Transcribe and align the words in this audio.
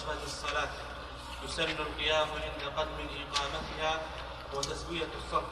صفة 0.00 0.24
الصلاة. 0.24 0.68
يسن 1.44 1.62
القيام 1.86 2.28
عند 2.44 2.62
قدم 2.76 3.06
إقامتها 3.22 3.92
وتسوية 4.54 5.08
الصف. 5.18 5.48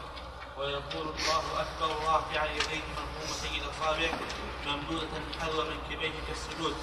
ويقول 0.59 1.07
الله 1.09 1.45
أكبر 1.63 1.89
رافعا 2.07 2.47
يديه 2.47 2.83
مرحومتي 2.97 3.63
الأصابع 3.63 4.11
ممدودة 4.67 5.09
حذو 5.41 5.65
منكبيه 5.65 6.13
كالسجود 6.27 6.75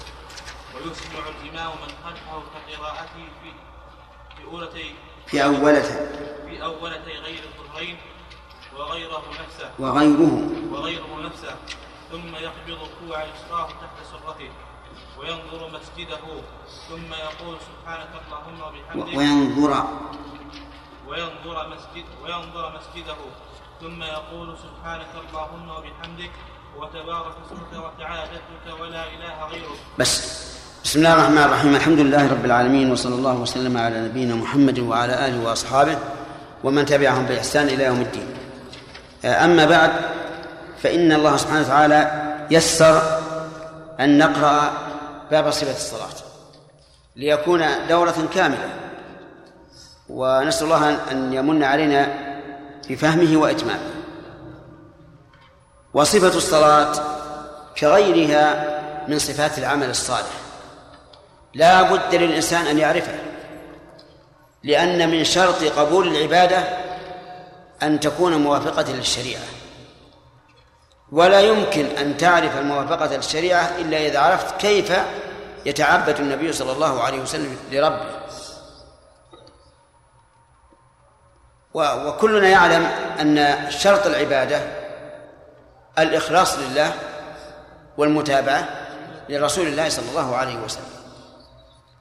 ويسمع 0.74 1.22
الإمام 1.28 1.72
من 1.82 1.92
خلفه 2.04 2.42
كقراءته 2.54 3.28
في 3.42 3.52
في 4.36 4.44
أولتي 4.44 4.94
في 5.26 5.44
أولته 5.44 5.94
في 6.46 6.64
أولتي 6.64 7.10
غير 7.10 7.42
الظهرين 7.44 7.98
وغيره 8.76 9.22
نفسه. 9.42 9.70
وغيره. 9.78 10.50
وغيره 10.72 11.20
نفسه. 11.26 11.56
ثم 12.10 12.36
يقبض 12.36 12.88
كوع 13.00 13.24
يسراه 13.24 13.66
تحت 13.66 13.96
سرته. 14.10 14.50
وينظر 15.18 15.60
مسجده 15.76 16.24
ثم 16.88 17.10
يقول 17.26 17.56
سبحانك 17.68 18.12
اللهم 18.20 18.58
وبحمدك. 18.66 19.16
وينظر. 19.16 19.72
وينظر 21.08 21.56
مسجد 21.74 22.06
وينظر 22.22 22.64
مسجده 22.78 23.20
ثم 23.80 24.02
يقول 24.02 24.48
سبحانك 24.58 25.12
اللهم 25.22 25.66
وبحمدك 25.70 26.34
وتبارك 26.78 27.34
اسمك 27.46 27.72
وتعالى 27.84 28.22
جدك 28.32 28.80
ولا 28.80 29.02
إله 29.14 29.36
غيرك. 29.52 29.80
بس. 29.98 30.12
بسم 30.84 30.98
الله 30.98 31.14
الرحمن 31.14 31.38
الرحيم. 31.38 31.74
الحمد 31.76 31.98
لله 31.98 32.22
رب 32.32 32.44
العالمين 32.44 32.92
وصلى 32.92 33.14
الله 33.14 33.36
وسلم 33.36 33.76
على 33.76 34.00
نبينا 34.00 34.34
محمد 34.34 34.78
وعلى 34.78 35.26
آله 35.26 35.38
وأصحابه 35.44 35.98
ومن 36.64 36.84
تبعهم 36.86 37.26
بإحسان 37.26 37.68
إلى 37.68 37.84
يوم 37.84 38.00
الدين. 38.00 38.28
أما 39.24 39.64
بعد 39.64 39.92
فإن 40.82 41.12
الله 41.12 41.36
سبحانه 41.36 41.60
وتعالى 41.60 42.00
يسر 42.50 42.96
أن 44.00 44.18
نقرأ 44.18 44.72
باب 45.30 45.50
صفه 45.50 45.76
الصلاة. 45.76 46.30
ليكون 47.16 47.64
دورة 47.88 48.28
كاملة. 48.34 48.68
ونسأل 50.08 50.64
الله 50.64 50.98
أن 51.10 51.32
يمن 51.32 51.64
علينا 51.64 52.14
بفهمه 52.88 53.36
وإتمامه. 53.36 53.90
وصفة 55.94 56.36
الصلاة 56.36 56.92
كغيرها 57.78 58.80
من 59.08 59.18
صفات 59.18 59.58
العمل 59.58 59.90
الصالح. 59.90 60.40
لا 61.54 61.82
بد 61.82 62.14
للإنسان 62.14 62.66
أن 62.66 62.78
يعرفه. 62.78 63.14
لأن 64.64 65.10
من 65.10 65.24
شرط 65.24 65.64
قبول 65.64 66.08
العبادة 66.08 66.64
أن 67.82 68.00
تكون 68.00 68.36
موافقة 68.36 68.92
للشريعة. 68.92 69.42
ولا 71.12 71.40
يمكن 71.40 71.86
أن 71.86 72.16
تعرف 72.16 72.58
الموافقة 72.58 73.16
للشريعة 73.16 73.70
إلا 73.78 74.06
إذا 74.06 74.18
عرفت 74.18 74.60
كيف 74.60 74.92
يتعبد 75.66 76.20
النبي 76.20 76.52
صلى 76.52 76.72
الله 76.72 77.02
عليه 77.02 77.20
وسلم 77.20 77.56
لربه. 77.72 78.20
وكلنا 81.74 82.48
يعلم 82.48 82.84
أن 83.20 83.56
شرط 83.70 84.06
العبادة 84.06 84.60
الإخلاص 85.98 86.58
لله 86.58 86.92
والمتابعة 87.96 88.68
لرسول 89.28 89.66
الله 89.66 89.88
صلى 89.88 90.08
الله 90.10 90.36
عليه 90.36 90.56
وسلم. 90.56 90.84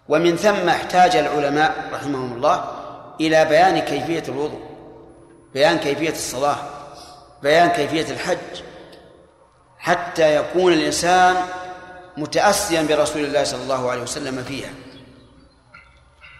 ومن 0.09 0.35
ثم 0.35 0.69
احتاج 0.69 1.15
العلماء 1.15 1.89
رحمهم 1.93 2.33
الله 2.33 2.65
إلى 3.21 3.45
بيان 3.45 3.79
كيفية 3.79 4.23
الوضوء 4.33 4.61
بيان 5.53 5.77
كيفية 5.77 6.11
الصلاة 6.11 6.57
بيان 7.43 7.69
كيفية 7.69 8.13
الحج. 8.13 8.68
حتى 9.89 10.35
يكون 10.35 10.73
الإنسان 10.73 11.35
متأسيا 12.17 12.81
برسول 12.81 13.25
الله 13.25 13.43
صلى 13.43 13.61
الله 13.61 13.91
عليه 13.91 14.01
وسلم 14.01 14.43
فيها. 14.43 14.69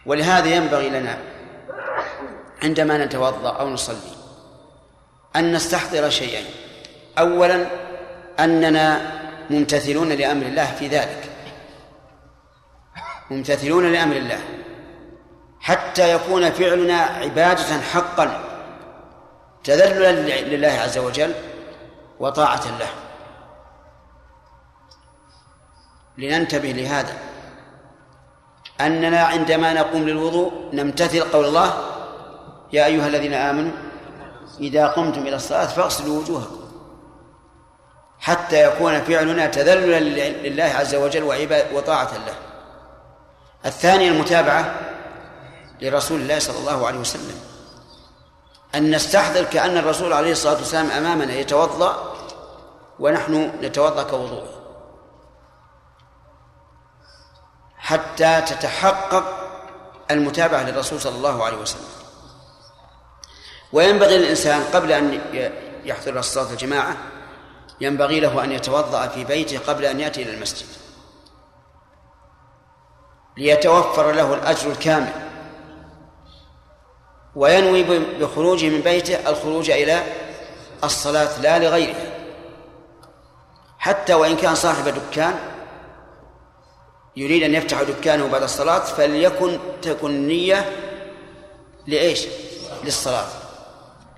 ولهذا 0.05 0.47
ينبغي 0.47 0.89
لنا 0.89 1.17
عندما 2.63 3.05
نتوضأ 3.05 3.49
أو 3.49 3.69
نصلي 3.69 4.13
أن 5.35 5.53
نستحضر 5.53 6.09
شيئين 6.09 6.45
أولا 7.19 7.65
أننا 8.39 9.11
ممتثلون 9.49 10.09
لأمر 10.09 10.45
الله 10.45 10.75
في 10.79 10.87
ذلك. 10.87 11.23
ممتثلون 13.31 13.91
لأمر 13.91 14.15
الله. 14.15 14.39
حتى 15.59 16.13
يكون 16.13 16.51
فعلنا 16.51 16.97
عبادة 17.01 17.81
حقا 17.93 18.43
تذللا 19.63 20.11
لله 20.41 20.79
عز 20.83 20.97
وجل 20.97 21.33
وطاعة 22.19 22.79
له. 22.79 23.08
لننتبه 26.19 26.71
لهذا. 26.71 27.13
أننا 28.81 29.23
عندما 29.23 29.73
نقوم 29.73 30.03
للوضوء 30.09 30.51
نمتثل 30.73 31.21
قول 31.21 31.45
الله 31.45 31.73
يا 32.73 32.85
أيها 32.85 33.07
الذين 33.07 33.33
آمنوا 33.33 33.71
إذا 34.59 34.87
قمتم 34.87 35.21
إلى 35.21 35.35
الصلاة 35.35 35.65
فاغسلوا 35.65 36.19
وجوهكم 36.19 36.59
حتى 38.19 38.63
يكون 38.63 39.01
فعلنا 39.01 39.47
تذللا 39.47 39.99
لله 40.47 40.63
عز 40.63 40.95
وجل 40.95 41.23
وطاعة 41.73 42.11
له. 42.13 42.33
الثاني 43.65 44.07
المتابعة 44.07 44.75
لرسول 45.81 46.21
الله 46.21 46.39
صلى 46.39 46.57
الله 46.57 46.87
عليه 46.87 46.99
وسلم 46.99 47.39
أن 48.75 48.95
نستحضر 48.95 49.43
كأن 49.43 49.77
الرسول 49.77 50.13
عليه 50.13 50.31
الصلاة 50.31 50.55
والسلام 50.55 50.91
أمامنا 50.91 51.33
يتوضأ 51.33 52.13
ونحن 52.99 53.51
نتوضأ 53.61 54.03
كوضوءه 54.03 54.58
حتى 57.89 58.41
تتحقق 58.41 59.23
المتابعة 60.11 60.63
للرسول 60.63 61.01
صلى 61.01 61.15
الله 61.15 61.45
عليه 61.45 61.57
وسلم. 61.57 61.89
وينبغي 63.73 64.17
للإنسان 64.17 64.63
قبل 64.63 64.91
أن 64.91 65.21
يحضر 65.85 66.19
الصلاة 66.19 66.51
الجماعة 66.51 66.97
ينبغي 67.81 68.19
له 68.19 68.43
أن 68.43 68.51
يتوضأ 68.51 69.07
في 69.07 69.23
بيته 69.23 69.59
قبل 69.59 69.85
أن 69.85 69.99
يأتي 69.99 70.23
إلى 70.23 70.33
المسجد. 70.33 70.67
ليتوفر 73.37 74.11
له 74.11 74.33
الأجر 74.33 74.71
الكامل. 74.71 75.13
وينوي 77.35 77.83
بخروجه 78.19 78.69
من 78.69 78.81
بيته 78.81 79.29
الخروج 79.29 79.69
إلى 79.69 80.03
الصلاة 80.83 81.41
لا 81.41 81.59
لغيرها 81.59 82.13
حتى 83.79 84.13
وإن 84.13 84.35
كان 84.35 84.55
صاحب 84.55 84.87
دكان 84.87 85.39
يريد 87.15 87.43
أن 87.43 87.55
يفتح 87.55 87.81
دكانه 87.81 88.27
بعد 88.27 88.43
الصلاة 88.43 88.79
فليكن 88.79 89.59
تكن 89.81 90.09
النية 90.09 90.69
لإيش؟ 91.87 92.27
للصلاة. 92.83 93.25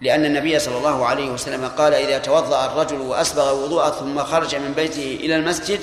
لأن 0.01 0.25
النبي 0.25 0.59
صلى 0.59 0.77
الله 0.77 1.05
عليه 1.05 1.29
وسلم 1.31 1.67
قال 1.67 1.93
إذا 1.93 2.17
توضأ 2.17 2.65
الرجل 2.65 3.01
وأسبغ 3.01 3.63
وضوءه 3.63 3.89
ثم 3.89 4.23
خرج 4.23 4.55
من 4.55 4.73
بيته 4.73 5.17
إلى 5.21 5.35
المسجد 5.35 5.79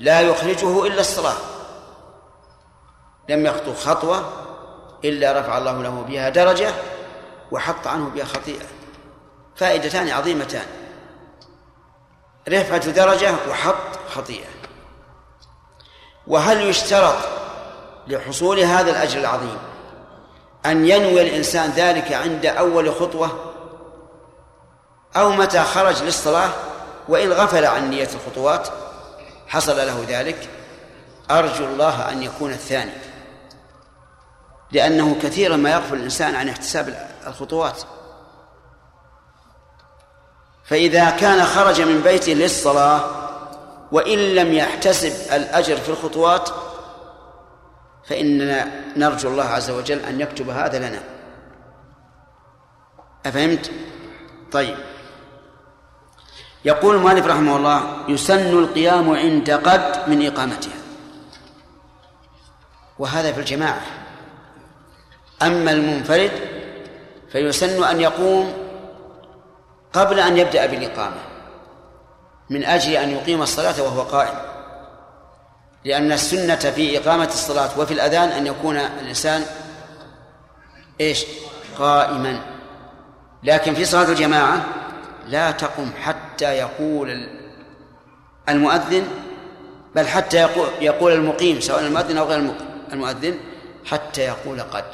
لا 0.00 0.20
يخرجه 0.20 0.86
إلا 0.86 1.00
الصلاة. 1.00 1.36
لم 3.28 3.46
يخطو 3.46 3.74
خطوة 3.74 4.32
إلا 5.04 5.40
رفع 5.40 5.58
الله 5.58 5.82
له 5.82 6.04
بها 6.08 6.28
درجة 6.28 6.74
وحط 7.52 7.86
عنه 7.86 8.08
بها 8.08 8.24
خطيئة. 8.24 8.66
فائدتان 9.56 10.08
عظيمتان. 10.08 10.66
رفعة 12.48 12.90
درجة 12.90 13.34
وحط 13.50 13.96
خطيئة. 14.14 14.53
وهل 16.26 16.68
يشترط 16.68 17.16
لحصول 18.06 18.60
هذا 18.60 18.90
الأجر 18.90 19.20
العظيم 19.20 19.58
أن 20.66 20.88
ينوي 20.88 21.22
الإنسان 21.22 21.70
ذلك 21.70 22.12
عند 22.12 22.46
أول 22.46 22.94
خطوة؟ 22.94 23.52
أو 25.16 25.30
متى 25.30 25.64
خرج 25.64 26.02
للصلاة 26.02 26.50
وإن 27.08 27.32
غفل 27.32 27.64
عن 27.64 27.90
نية 27.90 28.08
الخطوات؟ 28.14 28.68
حصل 29.46 29.76
له 29.76 30.04
ذلك؟ 30.08 30.48
أرجو 31.30 31.64
الله 31.64 32.12
أن 32.12 32.22
يكون 32.22 32.52
الثاني. 32.52 32.92
لأنه 34.72 35.16
كثيرا 35.22 35.56
ما 35.56 35.70
يغفل 35.70 35.94
الإنسان 35.94 36.34
عن 36.34 36.48
احتساب 36.48 37.08
الخطوات. 37.26 37.82
فإذا 40.64 41.10
كان 41.10 41.44
خرج 41.44 41.80
من 41.80 42.00
بيته 42.00 42.32
للصلاة 42.32 43.23
وإن 43.94 44.18
لم 44.18 44.52
يحتسب 44.52 45.32
الأجر 45.32 45.76
في 45.76 45.88
الخطوات 45.88 46.50
فإننا 48.06 48.70
نرجو 48.96 49.28
الله 49.28 49.44
عز 49.44 49.70
وجل 49.70 49.98
أن 49.98 50.20
يكتب 50.20 50.48
هذا 50.48 50.78
لنا. 50.78 51.00
أفهمت؟ 53.26 53.70
طيب. 54.52 54.76
يقول 56.64 56.96
المؤلف 56.96 57.26
رحمه 57.26 57.56
الله 57.56 58.04
يسن 58.08 58.58
القيام 58.58 59.10
عند 59.10 59.50
قد 59.50 60.08
من 60.08 60.26
إقامتها. 60.26 60.78
وهذا 62.98 63.32
في 63.32 63.40
الجماعة. 63.40 63.82
أما 65.42 65.70
المنفرد 65.70 66.32
فيسن 67.32 67.84
أن 67.84 68.00
يقوم 68.00 68.52
قبل 69.92 70.20
أن 70.20 70.38
يبدأ 70.38 70.66
بالإقامة. 70.66 71.33
من 72.50 72.64
أجل 72.64 72.92
أن 72.92 73.10
يقيم 73.10 73.42
الصلاة 73.42 73.82
وهو 73.82 74.02
قائم. 74.02 74.38
لأن 75.84 76.12
السنة 76.12 76.56
في 76.56 76.98
إقامة 76.98 77.24
الصلاة 77.24 77.80
وفي 77.80 77.94
الأذان 77.94 78.28
أن 78.28 78.46
يكون 78.46 78.76
الإنسان 78.76 79.44
إيش؟ 81.00 81.26
قائما. 81.78 82.40
لكن 83.42 83.74
في 83.74 83.84
صلاة 83.84 84.08
الجماعة 84.08 84.64
لا 85.26 85.50
تقم 85.50 85.90
حتى 86.02 86.44
يقول 86.44 87.28
المؤذن 88.48 89.08
بل 89.94 90.06
حتى 90.06 90.36
يقول, 90.80 91.12
المقيم 91.12 91.60
سواء 91.60 91.80
المؤذن 91.80 92.18
أو 92.18 92.24
غير 92.24 92.54
المؤذن 92.92 93.38
حتى 93.84 94.20
يقول 94.20 94.60
قد. 94.60 94.84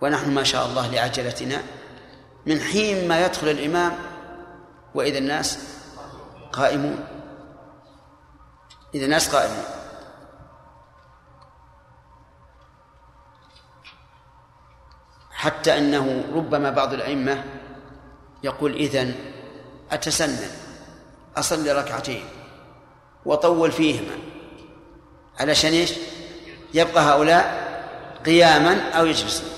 ونحن 0.00 0.30
ما 0.30 0.44
شاء 0.44 0.66
الله 0.66 0.90
لعجلتنا 0.90 1.62
من 2.46 2.60
حين 2.60 3.08
ما 3.08 3.26
يدخل 3.26 3.48
الإمام 3.48 3.92
وإذا 4.94 5.18
الناس 5.18 5.58
قائمون. 6.52 7.04
إذا 8.94 9.04
الناس 9.04 9.34
قائمون. 9.34 9.64
حتى 15.30 15.78
أنه 15.78 16.24
ربما 16.34 16.70
بعض 16.70 16.92
الأئمة 16.92 17.44
يقول 18.42 18.74
إذن 18.74 19.14
أتسنن 19.90 20.50
أصلي 21.36 21.72
ركعتين 21.72 22.24
وطول 23.24 23.72
فيهما. 23.72 24.18
علشان 25.40 25.72
إيش؟ 25.72 25.92
يبقى 26.74 27.02
هؤلاء 27.02 27.70
قياما 28.26 28.90
أو 28.90 29.06
يجلسون. 29.06 29.50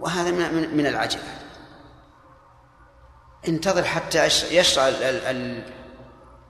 وهذا 0.00 0.30
من 0.30 0.76
من 0.76 0.86
العجلة. 0.86 1.43
انتظر 3.48 3.84
حتى 3.84 4.26
يشرع 4.50 4.90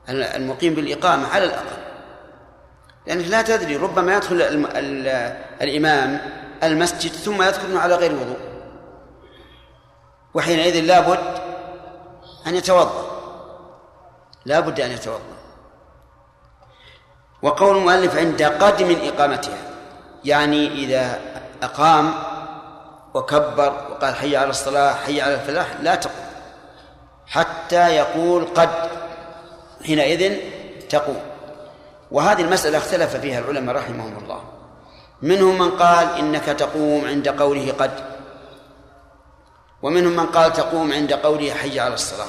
المقيم 0.08 0.74
بالإقامة 0.74 1.28
على 1.28 1.44
الأقل. 1.44 1.76
لأنك 3.06 3.26
لا 3.26 3.42
تدري 3.42 3.76
ربما 3.76 4.16
يدخل 4.16 4.42
الإمام 5.62 6.20
المسجد 6.62 7.12
ثم 7.12 7.42
يذكر 7.42 7.78
على 7.78 7.94
غير 7.94 8.12
وضوء. 8.12 8.38
وحينئذ 10.34 10.80
لابد 10.80 11.18
أن 12.46 12.54
يتوضأ. 12.54 13.10
لابد 14.44 14.80
أن 14.80 14.90
يتوضأ. 14.90 15.34
وقول 17.42 17.76
المؤلف 17.76 18.16
عند 18.16 18.42
قدم 18.42 18.96
إقامتها 19.02 19.58
يعني 20.24 20.68
إذا 20.68 21.20
أقام 21.62 22.14
وكبر 23.14 23.86
وقال 23.90 24.14
حي 24.14 24.36
على 24.36 24.50
الصلاة 24.50 24.94
حي 24.94 25.20
على 25.20 25.34
الفلاح 25.34 25.66
لا 25.82 25.94
تقوم. 25.94 26.23
حتى 27.26 27.88
يقول 27.96 28.44
قد 28.44 28.70
حينئذ 29.86 30.38
تقوم 30.88 31.20
وهذه 32.10 32.40
المسألة 32.40 32.78
اختلف 32.78 33.16
فيها 33.16 33.38
العلماء 33.38 33.76
رحمهم 33.76 34.18
الله. 34.22 34.42
منهم 35.22 35.58
من 35.58 35.70
قال 35.70 36.18
إنك 36.18 36.44
تقوم 36.44 37.04
عند 37.04 37.28
قوله 37.28 37.72
قد. 37.78 37.90
ومنهم 39.82 40.16
من 40.16 40.26
قال 40.26 40.52
تقوم 40.52 40.92
عند 40.92 41.12
قوله 41.12 41.54
حي 41.54 41.80
على 41.80 41.94
الصلاة. 41.94 42.28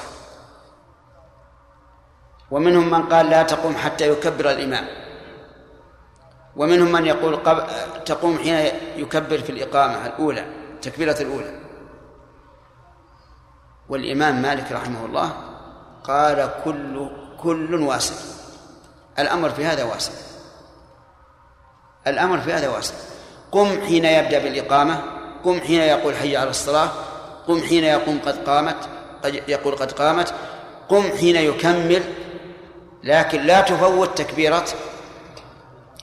ومنهم 2.50 2.90
من 2.90 3.02
قال 3.02 3.30
لا 3.30 3.42
تقوم 3.42 3.76
حتى 3.76 4.08
يكبر 4.08 4.50
الإمام. 4.50 4.86
ومنهم 6.56 6.92
من 6.92 7.06
يقول 7.06 7.42
تقوم 8.04 8.38
حين 8.38 8.70
يكبر 8.96 9.38
في 9.38 9.50
الإقامة 9.50 10.06
الأولى 10.06 10.44
التكبيرة 10.74 11.16
الأولى. 11.20 11.65
والإمام 13.88 14.42
مالك 14.42 14.72
رحمه 14.72 15.04
الله 15.04 15.32
قال 16.04 16.50
كل 16.64 17.10
كل 17.42 17.74
واسع. 17.74 18.14
الأمر 19.18 19.50
في 19.50 19.64
هذا 19.64 19.84
واسع. 19.84 20.12
الأمر 22.06 22.40
في 22.40 22.52
هذا 22.52 22.68
واسع. 22.68 22.94
قم 23.52 23.80
حين 23.80 24.04
يبدأ 24.04 24.38
بالإقامة 24.38 25.02
قم 25.44 25.60
حين 25.60 25.80
يقول 25.80 26.16
حي 26.16 26.36
على 26.36 26.50
الصلاة 26.50 26.88
قم 27.48 27.60
حين 27.60 27.84
يقوم 27.84 28.20
قد 28.26 28.48
قامت 28.48 28.76
قد 29.24 29.34
يقول 29.48 29.76
قد 29.76 29.92
قامت 29.92 30.34
قم 30.88 31.02
حين 31.02 31.36
يكمل 31.36 32.02
لكن 33.04 33.42
لا 33.42 33.60
تفوت 33.60 34.18
تكبيرة 34.18 34.64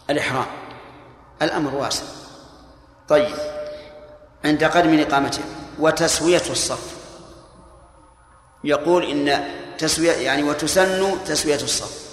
الإحرام. 0.09 0.45
الأمر 1.41 1.75
واسع. 1.75 2.03
طيب 3.09 3.35
عند 4.45 4.63
قدم 4.63 4.99
إقامته 4.99 5.41
وتسوية 5.79 6.43
الصف. 6.49 7.02
يقول 8.63 9.03
إن 9.03 9.43
تسوية 9.77 10.11
يعني 10.11 10.43
وتسن 10.43 11.23
تسوية 11.25 11.55
الصف. 11.55 12.03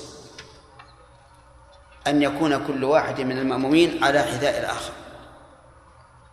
أن 2.07 2.23
يكون 2.23 2.67
كل 2.67 2.85
واحد 2.85 3.21
من 3.21 3.39
المأمومين 3.39 4.05
على 4.05 4.23
حذاء 4.23 4.61
الآخر. 4.61 4.93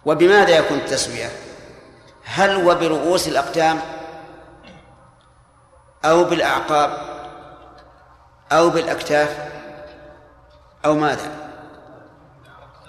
وبماذا 0.06 0.58
يكون 0.58 0.78
التسوية؟ 0.78 1.30
هل 2.24 2.68
وبرؤوس 2.68 3.28
الأقدام؟ 3.28 3.80
أو 6.06 6.24
بالأعقاب؟ 6.24 7.18
أو 8.52 8.70
بالأكتاف؟ 8.70 9.38
أو 10.86 10.96
ماذا؟ 10.96 11.32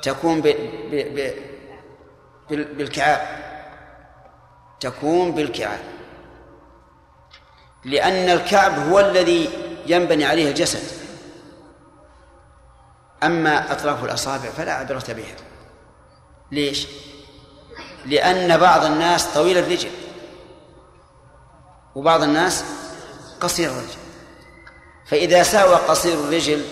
تكون. 0.03 0.41
بالكعاب. 2.51 3.21
تكون 4.81 5.33
بالكعاب. 5.33 5.98
لأن 7.85 8.31
الكعب 8.31 8.79
هو 8.89 9.01
الذي 9.01 9.51
ينبني 9.87 10.25
عليه 10.25 10.49
الجسد. 10.49 10.83
أما 13.23 13.73
أطراف 13.73 14.05
الأصابع 14.05 14.51
فلا 14.51 14.73
عبرة 14.73 15.05
بها. 15.09 15.37
ليش؟ 16.53 16.87
لأن 18.07 18.57
بعض 18.57 18.85
الناس 18.85 19.27
طويل 19.27 19.59
الرجل. 19.59 19.91
وبعض 21.95 22.23
الناس 22.23 22.65
قصير 23.41 23.71
الرجل. 23.71 23.99
فإذا 25.07 25.43
ساوى 25.43 25.75
قصير 25.75 26.15
الرجل 26.15 26.65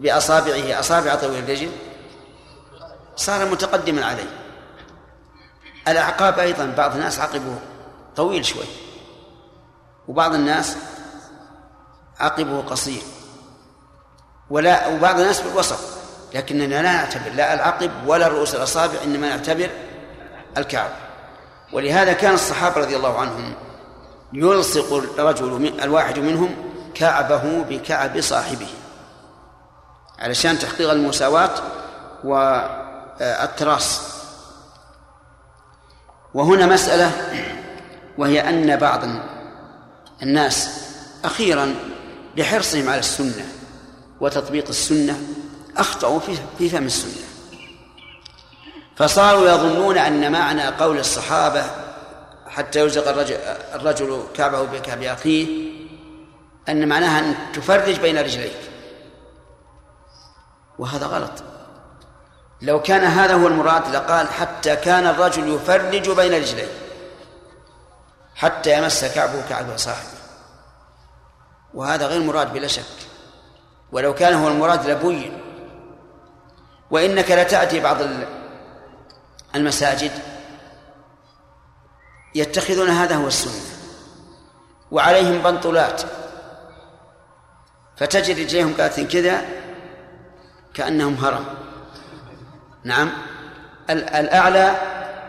بأصابعه 0.00 0.80
أصابع 0.80 1.14
طويل 1.14 1.44
الرجل 1.44 1.70
صار 3.16 3.50
متقدما 3.50 4.06
عليه. 4.06 4.30
الأعقاب 5.88 6.38
أيضا 6.38 6.66
بعض 6.76 6.94
الناس 6.94 7.18
عقبه 7.18 7.58
طويل 8.16 8.44
شوي. 8.44 8.64
وبعض 10.08 10.34
الناس 10.34 10.76
عقبه 12.20 12.62
قصير. 12.62 13.02
ولا 14.50 14.88
وبعض 14.88 15.20
الناس 15.20 15.40
بالوسط 15.40 15.78
لكننا 16.34 16.64
لا 16.64 16.82
نعتبر 16.82 17.30
لا 17.30 17.54
العقب 17.54 17.90
ولا 18.06 18.28
رؤوس 18.28 18.54
الأصابع 18.54 18.94
إنما 19.04 19.28
نعتبر 19.28 19.70
الكعب 20.58 20.90
ولهذا 21.72 22.12
كان 22.12 22.34
الصحابة 22.34 22.76
رضي 22.76 22.96
الله 22.96 23.18
عنهم 23.18 23.54
يلصق 24.32 24.94
الرجل 24.94 25.72
الواحد 25.82 26.18
منهم 26.18 26.54
كعبه 26.94 27.62
بكعب 27.68 28.20
صاحبه. 28.20 28.68
علشان 30.18 30.58
تحقيق 30.58 30.90
المساواة 30.90 31.50
والتراص. 32.24 34.00
وهنا 36.34 36.66
مسألة 36.66 37.10
وهي 38.18 38.48
أن 38.48 38.76
بعض 38.76 39.00
الناس 40.24 40.70
أخيرا 41.24 41.74
لحرصهم 42.36 42.88
على 42.88 42.98
السنة 42.98 43.46
وتطبيق 44.20 44.68
السنة 44.68 45.18
أخطأوا 45.76 46.20
في 46.58 46.68
فهم 46.68 46.86
السنة. 46.86 47.24
فصاروا 48.96 49.48
يظنون 49.48 49.98
أن 49.98 50.32
معنى 50.32 50.66
قول 50.66 50.98
الصحابة 50.98 51.64
حتى 52.48 52.80
يلزق 52.80 53.08
الرجل, 53.74 54.22
كعبه 54.34 54.62
بكعب 54.62 55.02
أخيه 55.02 55.72
أن 56.68 56.88
معناها 56.88 57.18
أن 57.18 57.34
تفرج 57.52 58.00
بين 58.00 58.18
رجليك. 58.18 58.60
وهذا 60.78 61.06
غلط. 61.06 61.42
لو 62.62 62.82
كان 62.82 63.04
هذا 63.04 63.34
هو 63.34 63.46
المراد 63.46 63.94
لقال 63.94 64.28
حتى 64.28 64.76
كان 64.76 65.06
الرجل 65.06 65.54
يفرج 65.54 66.10
بين 66.10 66.34
رجليه 66.34 66.68
حتى 68.34 68.78
يمس 68.78 69.04
كعبه 69.04 69.42
كعب 69.48 69.66
صاحبه. 69.76 70.13
وهذا 71.74 72.06
غير 72.06 72.22
مراد 72.22 72.52
بلا 72.52 72.68
شك. 72.68 72.82
ولو 73.92 74.14
كان 74.14 74.34
هو 74.34 74.48
المراد 74.48 74.90
لبين. 74.90 75.40
وإنك 76.90 77.30
لتأتي 77.30 77.80
بعض 77.80 77.96
المساجد 79.54 80.12
يتخذون 82.34 82.88
هذا 82.88 83.16
هو 83.16 83.26
السنة. 83.26 83.62
وعليهم 84.90 85.42
بنطلات. 85.42 86.02
فتجد 87.96 88.38
رجليهم 88.38 88.74
كاتين 88.74 89.08
كذا 89.08 89.44
كأنهم 90.74 91.14
هرم. 91.14 91.44
نعم. 92.84 93.12
الأعلى 93.90 94.76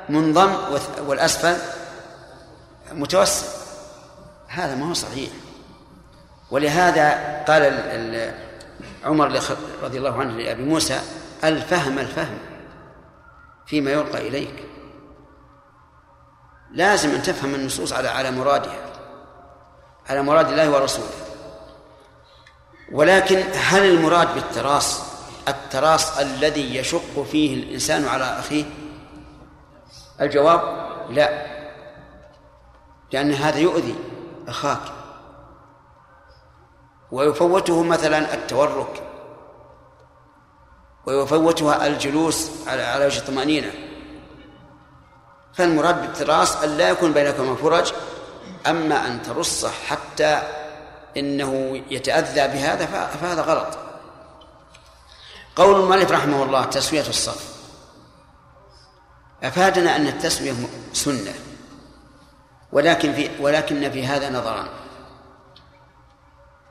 منضم 0.09 0.53
والأسفل 0.99 1.57
متوسط. 2.91 3.45
هذا 4.47 4.75
ما 4.75 4.89
هو 4.89 4.93
صحيح. 4.93 5.29
ولهذا 6.55 7.43
قال 7.47 7.63
عمر 9.03 9.39
رضي 9.83 9.97
الله 9.97 10.19
عنه 10.19 10.33
لأبي 10.37 10.63
موسى 10.63 11.01
الفهم 11.43 11.99
الفهم 11.99 12.37
فيما 13.65 13.91
يلقى 13.91 14.27
إليك. 14.27 14.65
لازم 16.71 17.09
أن 17.09 17.21
تفهم 17.21 17.55
النصوص 17.55 17.93
على 17.93 18.07
على 18.07 18.31
مرادها 18.31 18.79
على 20.09 20.21
مراد 20.21 20.49
الله 20.49 20.71
ورسوله. 20.71 21.09
ولكن 22.91 23.43
هل 23.55 23.83
المراد 23.85 24.35
بالتراص؟ 24.35 25.01
التراص 25.47 26.17
الذي 26.17 26.75
يشق 26.75 27.23
فيه 27.31 27.63
الإنسان 27.63 28.07
على 28.07 28.23
أخيه؟ 28.23 28.65
الجواب 30.21 30.61
لا 31.09 31.45
لأن 33.11 33.33
هذا 33.33 33.59
يؤذي 33.59 33.95
أخاك. 34.47 35.04
ويفوته 37.11 37.83
مثلا 37.83 38.33
التورك 38.33 39.03
ويفوتها 41.05 41.87
الجلوس 41.87 42.49
على 42.67 42.83
على 42.83 43.05
وجه 43.05 43.19
الطمأنينة. 43.19 43.71
فالمراد 45.53 46.01
بالتراص 46.01 46.55
أن 46.55 46.77
لا 46.77 46.89
يكون 46.89 47.13
بينكما 47.13 47.55
فرج 47.55 47.93
أما 48.67 49.07
أن 49.07 49.21
ترصه 49.21 49.69
حتى 49.69 50.41
إنه 51.17 51.81
يتأذى 51.89 52.47
بهذا 52.47 52.85
فهذا 53.21 53.41
غلط. 53.41 53.77
قول 55.55 55.79
المؤلف 55.79 56.11
رحمه 56.11 56.43
الله 56.43 56.63
تسوية 56.65 57.07
الصف. 57.07 57.55
أفادنا 59.43 59.95
أن 59.95 60.07
التسوية 60.07 60.53
سنة 60.93 61.33
ولكن 62.71 63.13
في 63.13 63.29
ولكن 63.39 63.91
في 63.91 64.07
هذا 64.07 64.29
نظران. 64.29 64.67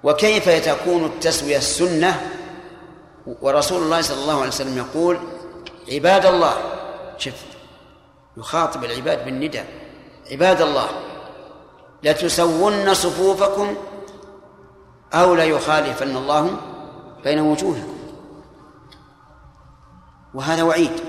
وكيف 0.05 0.49
تكون 0.49 1.05
التسوية 1.05 1.57
السنة؟ 1.57 2.31
ورسول 3.27 3.83
الله 3.83 4.01
صلى 4.01 4.23
الله 4.23 4.39
عليه 4.39 4.49
وسلم 4.49 4.79
يقول 4.79 5.19
عباد 5.93 6.27
الله 6.27 6.55
شف 7.19 7.45
يخاطب 8.37 8.85
العباد 8.85 9.25
بالنداء 9.25 9.67
عباد 10.31 10.61
الله 10.61 10.89
لتسون 12.03 12.95
صفوفكم 12.95 13.77
أو 15.15 15.35
لا 15.35 15.45
يخالفن 15.45 16.17
الله 16.17 16.57
بين 17.25 17.41
وجوهكم. 17.41 17.99
وهذا 20.35 20.63
وعيد. 20.63 21.01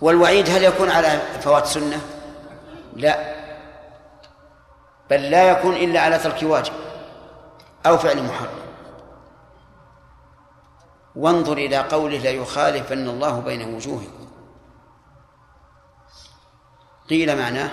والوعيد 0.00 0.50
هل 0.50 0.64
يكون 0.64 0.90
على 0.90 1.20
فوات 1.40 1.66
سنة؟ 1.66 2.00
لا. 2.96 3.41
بل 5.12 5.30
لا 5.30 5.50
يكون 5.50 5.76
إلا 5.76 6.00
على 6.00 6.18
ترك 6.18 6.42
واجب 6.42 6.72
أو 7.86 7.98
فعل 7.98 8.22
محرم. 8.22 8.62
وانظر 11.16 11.52
إلى 11.52 11.76
قوله 11.76 12.18
ليخالفن 12.18 13.08
الله 13.08 13.40
بين 13.40 13.74
وجوهكم. 13.74 14.28
قيل 17.10 17.38
معناه 17.38 17.70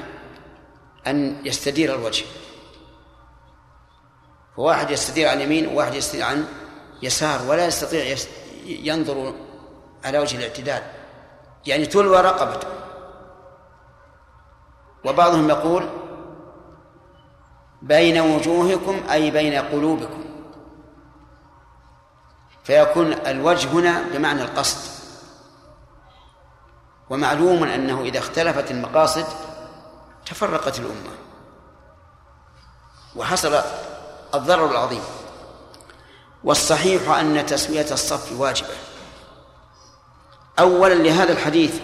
أن 1.07 1.45
يستدير 1.45 1.95
الوجه. 1.95 2.25
فواحد 4.55 4.91
يستدير 4.91 5.29
عن 5.29 5.41
يمين 5.41 5.67
وواحد 5.67 5.93
يستدير 5.93 6.25
عن 6.25 6.47
يسار 7.01 7.41
ولا 7.47 7.65
يستطيع 7.65 8.17
ينظر 8.65 9.33
على 10.03 10.19
وجه 10.19 10.37
الاعتدال. 10.37 10.83
يعني 11.65 11.85
تلوى 11.85 12.21
رقبته 12.21 12.67
وبعضهم 15.05 15.49
يقول 15.49 15.89
بين 17.81 18.19
وجوهكم 18.19 19.09
أي 19.11 19.31
بين 19.31 19.53
قلوبكم. 19.53 20.25
فيكون 22.63 23.13
الوجه 23.13 23.67
هنا 23.67 24.01
بمعنى 24.13 24.41
القصد. 24.41 24.77
ومعلوم 27.09 27.63
أنه 27.63 28.01
إذا 28.01 28.19
اختلفت 28.19 28.71
المقاصد 28.71 29.25
تفرقت 30.25 30.79
الأمة. 30.79 31.11
وحصل 33.15 33.61
الضرر 34.33 34.71
العظيم. 34.71 35.03
والصحيح 36.43 37.09
أن 37.09 37.45
تسوية 37.45 37.91
الصف 37.91 38.39
واجبة. 38.39 38.75
أولا 40.59 40.93
لهذا 40.93 41.31
الحديث 41.31 41.79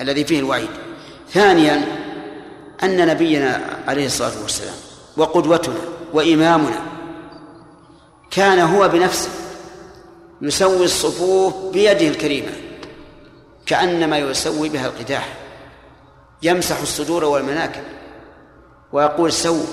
الذي 0.00 0.24
فيه 0.24 0.38
الوعيد. 0.38 0.70
ثانيا 1.30 1.97
أن 2.82 3.06
نبينا 3.06 3.60
عليه 3.88 4.06
الصلاة 4.06 4.42
والسلام 4.42 4.74
وقدوتنا 5.16 5.80
وإمامنا 6.12 6.80
كان 8.30 8.58
هو 8.58 8.88
بنفسه 8.88 9.30
يسوي 10.42 10.84
الصفوف 10.84 11.54
بيده 11.72 12.08
الكريمة 12.08 12.52
كأنما 13.66 14.18
يسوي 14.18 14.68
بها 14.68 14.86
القداح 14.86 15.34
يمسح 16.42 16.80
الصدور 16.80 17.24
والمناكب 17.24 17.82
ويقول 18.92 19.32
سووا 19.32 19.66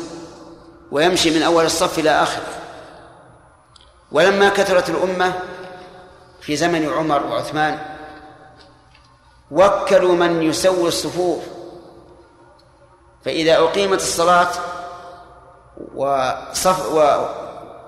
ويمشي 0.92 1.30
من 1.32 1.44
أول 1.44 1.66
الصف 1.66 2.00
إلى 2.00 2.10
آخره. 2.10 2.48
ولما 4.12 4.50
كثرت 4.50 4.90
الأمة 4.90 5.34
في 6.42 6.56
زمن 6.56 6.90
عمر 6.90 7.26
وعثمان 7.26 7.80
وكلوا 9.52 10.16
من 10.16 10.42
يسوي 10.42 10.88
الصفوف 10.88 11.44
فإذا 13.26 13.58
أقيمت 13.58 14.02
الصلاة 14.02 14.52
وصف 15.96 16.92
و 16.92 17.26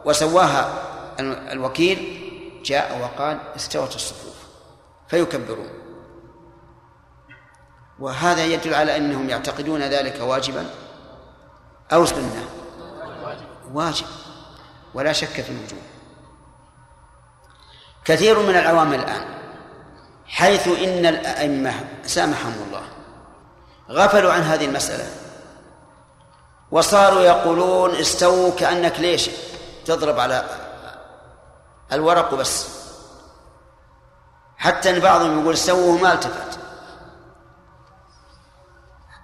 وسواها 0.06 0.74
الوكيل 1.20 2.24
جاء 2.66 3.00
وقال 3.02 3.40
استوت 3.56 3.96
الصفوف 3.96 4.36
فيكبرون. 5.08 5.70
وهذا 8.00 8.46
يدل 8.46 8.74
على 8.74 8.98
أنهم 8.98 9.30
يعتقدون 9.30 9.82
ذلك 9.82 10.22
واجبا 10.22 10.70
أو 11.94 12.06
سنة. 12.06 12.46
واجب 13.74 14.06
ولا 14.94 15.14
شك 15.14 15.28
في 15.42 15.50
الوجوب. 15.50 15.82
كثير 18.06 18.40
من 18.40 18.56
العوام 18.56 18.94
الآن 18.94 19.26
حيث 20.26 20.68
إن 20.68 21.06
الأئمة 21.06 21.74
سامحهم 22.06 22.54
الله 22.68 22.84
غفلوا 23.90 24.34
عن 24.34 24.42
هذه 24.42 24.66
المسألة. 24.66 25.27
وصاروا 26.72 27.22
يقولون 27.22 27.96
استووا 27.96 28.52
كأنك 28.56 29.00
ليش؟ 29.00 29.30
تضرب 29.86 30.20
على 30.20 30.50
الورق 31.92 32.34
بس 32.34 32.66
حتى 34.58 34.90
إن 34.90 35.00
بعضهم 35.00 35.42
يقول 35.42 35.54
استووا 35.54 36.00
ما 36.00 36.14
التفت. 36.14 36.60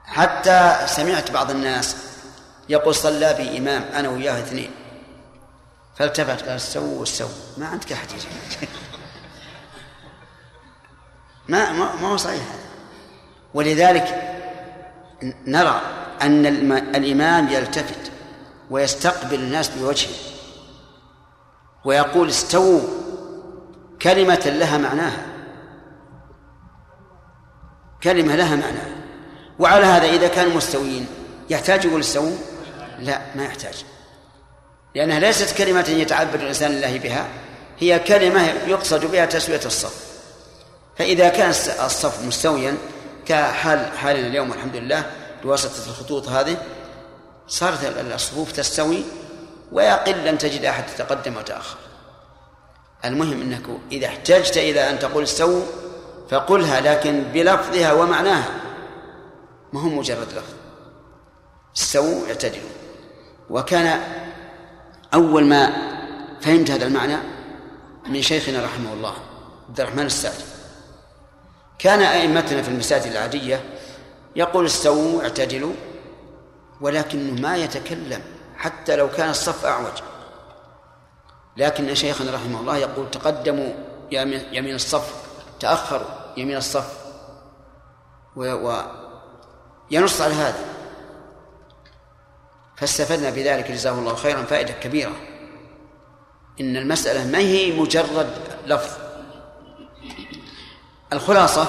حتى 0.06 0.78
سمعت 0.88 1.32
بعض 1.32 1.52
الناس 1.52 1.96
يقول 2.70 2.96
صلى 2.96 3.34
بي 3.34 3.58
إمام 3.58 3.82
أنا 3.82 4.10
وياه 4.10 4.40
اثنين. 4.40 4.72
فالتفت 5.96 6.50
قال 6.50 6.62
سووا 6.62 7.06
سووا 7.06 7.30
ما 7.58 7.68
عندك 7.68 7.92
أحد 7.92 8.08
ما 11.48 11.72
ما 11.72 11.96
ما 11.96 12.08
هو 12.08 12.18
صحيح. 12.18 12.44
ولذلك 13.54 14.33
نرى 15.48 15.82
أن 16.22 16.46
الإمام 16.96 17.50
يلتفت 17.50 18.12
ويستقبل 18.70 19.36
الناس 19.36 19.70
بوجهه 19.70 20.14
ويقول 21.86 22.30
استووا 22.30 22.82
كلمة 24.02 24.44
لها 24.46 24.78
معناها. 24.78 25.26
كلمة 28.04 28.36
لها 28.36 28.56
معناها. 28.56 28.96
وعلى 29.60 29.86
هذا 29.86 30.06
إذا 30.06 30.28
كانوا 30.28 30.54
مستويين 30.54 31.08
يحتاج 31.50 31.86
يقول 31.86 32.00
استووا؟ 32.00 32.38
لا 33.00 33.22
ما 33.36 33.44
يحتاج. 33.44 33.86
لأنها 34.96 35.20
ليست 35.20 35.58
كلمة 35.58 35.90
يتعبد 35.90 36.36
الإنسان 36.36 36.72
الله 36.72 37.00
بها 37.00 37.28
هي 37.80 38.00
كلمة 38.00 38.42
يقصد 38.68 39.06
بها 39.06 39.26
تسوية 39.26 39.62
الصف. 39.66 40.14
فإذا 40.98 41.30
كان 41.30 41.50
الصف 41.86 42.26
مستويا 42.26 42.78
كحال 43.26 43.98
حالنا 43.98 44.28
اليوم 44.28 44.54
الحمد 44.54 44.76
لله 44.76 45.12
بواسطة 45.44 45.90
الخطوط 45.90 46.30
هذه 46.30 46.58
صارت 47.48 47.84
الصفوف 47.98 48.52
تستوي 48.52 49.04
ويقل 49.72 50.28
أن 50.28 50.38
تجد 50.38 50.66
أحد 50.66 50.84
تقدم 50.98 51.38
وتأخر 51.38 51.78
المهم 53.06 53.42
أنك 53.42 53.64
إذا 53.92 54.08
احتجت 54.08 54.58
إلى 54.58 54.90
أن 54.90 55.00
تقول 55.00 55.24
استووا 55.24 55.64
فقلها 56.30 56.82
لكن 56.82 57.24
بلفظها 57.34 57.94
ومعناها. 57.94 58.50
ما 59.74 59.82
هو 59.82 59.90
مجرد 59.90 60.28
لفظ. 60.28 60.54
استووا 61.78 62.28
اعتدلوا. 62.28 62.70
وكان 63.50 64.02
أول 65.14 65.46
ما 65.46 65.74
فهمت 66.42 66.72
هذا 66.72 66.88
المعنى 66.88 67.18
من 68.08 68.22
شيخنا 68.22 68.66
رحمه 68.66 68.94
الله 68.94 69.14
عبد 69.70 69.80
الرحمن 69.80 70.06
السعدي. 70.06 70.53
كان 71.80 72.02
أئمتنا 72.02 72.62
في 72.62 72.70
المساجد 72.70 73.12
العادية 73.12 73.64
يقول 74.36 74.66
استووا 74.66 75.24
اعتدلوا 75.24 75.74
ولكنه 76.82 77.42
ما 77.42 77.58
يتكلم 77.58 78.22
حتى 78.58 78.96
لو 78.96 79.10
كان 79.10 79.30
الصف 79.30 79.66
أعوج. 79.66 80.02
لكن 81.58 81.96
شيخنا 81.96 82.32
رحمه 82.32 82.60
الله 82.60 82.78
يقول 82.78 83.12
تقدموا 83.12 83.74
يمين 84.52 84.76
الصف 84.76 85.14
تأخروا 85.60 86.08
يمين 86.38 86.58
الصف. 86.58 86.98
وينص 88.36 90.22
على 90.22 90.34
هذا. 90.34 90.66
فاستفدنا 92.78 93.30
بذلك 93.30 93.72
جزاه 93.72 93.92
الله 93.92 94.16
خيرا 94.16 94.44
فائدة 94.44 94.74
كبيرة. 94.74 95.14
إن 96.62 96.78
المسألة 96.78 97.32
ما 97.32 97.38
هي 97.38 97.80
مجرد 97.80 98.30
لفظ. 98.66 99.03
الخلاصة 101.14 101.68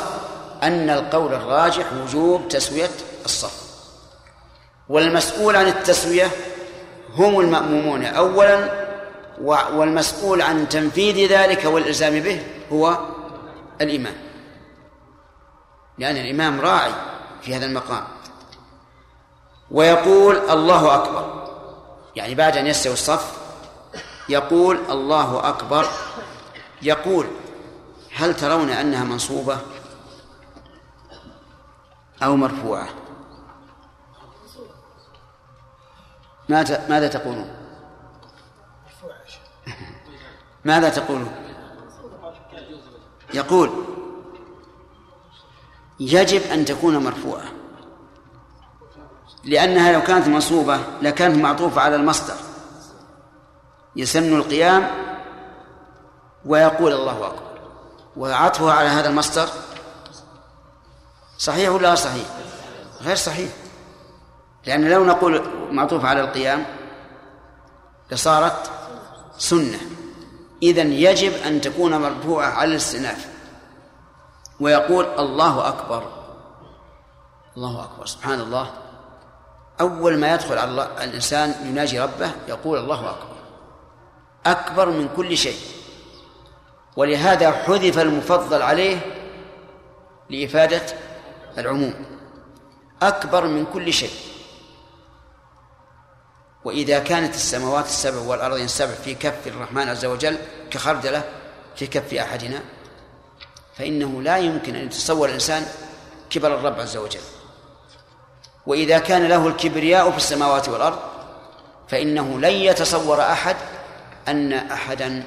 أن 0.62 0.90
القول 0.90 1.34
الراجح 1.34 1.84
وجوب 1.92 2.48
تسوية 2.48 2.90
الصف. 3.24 3.64
والمسؤول 4.88 5.56
عن 5.56 5.66
التسوية 5.66 6.30
هم 7.14 7.40
المأمومون 7.40 8.04
أولا 8.04 8.84
والمسؤول 9.72 10.42
عن 10.42 10.68
تنفيذ 10.68 11.32
ذلك 11.32 11.64
والإلزام 11.64 12.20
به 12.20 12.46
هو 12.72 12.98
الإمام 13.80 14.14
لأن 15.98 16.16
الإمام 16.16 16.60
راعي 16.60 16.92
في 17.42 17.56
هذا 17.56 17.66
المقام. 17.66 18.04
ويقول 19.70 20.36
الله 20.50 20.94
أكبر. 20.94 21.44
يعني 22.16 22.34
بعد 22.34 22.56
أن 22.56 22.66
يستوي 22.66 22.92
الصف 22.92 23.32
يقول 24.28 24.78
الله 24.90 25.48
أكبر. 25.48 25.86
يقول 26.82 27.26
هل 28.14 28.36
ترون 28.36 28.70
أنها 28.70 29.04
منصوبة 29.04 29.58
أو 32.22 32.36
مرفوعة 32.36 32.88
ماذا 36.48 36.88
ماذا 36.88 37.08
تقولون؟ 37.08 37.56
ماذا 40.64 40.88
تقولون؟ 40.88 41.32
يقول 43.34 43.70
يجب 46.00 46.42
أن 46.42 46.64
تكون 46.64 46.96
مرفوعة 46.96 47.44
لأنها 49.44 49.92
لو 49.92 50.02
كانت 50.02 50.28
منصوبة 50.28 50.80
لكانت 51.02 51.36
معطوفة 51.36 51.80
على 51.80 51.96
المصدر 51.96 52.34
يسن 53.96 54.36
القيام 54.36 54.90
ويقول 56.44 56.92
الله 56.92 57.26
أكبر 57.26 57.53
وعطفها 58.16 58.72
على 58.72 58.88
هذا 58.88 59.08
المصدر؟ 59.08 59.48
صحيح 61.38 61.70
ولا 61.70 61.94
صحيح؟ 61.94 62.26
غير 63.02 63.16
صحيح. 63.16 63.50
لأن 64.66 64.90
لو 64.90 65.04
نقول 65.04 65.42
معطوف 65.70 66.04
على 66.04 66.20
القيام 66.20 66.66
لصارت 68.10 68.70
سنة. 69.38 69.80
إذا 70.62 70.82
يجب 70.82 71.32
أن 71.32 71.60
تكون 71.60 71.96
مرفوعة 71.96 72.46
على 72.46 72.70
الاستئناف. 72.70 73.28
ويقول 74.60 75.04
الله 75.04 75.68
أكبر. 75.68 76.02
الله 77.56 77.84
أكبر. 77.84 78.06
سبحان 78.06 78.40
الله. 78.40 78.70
أول 79.80 80.18
ما 80.18 80.34
يدخل 80.34 80.58
على 80.58 80.88
الإنسان 81.04 81.54
يناجي 81.66 82.00
ربه 82.00 82.30
يقول 82.48 82.78
الله 82.78 83.10
أكبر. 83.10 83.36
أكبر 84.46 84.90
من 84.90 85.08
كل 85.16 85.36
شيء. 85.36 85.73
ولهذا 86.96 87.52
حذف 87.52 87.98
المفضل 87.98 88.62
عليه 88.62 88.98
لإفادة 90.30 90.82
العموم. 91.58 91.94
أكبر 93.02 93.46
من 93.46 93.66
كل 93.66 93.92
شيء. 93.92 94.10
وإذا 96.64 96.98
كانت 96.98 97.34
السماوات 97.34 97.84
السبع 97.84 98.18
والأرضين 98.18 98.64
السبع 98.64 98.92
في 98.92 99.14
كف 99.14 99.46
الرحمن 99.46 99.88
عز 99.88 100.04
وجل 100.04 100.38
كخردلة 100.70 101.24
في 101.76 101.86
كف 101.86 102.14
أحدنا 102.14 102.60
فإنه 103.76 104.22
لا 104.22 104.38
يمكن 104.38 104.76
أن 104.76 104.86
يتصور 104.86 105.28
الإنسان 105.28 105.66
كبر 106.30 106.54
الرب 106.54 106.80
عز 106.80 106.96
وجل. 106.96 107.20
وإذا 108.66 108.98
كان 108.98 109.28
له 109.28 109.46
الكبرياء 109.46 110.10
في 110.10 110.16
السماوات 110.16 110.68
والأرض 110.68 110.98
فإنه 111.88 112.40
لن 112.40 112.52
يتصور 112.52 113.20
أحد 113.20 113.56
أن 114.28 114.52
أحدا 114.52 115.24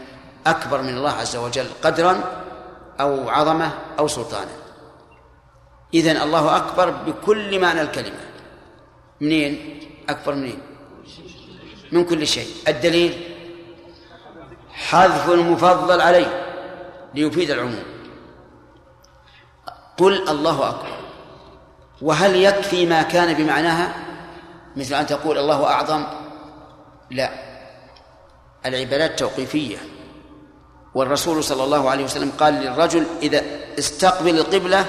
أكبر 0.48 0.82
من 0.82 0.98
الله 0.98 1.12
عز 1.12 1.36
وجل 1.36 1.68
قدرا 1.84 2.24
أو 3.00 3.30
عظمة 3.30 3.72
أو 4.00 4.08
سلطانا. 4.08 4.52
إذن 5.94 6.18
الله 6.18 6.58
أكبر 6.58 6.90
بكل 6.90 7.60
معنى 7.60 7.82
الكلمة. 7.82 8.20
منين؟ 9.22 9.80
أكبر 10.10 10.36
منين؟ 10.36 10.62
من 11.92 12.06
كل 12.06 12.28
شيء. 12.28 12.48
الدليل 12.68 13.36
حذف 14.72 15.30
المفضل 15.30 16.02
عليه 16.02 16.46
ليفيد 17.14 17.52
العموم. 17.52 17.84
قل 19.98 20.30
الله 20.30 20.70
أكبر. 20.70 20.98
وهل 22.02 22.36
يكفي 22.36 22.86
ما 22.86 23.02
كان 23.02 23.34
بمعناها؟ 23.34 23.94
مثل 24.76 24.96
أن 24.96 25.08
تقول 25.08 25.38
الله 25.38 25.66
أعظم؟ 25.66 26.06
لا. 27.12 27.30
العبادات 28.66 29.20
توقيفية. 29.20 29.78
والرسول 30.98 31.44
صلى 31.44 31.64
الله 31.64 31.90
عليه 31.90 32.04
وسلم 32.04 32.32
قال 32.40 32.54
للرجل 32.54 33.06
إذا 33.22 33.42
استقبل 33.80 34.40
القبلة 34.40 34.86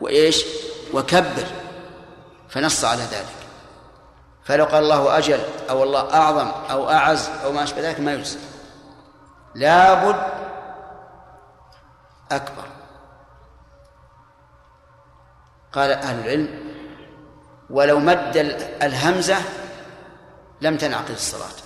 وإيش؟ 0.00 0.44
وكبر. 0.94 1.46
فنص 2.48 2.84
على 2.84 3.02
ذلك. 3.02 3.36
فلو 4.44 4.64
قال 4.64 4.84
الله 4.84 5.18
أجل 5.18 5.40
أو 5.70 5.82
الله 5.82 6.14
أعظم 6.14 6.48
أو 6.70 6.90
أعز 6.90 7.30
أو 7.44 7.52
ما 7.52 7.62
أشبه 7.62 7.80
ذلك 7.80 8.00
ما 8.00 8.12
يجزي. 8.12 8.38
لابد 9.54 10.16
أكبر. 12.32 12.66
قال 15.72 15.92
أهل 15.92 16.18
العلم 16.18 16.74
ولو 17.70 17.98
مد 17.98 18.36
الهمزة 18.82 19.36
لم 20.60 20.76
تنعقد 20.76 21.10
الصلاة. 21.10 21.61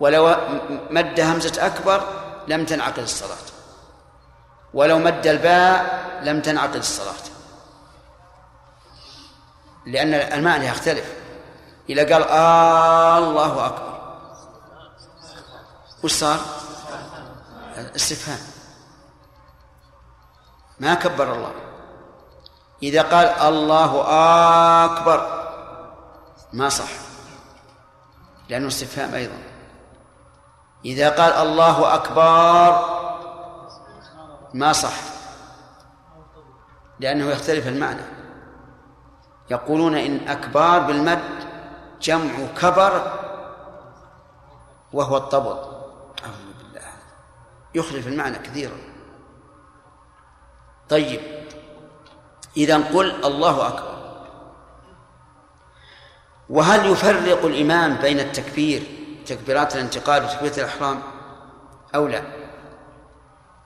ولو 0.00 0.36
مد 0.90 1.20
همزة 1.20 1.66
أكبر 1.66 2.02
لم 2.48 2.64
تنعقد 2.64 2.98
الصلاة. 2.98 3.46
ولو 4.74 4.98
مد 4.98 5.26
الباء 5.26 6.04
لم 6.22 6.42
تنعقد 6.42 6.76
الصلاة. 6.76 7.14
لأن 9.86 10.14
المعنى 10.14 10.66
يختلف. 10.66 11.14
إذا 11.90 12.14
قال 12.14 12.22
آه 12.22 13.18
الله 13.18 13.66
أكبر 13.66 13.98
وش 16.04 16.12
صار؟ 16.12 16.38
استفهام 17.96 18.38
ما 20.80 20.94
كبر 20.94 21.34
الله. 21.34 21.52
إذا 22.82 23.02
قال 23.02 23.26
الله 23.26 24.04
أكبر 24.84 25.44
ما 26.52 26.68
صح. 26.68 26.90
لأنه 28.48 28.68
استفهام 28.68 29.14
أيضا. 29.14 29.47
إذا 30.84 31.10
قال 31.10 31.32
الله 31.32 31.94
أكبر 31.94 32.98
ما 34.54 34.72
صح. 34.72 34.94
لأنه 37.00 37.30
يختلف 37.30 37.68
المعنى. 37.68 38.02
يقولون 39.50 39.94
إن 39.94 40.28
أكبار 40.28 40.80
بالمد 40.80 41.48
جمع 42.02 42.46
كبر 42.60 43.12
وهو 44.92 45.16
الطبل 45.16 45.56
أعوذ 46.24 46.52
بالله. 46.58 46.88
يخلف 47.74 48.06
المعنى 48.06 48.38
كثيرا. 48.38 48.76
طيب. 50.88 51.20
إذا 52.56 52.76
قل 52.76 53.24
الله 53.24 53.68
أكبر. 53.68 53.98
وهل 56.50 56.92
يفرق 56.92 57.44
الإمام 57.44 57.94
بين 57.94 58.20
التكبير؟ 58.20 58.97
تكبيرات 59.28 59.74
الانتقال 59.76 60.24
وتكبيرة 60.24 60.56
الإحرام 60.56 61.02
أو 61.94 62.06
لا؟ 62.06 62.22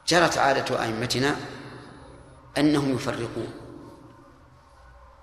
جرت 0.06 0.38
عادة 0.38 0.82
أئمتنا 0.84 1.36
أنهم 2.58 2.94
يفرقون. 2.94 3.50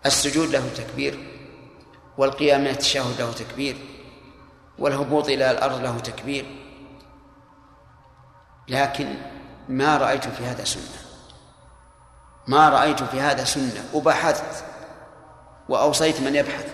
السجود 0.05 0.49
له 0.49 0.69
تكبير 0.77 1.35
والقيام 2.17 2.61
من 2.61 2.67
التشهد 2.67 3.21
له 3.21 3.31
تكبير 3.31 3.77
والهبوط 4.79 5.29
إلى 5.29 5.51
الأرض 5.51 5.81
له 5.81 5.99
تكبير. 5.99 6.45
لكن 8.67 9.15
ما 9.69 9.97
رأيت 9.97 10.27
في 10.27 10.45
هذا 10.45 10.63
سنة. 10.63 11.01
ما 12.47 12.69
رأيت 12.69 13.03
في 13.03 13.21
هذا 13.21 13.43
سنة. 13.43 13.89
وبحثت 13.93 14.65
وأوصيت 15.69 16.21
من 16.21 16.35
يبحث 16.35 16.73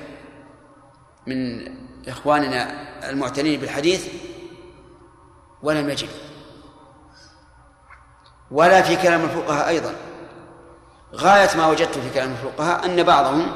من 1.27 1.84
إخواننا 2.07 2.85
المعتنين 3.09 3.59
بالحديث 3.59 4.07
ولم 5.63 5.89
يجد. 5.89 6.09
ولا 8.51 8.81
في 8.81 8.95
كلام 8.95 9.23
الفقهاء 9.23 9.67
أيضا. 9.67 9.95
غاية 11.15 11.57
ما 11.57 11.67
وجدت 11.67 11.97
في 11.97 12.09
كلام 12.13 12.31
الفقهاء 12.31 12.85
أن 12.85 13.03
بعضهم 13.03 13.55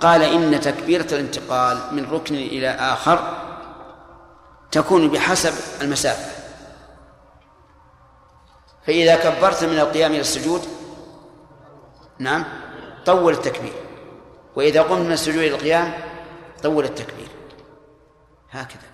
قال 0.00 0.22
إن 0.22 0.60
تكبيرة 0.60 1.06
الانتقال 1.12 1.78
من 1.92 2.10
ركن 2.10 2.34
إلى 2.34 2.68
آخر 2.68 3.38
تكون 4.70 5.08
بحسب 5.08 5.82
المسافة. 5.82 6.42
فإذا 8.86 9.16
كبرت 9.16 9.64
من 9.64 9.78
القيام 9.78 10.10
إلى 10.10 10.20
السجود 10.20 10.62
نعم 12.18 12.44
طول 13.06 13.32
التكبير. 13.32 13.72
وإذا 14.56 14.82
قمت 14.82 15.06
من 15.06 15.12
السجود 15.12 15.38
إلى 15.38 15.54
القيام 15.54 15.92
طول 16.62 16.84
التكبير. 16.84 17.28
هكذا. 18.62 18.88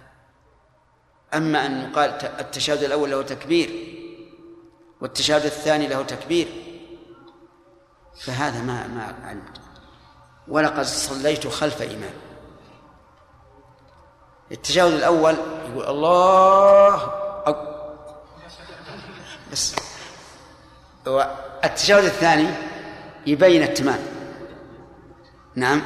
أما 1.35 1.67
أن 1.67 1.91
يقال 1.91 2.11
التشهد 2.41 2.83
الأول 2.83 3.11
له 3.11 3.23
تكبير 3.23 3.99
والتشهد 5.01 5.45
الثاني 5.45 5.89
له 5.89 6.03
تكبير 6.03 6.49
فهذا 8.21 8.63
ما 8.63 8.87
ما 8.87 9.15
علمت. 9.25 9.61
ولقد 10.49 10.83
صليت 10.83 11.47
خلف 11.47 11.83
إمام. 11.83 12.15
التشهد 14.53 14.93
الأول 14.93 15.37
يقول 15.69 15.87
الله 15.87 16.95
أك... 17.47 17.57
بس. 19.53 19.77
التشهد 21.65 22.05
الثاني 22.05 22.49
يبين 23.27 23.63
التمام. 23.63 24.01
نعم. 25.55 25.83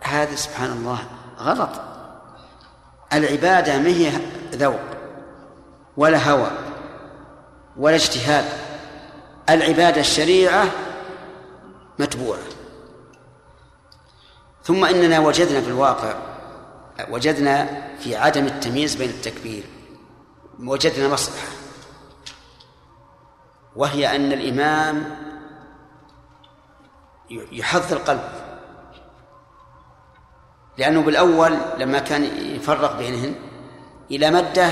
هذا 0.00 0.34
سبحان 0.34 0.70
الله 0.72 0.98
غلط. 1.38 1.93
العبادة 3.14 3.78
ما 3.78 3.88
هي 3.88 4.12
ذوق 4.52 4.80
ولا 5.96 6.30
هوى 6.30 6.50
ولا 7.76 7.94
اجتهاد. 7.94 8.44
العبادة 9.50 10.00
الشريعة 10.00 10.66
متبوعة. 11.98 12.38
ثم 14.62 14.84
إننا 14.84 15.18
وجدنا 15.20 15.60
في 15.60 15.68
الواقع 15.68 16.14
وجدنا 17.10 17.82
في 18.00 18.16
عدم 18.16 18.46
التمييز 18.46 18.94
بين 18.94 19.10
التكبير 19.10 19.64
وجدنا 20.60 21.08
مصلحة 21.08 21.48
وهي 23.76 24.16
أن 24.16 24.32
الإمام 24.32 25.16
يحضر 27.30 27.98
قلبه. 27.98 28.43
لأنه 30.78 31.02
بالأول 31.02 31.58
لما 31.78 31.98
كان 31.98 32.24
يفرق 32.56 32.98
بينهن 32.98 33.34
إلى 34.10 34.30
مدة 34.30 34.68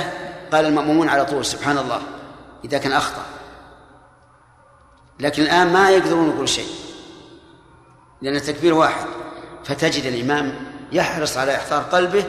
قال 0.52 0.66
المأمومون 0.66 1.08
على 1.08 1.24
طول 1.24 1.44
سبحان 1.44 1.78
الله 1.78 2.02
إذا 2.64 2.78
كان 2.78 2.92
أخطأ. 2.92 3.22
لكن 5.20 5.42
الآن 5.42 5.72
ما 5.72 5.90
يقدرون 5.90 6.30
يقول 6.30 6.48
شيء 6.48 6.68
لأن 8.22 8.36
التكبير 8.36 8.74
واحد. 8.74 9.06
فتجد 9.64 10.04
الإمام 10.04 10.54
يحرص 10.92 11.36
على 11.36 11.56
إحضار 11.56 11.82
قلبه 11.82 12.24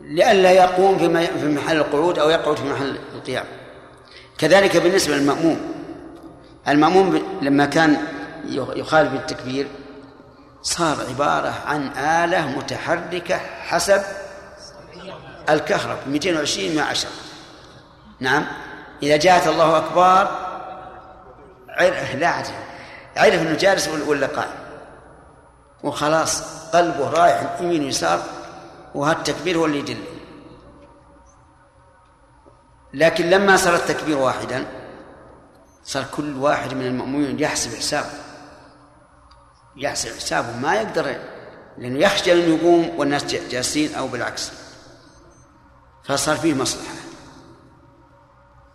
لئلا 0.00 0.50
يقوم 0.50 0.98
في 1.40 1.48
محل 1.48 1.76
القعود 1.76 2.18
أو 2.18 2.30
يقعد 2.30 2.56
في 2.56 2.64
محل 2.64 2.98
القيام. 3.14 3.44
كذلك 4.38 4.76
بالنسبة 4.76 5.16
للمأموم 5.16 5.60
المأموم 6.68 7.22
لما 7.42 7.66
كان 7.66 7.96
يخالف 8.76 9.14
التكبير 9.14 9.68
صار 10.62 10.96
عبارة 11.08 11.54
عن 11.66 11.88
آلة 11.96 12.46
متحركة 12.46 13.36
حسب 13.36 14.02
الكهرب 15.50 15.98
220 16.06 16.76
مع 16.76 16.82
10 16.82 17.10
نعم. 18.20 18.46
إذا 19.02 19.16
جاءت 19.16 19.46
الله 19.46 19.76
أكبر 19.76 20.28
عرف 21.68 22.14
لا 22.14 22.28
عجب 22.28 22.54
عرف 23.16 23.34
أنه 23.42 23.56
جالس 23.56 23.88
ولا 23.88 24.26
قائم. 24.26 24.62
وخلاص 25.82 26.42
قلبه 26.68 27.10
رايح 27.10 27.60
يمين 27.60 27.84
ويسار 27.84 28.22
وهالتكبير 28.94 29.58
هو 29.58 29.66
اللي 29.66 29.78
يدل. 29.78 30.04
لكن 32.94 33.30
لما 33.30 33.56
صار 33.56 33.74
التكبير 33.74 34.18
واحدا 34.18 34.66
صار 35.84 36.04
كل 36.16 36.36
واحد 36.36 36.74
من 36.74 36.86
المأمومين 36.86 37.40
يحسب 37.40 37.74
حسابه. 37.74 38.21
يحسب 39.76 40.16
حسابه 40.16 40.56
ما 40.56 40.74
يقدر 40.74 41.16
لأنه 41.78 41.98
يخجل 41.98 42.40
أن 42.40 42.54
يقوم 42.54 42.92
والناس 42.96 43.24
جالسين 43.24 43.94
أو 43.94 44.08
بالعكس. 44.08 44.52
فصار 46.04 46.36
فيه 46.36 46.54
مصلحة. 46.54 46.94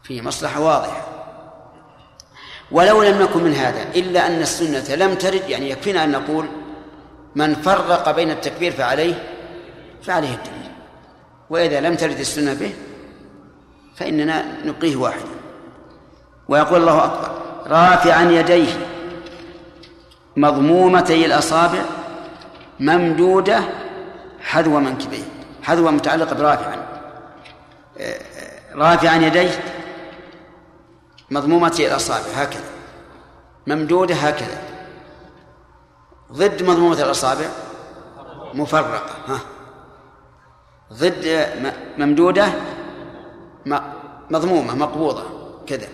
فيه 0.03 0.21
مصلحة 0.21 0.60
واضحة. 0.62 1.07
ولو 2.71 3.03
لم 3.03 3.21
نكن 3.21 3.43
من 3.43 3.53
هذا 3.53 3.83
إلا 3.95 4.27
أن 4.27 4.41
السنة 4.41 4.95
لم 4.95 5.15
ترد 5.15 5.49
يعني 5.49 5.69
يكفينا 5.69 6.03
أن 6.03 6.12
نقول 6.12 6.47
من 7.36 7.55
فرق 7.55 8.12
بين 8.12 8.31
التكبير 8.31 8.71
فعليه 8.71 9.23
فعليه 10.03 10.33
الدليل. 10.33 10.71
وإذا 11.49 11.79
لم 11.79 11.95
ترد 11.95 12.19
السنة 12.19 12.53
به 12.53 12.73
فإننا 13.95 14.65
نبقيه 14.65 14.95
واحدا. 14.95 15.38
ويقول 16.47 16.81
الله 16.81 17.05
أكبر 17.05 17.41
رافعا 17.67 18.23
يديه. 18.23 18.96
مضمومتي 20.38 21.26
الأصابع 21.26 21.82
ممدودة 22.80 23.63
حذو 24.39 24.80
منكبيه 24.80 25.23
حذو 25.63 25.91
متعلقة 25.91 26.36
برافعا. 26.36 26.88
رافعا 28.76 29.15
يديه 29.15 29.60
مضمومتي 31.32 31.88
الأصابع 31.88 32.28
هكذا. 32.36 32.63
ممدودة 33.67 34.15
هكذا. 34.15 34.62
ضد 36.32 36.63
مضمومة 36.63 37.02
الأصابع 37.04 37.45
مفرقة 38.54 39.12
ها. 39.28 39.39
ضد 40.93 41.47
ممدودة 41.97 42.47
مضمومة 44.30 44.76
مقبوضة 44.76 45.23
كذا. 45.67 45.88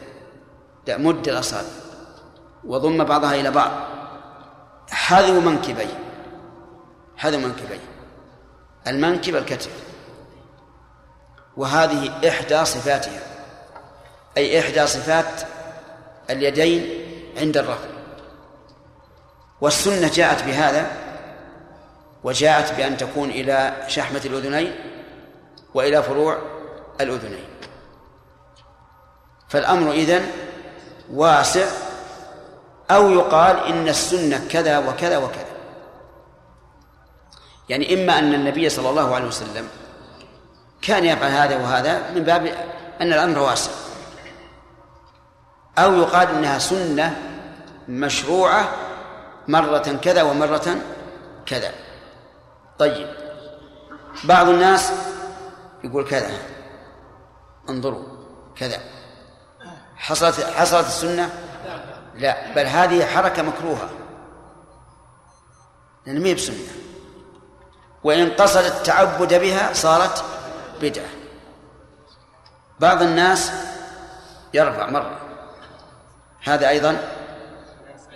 مد 0.88 1.28
الأصابع 1.28 1.70
وضم 2.64 3.04
بعضها 3.04 3.36
إلى 3.36 3.52
بعض. 3.52 3.72
حذو 4.94 5.40
منكبي. 5.40 5.88
حذو 7.18 7.40
منكبي. 7.40 7.80
المنكب 8.88 9.36
الكتف. 9.36 9.72
وهذه 11.58 12.30
إحدى 12.30 12.66
صفاتها. 12.66 13.22
أي 14.38 14.60
إحدى 14.60 14.88
صفات 14.88 15.42
اليدين 16.30 17.06
عند 17.38 17.58
الرفع 17.58 17.88
والسنة 19.62 20.12
جاءت 20.14 20.44
بهذا 20.44 20.92
وجاءت 22.24 22.74
بأن 22.74 22.98
تكون 22.98 23.30
إلى 23.30 23.86
شحمة 23.88 24.22
الأذنين 24.26 24.76
وإلى 25.74 26.04
فروع 26.04 26.38
الأذنين. 27.02 27.46
فالأمر 29.50 29.92
إذن 29.92 30.32
واسع 31.12 31.66
أو 32.92 33.12
يقال 33.12 33.58
إن 33.58 33.88
السنة 33.88 34.48
كذا 34.50 34.78
وكذا 34.78 35.18
وكذا. 35.18 35.54
يعني 37.70 37.94
إما 37.94 38.20
أن 38.20 38.34
النبي 38.34 38.70
صلى 38.70 38.90
الله 38.90 39.16
عليه 39.16 39.28
وسلم 39.28 39.68
كان 40.82 41.06
يفعل 41.06 41.32
هذا 41.32 41.56
وهذا 41.56 42.12
من 42.12 42.24
باب 42.24 42.46
أن 43.02 43.14
الأمر 43.14 43.40
واسع. 43.40 43.72
أو 45.78 45.94
يقال 45.94 46.28
إنها 46.28 46.60
سنة 46.60 47.18
مشروعة 47.90 48.70
مرة 49.48 50.00
كذا 50.02 50.24
ومرة 50.24 50.76
كذا. 51.46 51.72
طيب 52.80 53.08
بعض 54.24 54.50
الناس 54.50 54.92
يقول 55.84 56.08
كذا 56.08 56.32
انظروا 57.70 58.04
كذا. 58.56 58.78
حصلت 59.96 60.42
حصلت 60.42 60.88
السنة 60.88 61.30
لا 62.16 62.54
بل 62.54 62.66
هذه 62.66 63.06
حركة 63.06 63.42
مكروهة. 63.42 63.90
لأن 66.06 66.24
ما 66.24 66.34
بسنة. 66.34 66.56
وإن 68.04 68.32
قصد 68.32 68.64
التعبد 68.64 69.34
بها 69.34 69.74
صارت 69.74 70.24
بدعة. 70.82 71.10
بعض 72.80 73.02
الناس 73.02 73.52
يرفع 74.54 74.90
مرة. 74.90 75.20
هذا 76.44 76.70
أيضا 76.70 76.98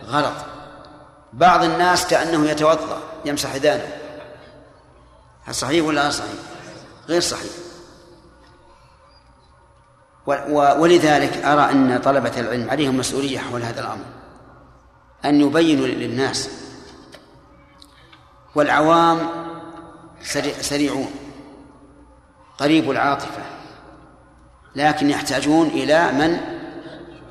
غلط. 0.03 0.33
بعض 1.33 1.63
الناس 1.63 2.07
كأنه 2.07 2.49
يتوضأ 2.49 2.99
يمسح 3.25 3.55
ذانه 3.55 3.97
هل 5.45 5.55
صحيح 5.55 5.85
ولا 5.85 6.09
صحيح؟ 6.09 6.31
غير 7.09 7.21
صحيح. 7.21 7.51
ولذلك 10.27 11.45
أرى 11.45 11.71
أن 11.71 11.99
طلبة 11.99 12.39
العلم 12.39 12.69
عليهم 12.69 12.97
مسؤولية 12.97 13.39
حول 13.39 13.63
هذا 13.63 13.81
الأمر 13.81 14.05
أن 15.25 15.41
يبينوا 15.41 15.87
للناس 15.87 16.49
والعوام 18.55 19.19
سريعون 20.61 21.11
قريب 22.57 22.91
العاطفة 22.91 23.43
لكن 24.75 25.09
يحتاجون 25.09 25.67
إلى 25.67 26.11
من 26.11 26.39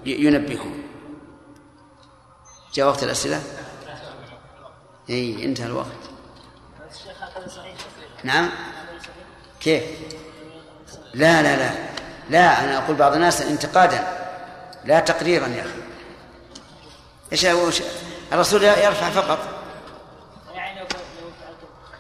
ينبههم. 0.07 0.83
جاء 2.75 2.87
وقت 2.87 3.03
الأسئلة؟ 3.03 3.43
إي 5.11 5.45
انتهى 5.45 5.67
الوقت. 5.67 5.87
نعم؟ 8.25 8.51
كيف؟ 9.61 9.83
لا 11.15 11.43
لا 11.43 11.57
لا. 11.57 11.96
لا 12.31 12.65
أنا 12.65 12.79
أقول 12.79 12.97
بعض 12.97 13.15
الناس 13.15 13.43
انتقادا 13.43 14.29
لا 14.85 15.01
تقريرا 15.01 15.47
يا 15.47 15.63
أخي. 15.63 15.83
إيش 17.33 17.47
الرسول 18.33 18.63
يرفع 18.65 19.11
فقط. 19.11 19.39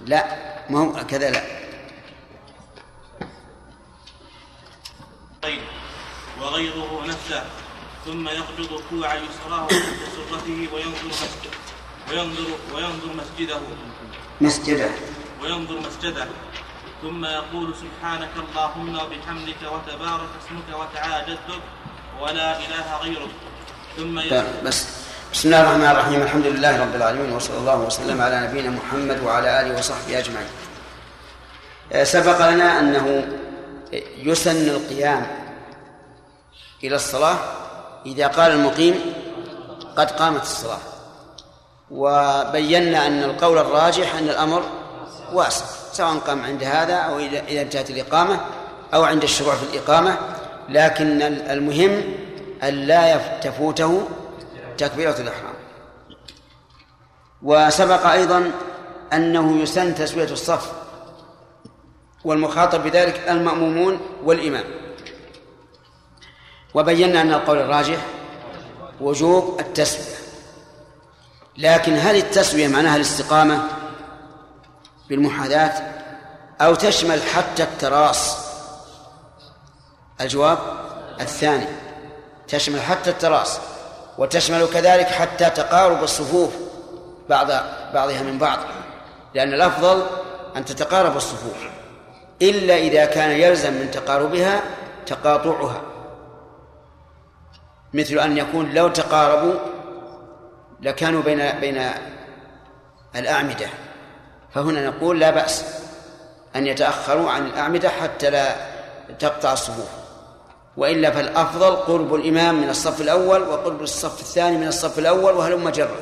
لا 0.00 0.24
ما 0.70 0.80
هو 0.80 1.06
كذا 1.06 1.30
لا. 1.30 1.42
طيب 5.42 5.60
وغيره 6.40 7.04
نفسه 7.06 7.44
ثم 8.04 8.28
يقبض 8.28 8.82
كوع 8.90 9.14
يسراه 9.14 9.60
عند 9.60 9.70
سرته 10.16 10.68
وينظر 10.74 11.06
مسجد 11.08 11.54
وينظر 12.10 12.46
وينظر 12.74 13.12
مسجده. 13.14 13.60
مسجده. 14.40 14.90
وينظر 15.42 15.80
مسجده. 15.80 16.26
ثم 17.06 17.24
يقول 17.24 17.74
سبحانك 17.74 18.28
اللهم 18.34 18.98
وبحمدك 18.98 19.62
وتبارك 19.62 20.30
اسمك 20.42 20.68
وتعالى 20.74 21.36
ولا 22.20 22.58
إله 22.58 22.96
غيرك. 23.02 23.30
ثم 23.96 24.20
بس. 24.66 24.86
بسم 25.32 25.48
الله 25.48 25.60
الرحمن 25.60 25.86
الرحيم. 25.86 26.22
الحمد 26.22 26.46
لله 26.46 26.80
رب 26.80 26.94
العالمين 26.94 27.32
وصلى 27.32 27.58
الله 27.58 27.76
وسلم 27.76 28.20
على 28.22 28.40
نبينا 28.46 28.70
محمد 28.70 29.22
وعلى 29.22 29.60
آله 29.60 29.78
وصحبه 29.78 30.18
أجمعين. 30.18 30.46
آه، 31.92 32.04
سبق 32.04 32.50
لنا 32.50 32.80
أنه 32.80 33.06
يسن 34.16 34.68
القيام 34.68 35.26
إلى 36.84 36.96
الصلاة 36.96 37.38
إذا 38.06 38.26
قال 38.26 38.50
المقيم 38.52 38.94
قد 39.96 40.10
قامت 40.10 40.42
الصلاة. 40.42 40.82
وبينا 41.90 43.06
أن 43.06 43.22
القول 43.22 43.58
الراجح 43.58 44.14
أن 44.14 44.28
الأمر 44.28 44.62
واسع. 45.32 45.75
سواء 45.96 46.18
قام 46.18 46.42
عند 46.42 46.64
هذا 46.64 46.94
أو 46.94 47.18
اذا 47.18 47.62
انتهت 47.62 47.90
الإقامة 47.90 48.40
أو 48.94 49.04
عند 49.04 49.22
الشروع 49.22 49.54
في 49.54 49.62
الإقامة 49.62 50.18
لكن 50.68 51.22
المهم 51.22 52.02
أن 52.62 52.74
لا 52.74 53.38
تفوته 53.38 54.08
تكبيرة 54.78 55.16
الإحرام. 55.20 55.54
وسبق 57.42 58.06
أيضا 58.06 58.50
أنه 59.12 59.62
يسن 59.62 59.94
تسوية 59.94 60.30
الصف 60.30 60.72
والمخاطب 62.24 62.82
بذلك 62.82 63.28
المأمومون 63.28 64.00
والإمام. 64.24 64.64
وبينا 66.74 67.20
أن 67.20 67.32
القول 67.32 67.58
الراجح 67.58 67.98
وجوب 69.00 69.60
التسوية. 69.60 70.16
لكن 71.58 71.92
هل 71.96 72.16
التسوية 72.16 72.68
معناها 72.68 72.96
الاستقامة؟ 72.96 73.75
بالمحاذاة 75.08 75.72
أو 76.60 76.74
تشمل 76.74 77.22
حتى 77.22 77.62
التراص. 77.62 78.46
الجواب 80.20 80.58
الثاني 81.20 81.66
تشمل 82.48 82.80
حتى 82.80 83.10
التراص 83.10 83.60
وتشمل 84.18 84.66
كذلك 84.66 85.06
حتى 85.06 85.50
تقارب 85.50 86.02
الصفوف 86.02 86.54
بعض 87.28 87.46
بعضها 87.94 88.22
من 88.22 88.38
بعض 88.38 88.58
لأن 89.34 89.52
الأفضل 89.52 90.06
أن 90.56 90.64
تتقارب 90.64 91.16
الصفوف 91.16 91.56
إلا 92.42 92.76
إذا 92.76 93.04
كان 93.04 93.30
يلزم 93.30 93.72
من 93.72 93.90
تقاربها 93.90 94.60
تقاطعها. 95.06 95.80
مثل 97.94 98.18
أن 98.18 98.36
يكون 98.36 98.74
لو 98.74 98.88
تقاربوا 98.88 99.54
لكانوا 100.80 101.22
بين 101.22 101.60
بين 101.60 101.90
الأعمدة. 103.16 103.66
فهنا 104.56 104.86
نقول 104.86 105.20
لا 105.20 105.30
بأس 105.30 105.64
أن 106.56 106.66
يتأخروا 106.66 107.30
عن 107.30 107.46
الأعمدة 107.46 107.88
حتى 107.88 108.30
لا 108.30 108.56
تقطع 109.18 109.52
الصفوف. 109.52 109.88
وإلا 110.76 111.10
فالأفضل 111.10 111.76
قرب 111.76 112.14
الإمام 112.14 112.60
من 112.60 112.68
الصف 112.68 113.00
الأول 113.00 113.42
وقرب 113.42 113.82
الصف 113.82 114.20
الثاني 114.20 114.56
من 114.56 114.68
الصف 114.68 114.98
الأول 114.98 115.34
وهلم 115.34 115.68
جرا 115.68 115.96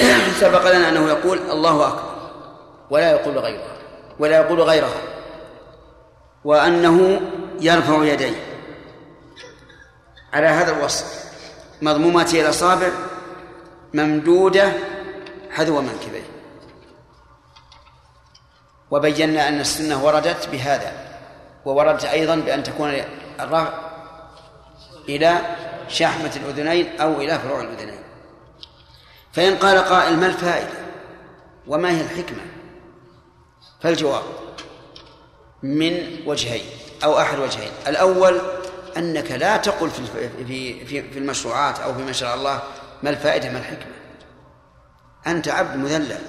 سبق 0.40 0.70
لنا 0.70 0.88
أنه 0.88 1.08
يقول 1.08 1.38
الله 1.38 1.88
أكبر 1.88 2.30
ولا 2.90 3.10
يقول 3.10 3.38
غيرها 3.38 3.76
ولا 4.18 4.36
يقول 4.36 4.60
غيرها 4.60 5.02
وأنه 6.44 7.20
يرفع 7.60 8.04
يديه. 8.04 8.46
على 10.32 10.46
هذا 10.46 10.76
الوصف 10.76 11.24
مضمومة 11.82 12.30
الأصابع 12.34 12.88
ممدودة 13.94 14.72
حذو 15.50 15.80
منكبيه. 15.80 16.39
وبينا 18.90 19.48
أن 19.48 19.60
السنة 19.60 20.04
وردت 20.04 20.48
بهذا 20.48 20.92
ووردت 21.64 22.04
أيضا 22.04 22.36
بأن 22.36 22.62
تكون 22.62 23.02
الرفع 23.40 23.72
إلى 25.08 25.38
شحمة 25.88 26.32
الأذنين 26.36 27.00
أو 27.00 27.20
إلى 27.20 27.38
فروع 27.38 27.60
الأذنين. 27.60 28.00
فإن 29.32 29.56
قال 29.56 29.78
قائل 29.78 30.16
ما 30.16 30.26
الفائدة؟ 30.26 30.78
وما 31.66 31.90
هي 31.90 32.00
الحكمة؟ 32.00 32.42
فالجواب 33.80 34.22
من 35.62 36.16
وجهين 36.26 36.64
أو 37.04 37.18
أحد 37.18 37.38
وجهين. 37.38 37.72
الأول 37.86 38.40
أنك 38.96 39.30
لا 39.30 39.56
تقل 39.56 39.90
في 39.90 40.28
في 40.44 41.02
في 41.10 41.18
المشروعات 41.18 41.80
أو 41.80 41.94
في 41.94 42.02
ما 42.02 42.12
شرع 42.12 42.34
الله 42.34 42.62
ما 43.02 43.10
الفائدة 43.10 43.50
ما 43.50 43.58
الحكمة. 43.58 43.92
أنت 45.26 45.48
عبد 45.48 45.76
مذلل. 45.76 46.20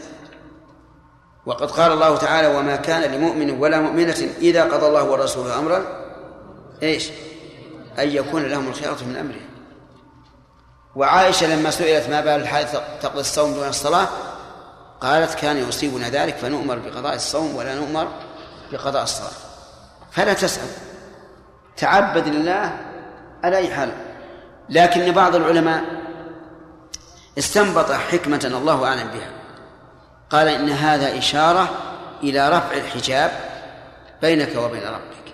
وقد 1.45 1.71
قال 1.71 1.91
الله 1.91 2.17
تعالى 2.17 2.47
وما 2.47 2.75
كان 2.75 3.11
لمؤمن 3.11 3.59
ولا 3.59 3.79
مؤمنة 3.79 4.27
إذا 4.41 4.63
قضى 4.63 4.87
الله 4.87 5.03
ورسوله 5.03 5.59
أمرا 5.59 5.85
إيش؟ 6.83 7.09
أن 7.99 8.09
يكون 8.09 8.43
لهم 8.43 8.67
الخيرة 8.67 8.97
من 9.07 9.15
أمره. 9.15 9.41
وعائشة 10.95 11.55
لما 11.55 11.71
سئلت 11.71 12.09
ما 12.09 12.21
بال 12.21 12.41
الحائض 12.41 12.67
تقضي 13.01 13.19
الصوم 13.19 13.53
دون 13.53 13.67
الصلاة 13.67 14.07
قالت 15.01 15.33
كان 15.33 15.57
يصيبنا 15.57 16.09
ذلك 16.09 16.35
فنؤمر 16.35 16.79
بقضاء 16.79 17.15
الصوم 17.15 17.55
ولا 17.55 17.75
نؤمر 17.75 18.07
بقضاء 18.71 19.03
الصلاة. 19.03 19.31
فلا 20.11 20.33
تسأل. 20.33 20.67
تعبد 21.77 22.27
لله 22.27 22.77
على 23.43 23.57
أي 23.57 23.73
حال. 23.73 23.91
لكن 24.69 25.11
بعض 25.11 25.35
العلماء 25.35 25.83
استنبط 27.37 27.91
حكمة 27.91 28.41
الله 28.45 28.85
أعلم 28.87 29.07
بها. 29.07 29.40
قال 30.31 30.47
إن 30.47 30.69
هذا 30.69 31.17
إشارة 31.17 31.69
إلى 32.23 32.49
رفع 32.49 32.73
الحجاب 32.73 33.31
بينك 34.21 34.55
وبين 34.55 34.83
ربك. 34.83 35.33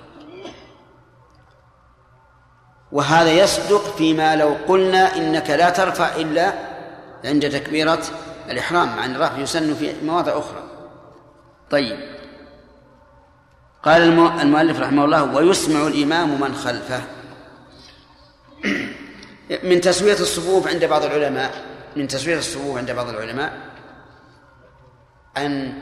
وهذا 2.92 3.32
يصدق 3.32 3.96
فيما 3.96 4.36
لو 4.36 4.58
قلنا 4.68 5.16
إنك 5.16 5.50
لا 5.50 5.70
ترفع 5.70 6.16
إلا 6.16 6.54
عند 7.26 7.50
تكبيرة 7.50 8.04
الإحرام 8.50 8.96
مع 8.96 9.06
أن 9.06 9.16
الرفع 9.16 9.38
يسن 9.38 9.76
في 9.76 9.94
مواضع 10.04 10.32
أخرى. 10.32 10.64
طيب. 11.72 12.00
قال 13.84 14.02
المؤلف 14.42 14.80
رحمه 14.80 15.06
الله 15.06 15.24
ويسمع 15.24 15.88
الإمام 15.88 16.42
من 16.42 16.56
خلفه. 16.56 17.02
من 19.64 19.82
تسوية 19.82 20.20
الصفوف 20.20 20.68
عند 20.68 20.86
بعض 20.86 21.04
العلماء 21.04 21.64
من 21.96 22.08
تسوية 22.08 22.38
الصفوف 22.38 22.78
عند 22.78 22.92
بعض 22.92 23.10
العلماء 23.10 23.67
أن 25.38 25.82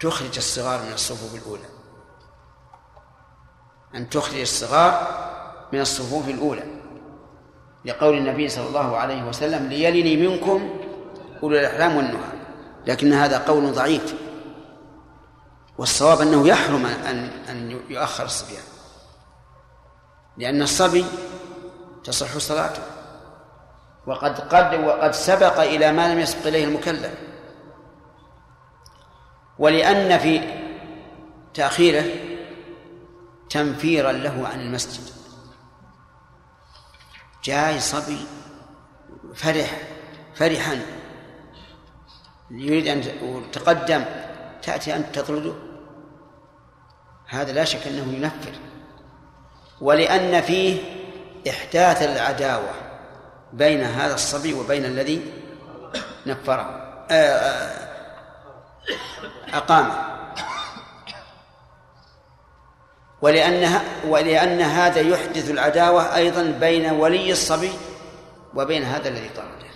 تخرج 0.00 0.36
الصغار 0.36 0.82
من 0.82 0.92
الصفوف 0.92 1.34
الأولى. 1.34 1.68
أن 3.94 4.10
تخرج 4.10 4.40
الصغار 4.40 5.18
من 5.72 5.80
الصفوف 5.80 6.28
الأولى. 6.28 6.64
لقول 7.84 8.18
النبي 8.18 8.48
صلى 8.48 8.66
الله 8.66 8.96
عليه 8.96 9.22
وسلم 9.22 9.66
ليلني 9.66 10.28
منكم 10.28 10.80
أولو 11.42 11.58
الأحلام 11.58 11.96
والنهى 11.96 12.32
لكن 12.86 13.12
هذا 13.12 13.38
قول 13.38 13.72
ضعيف. 13.72 14.14
والصواب 15.78 16.20
أنه 16.20 16.48
يحرم 16.48 16.86
أن 16.86 17.30
أن 17.48 17.80
يؤخر 17.88 18.24
الصبيان. 18.24 18.62
لأن 20.36 20.62
الصبي 20.62 21.04
تصح 22.04 22.38
صلاته. 22.38 22.82
وقد 24.06 24.40
قد 24.40 24.84
وقد 24.84 25.12
سبق 25.12 25.60
إلى 25.60 25.92
ما 25.92 26.14
لم 26.14 26.20
يسبق 26.20 26.46
إليه 26.46 26.64
المكلف. 26.64 27.27
ولأن 29.58 30.18
في 30.18 30.40
تأخيره 31.54 32.04
تنفيرا 33.50 34.12
له 34.12 34.48
عن 34.48 34.60
المسجد. 34.60 35.02
جاي 37.44 37.80
صبي 37.80 38.26
فرح 39.34 39.80
فرحا. 40.34 40.80
يريد 42.50 42.88
أن 42.88 43.02
تقدم 43.52 44.04
تأتي 44.62 44.96
أنت 44.96 45.18
تطرده. 45.18 45.54
هذا 47.26 47.52
لا 47.52 47.64
شك 47.64 47.86
أنه 47.86 48.12
ينفر. 48.12 48.52
ولأن 49.80 50.40
فيه 50.40 50.80
إحداث 51.50 52.02
العداوة 52.02 52.70
بين 53.52 53.80
هذا 53.80 54.14
الصبي 54.14 54.54
وبين 54.54 54.84
الذي 54.84 55.32
نفره. 56.26 56.62
آه، 57.10 57.14
آه، 57.14 57.87
أقامة. 59.54 59.92
ولأنها 63.22 63.82
ولأن 64.06 64.60
هذا 64.60 65.00
يحدث 65.00 65.50
العداوة 65.50 66.16
أيضا 66.16 66.42
بين 66.42 66.90
ولي 66.90 67.32
الصبي 67.32 67.72
وبين 68.54 68.82
هذا 68.84 69.08
الذي 69.08 69.28
طرده 69.28 69.68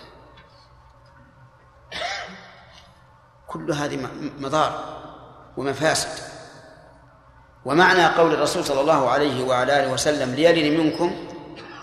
كل 3.47 3.71
هذه 3.71 4.07
مضار 4.39 5.01
ومفاسد. 5.57 6.23
ومعنى 7.65 8.05
قول 8.05 8.33
الرسول 8.33 8.65
صلى 8.65 8.81
الله 8.81 9.09
عليه 9.09 9.43
وعلى 9.43 9.79
آله 9.79 9.91
وسلم 9.91 10.35
ليلن 10.35 10.79
منكم 10.79 11.27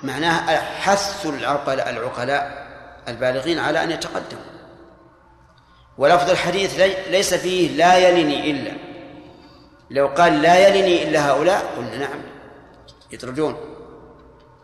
معناه 0.03 0.57
حث 0.57 1.27
العقلاء 1.27 1.91
العقلاء 1.91 2.67
البالغين 3.09 3.59
على 3.59 3.85
أن 3.85 3.91
يتقدموا. 3.91 4.60
ولفظ 5.99 6.31
الحديث 6.31 6.81
ليس 7.11 7.35
فيه 7.35 7.77
لا 7.77 8.09
يلني 8.09 8.51
إلا. 8.51 8.73
لو 9.91 10.07
قال 10.07 10.43
لا 10.43 10.69
يلني 10.69 11.03
إلا 11.03 11.31
هؤلاء 11.31 11.75
قلنا 11.77 11.97
نعم 11.97 12.21
يطردون 13.13 13.57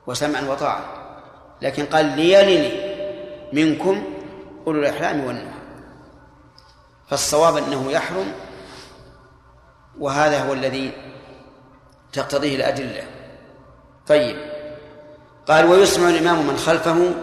وسمعا 0.07 0.43
وطاعة. 0.43 0.85
لكن 1.63 1.85
قال 1.85 2.05
ليلني 2.05 2.73
منكم 3.53 4.05
أولو 4.67 4.81
الأحلام 4.81 5.25
والنهى. 5.25 5.57
فالصواب 7.09 7.57
أنه 7.57 7.93
يحرم 7.93 8.33
وهذا 9.99 10.49
هو 10.49 10.53
الذي 10.53 10.93
تقتضيه 12.13 12.57
الأدلة. 12.57 13.03
طيب 14.07 14.37
قال 15.49 15.65
ويسمع 15.67 16.09
الإمام 16.09 16.47
من 16.47 16.57
خلفه 16.57 17.15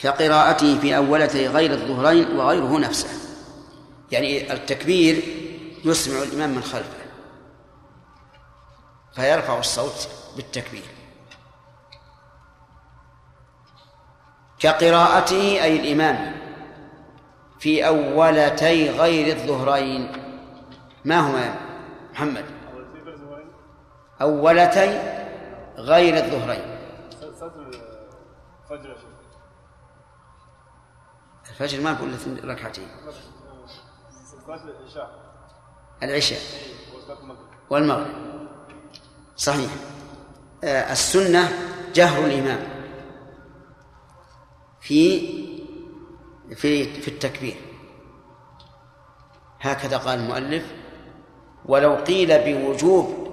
كقراءته 0.00 0.78
في 0.80 0.96
أولتي 0.96 1.46
غير 1.48 1.70
الظهرين 1.70 2.36
وغيره 2.36 2.78
نفسه. 2.78 3.08
يعني 4.12 4.52
التكبير 4.52 5.22
يسمع 5.84 6.22
الإمام 6.22 6.50
من 6.50 6.62
خلفه. 6.62 7.06
فيرفع 9.14 9.58
الصوت 9.58 10.08
بالتكبير. 10.36 10.82
كقراءته 14.58 15.62
أي 15.62 15.76
الإمام 15.76 16.36
في 17.58 17.86
أولتي 17.86 18.90
غير 18.90 19.36
الظهرين. 19.36 20.12
ما 21.04 21.18
هما 21.18 21.54
محمد؟ 22.12 22.44
أولتي 24.20 25.00
غير 25.76 26.16
الظهرين. 26.16 26.76
الفجر 27.22 28.96
ما 31.60 31.92
نقول 31.92 32.14
ركعتين. 32.44 32.88
العشاء. 36.02 36.40
والمغرب. 37.70 38.06
صحيح. 39.36 39.70
آه، 40.64 40.92
السنة 40.92 41.48
جهر 41.94 42.24
الإمام. 42.24 42.68
في 44.80 45.20
في 46.54 47.00
في 47.00 47.08
التكبير. 47.08 47.56
هكذا 49.60 49.96
قال 49.96 50.18
المؤلف 50.18 50.64
ولو 51.64 51.94
قيل 51.94 52.38
بوجوب 52.38 53.26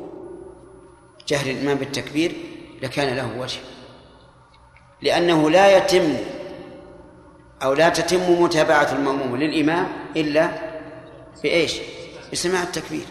جهر 1.27 1.45
الإمام 1.51 1.77
بالتكبير 1.77 2.35
لكان 2.81 3.15
له 3.15 3.39
وجه. 3.39 3.59
لأنه 5.01 5.49
لا 5.49 5.77
يتم 5.77 6.17
أو 7.63 7.73
لا 7.73 7.89
تتم 7.89 8.41
متابعة 8.41 8.91
المأموم 8.91 9.35
للإمام 9.35 9.87
إلا 10.15 10.49
بإيش؟ 11.43 11.73
بسماع 12.31 12.63
التكبير. 12.63 13.05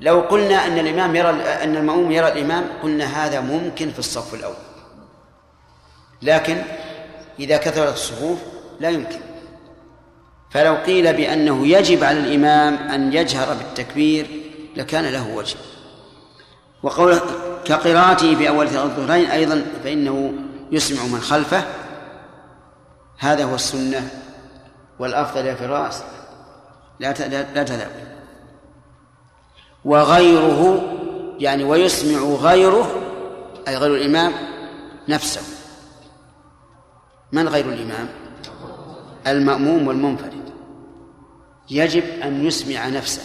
لو 0.00 0.20
قلنا 0.20 0.66
أن 0.66 0.78
الإمام 0.78 1.16
يرى 1.16 1.30
أن 1.42 1.76
المأموم 1.76 2.12
يرى 2.12 2.28
الإمام 2.28 2.64
قلنا 2.82 3.04
هذا 3.04 3.40
ممكن 3.40 3.90
في 3.90 3.98
الصف 3.98 4.34
الأول. 4.34 4.54
لكن 6.22 6.62
إذا 7.40 7.56
كثرت 7.56 7.94
الصفوف 7.94 8.38
لا 8.80 8.90
يمكن. 8.90 9.20
فلو 10.50 10.74
قيل 10.74 11.12
بأنه 11.12 11.66
يجب 11.66 12.04
على 12.04 12.18
الإمام 12.18 12.74
أن 12.74 13.12
يجهر 13.12 13.54
بالتكبير 13.54 14.26
لكان 14.76 15.04
له 15.04 15.34
وجه. 15.34 15.56
وقول 16.82 17.20
كقراءته 17.64 18.34
في 18.34 18.48
أول 18.48 18.66
الظهرين 18.66 19.30
أيضا 19.30 19.64
فإنه 19.84 20.32
يسمع 20.72 21.06
من 21.06 21.20
خلفه 21.20 21.64
هذا 23.22 23.44
هو 23.44 23.54
السنة 23.54 24.10
والأفضل 24.98 25.46
يا 25.46 25.54
فراس. 25.54 26.02
لا 27.00 27.12
لا 27.54 27.62
تذهب. 27.62 27.90
وغيره 29.84 30.82
يعني 31.38 31.64
ويسمع 31.64 32.20
غيره 32.20 33.02
أي 33.68 33.76
غير 33.76 33.94
الإمام 33.94 34.32
نفسه. 35.08 35.40
من 37.32 37.48
غير 37.48 37.64
الإمام؟ 37.64 38.08
المأموم 39.26 39.88
والمنفرد. 39.88 40.52
يجب 41.70 42.04
أن 42.04 42.46
يسمع 42.46 42.88
نفسه. 42.88 43.22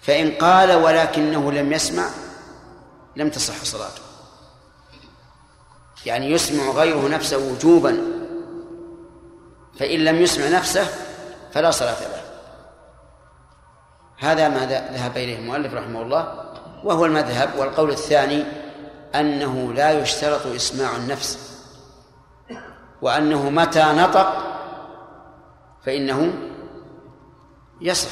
فإن 0.00 0.30
قال 0.30 0.72
ولكنه 0.72 1.52
لم 1.52 1.72
يسمع 1.72 2.08
لم 3.16 3.30
تصح 3.30 3.64
صلاته. 3.64 4.07
يعني 6.06 6.30
يسمع 6.30 6.70
غيره 6.70 7.08
نفسه 7.08 7.52
وجوبا 7.52 7.98
فإن 9.78 9.98
لم 10.04 10.16
يسمع 10.16 10.58
نفسه 10.58 10.86
فلا 11.52 11.70
صلاة 11.70 12.00
له. 12.00 12.22
هذا 14.18 14.48
ما 14.48 14.66
ذهب 14.66 15.16
إليه 15.16 15.38
المؤلف 15.38 15.74
رحمه 15.74 16.02
الله 16.02 16.44
وهو 16.84 17.04
المذهب 17.04 17.50
والقول 17.58 17.90
الثاني 17.90 18.44
أنه 19.14 19.72
لا 19.72 19.92
يشترط 19.92 20.46
إسماع 20.46 20.96
النفس 20.96 21.58
وأنه 23.02 23.50
متى 23.50 23.84
نطق 23.84 24.44
فإنه 25.86 26.32
يصح 27.80 28.10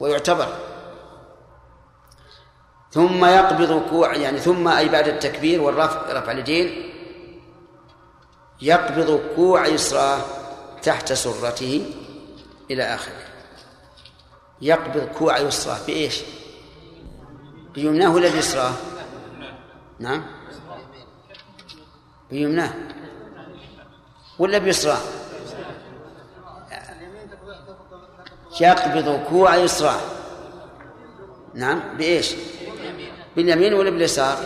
ويعتبر. 0.00 0.48
ثم 2.90 3.24
يقبض 3.24 3.88
كوع 3.90 4.14
يعني 4.14 4.38
ثم 4.38 4.68
أي 4.68 4.88
بعد 4.88 5.08
التكبير 5.08 5.62
والرفع 5.62 6.12
رفع 6.12 6.32
اليدين 6.32 6.91
يقبض 8.62 9.20
كوع 9.36 9.66
يسراه 9.66 10.18
تحت 10.82 11.12
سرته 11.12 11.86
إلى 12.70 12.82
آخره 12.82 13.22
يقبض 14.60 15.08
كوع 15.18 15.38
يسراه 15.38 15.78
بإيش؟ 15.86 16.20
بيمناه 17.74 18.14
ولا 18.14 18.30
بيسراه؟ 18.30 18.72
نعم 19.98 20.24
بيمناه 22.30 22.74
ولا 24.38 24.58
بيسراه؟ 24.58 25.00
يقبض 28.60 29.24
كوع 29.28 29.56
يسراه 29.56 30.00
نعم 31.54 31.96
بإيش؟ 31.96 32.34
باليمين 33.36 33.74
ولا 33.74 33.90
باليسار؟ 33.90 34.44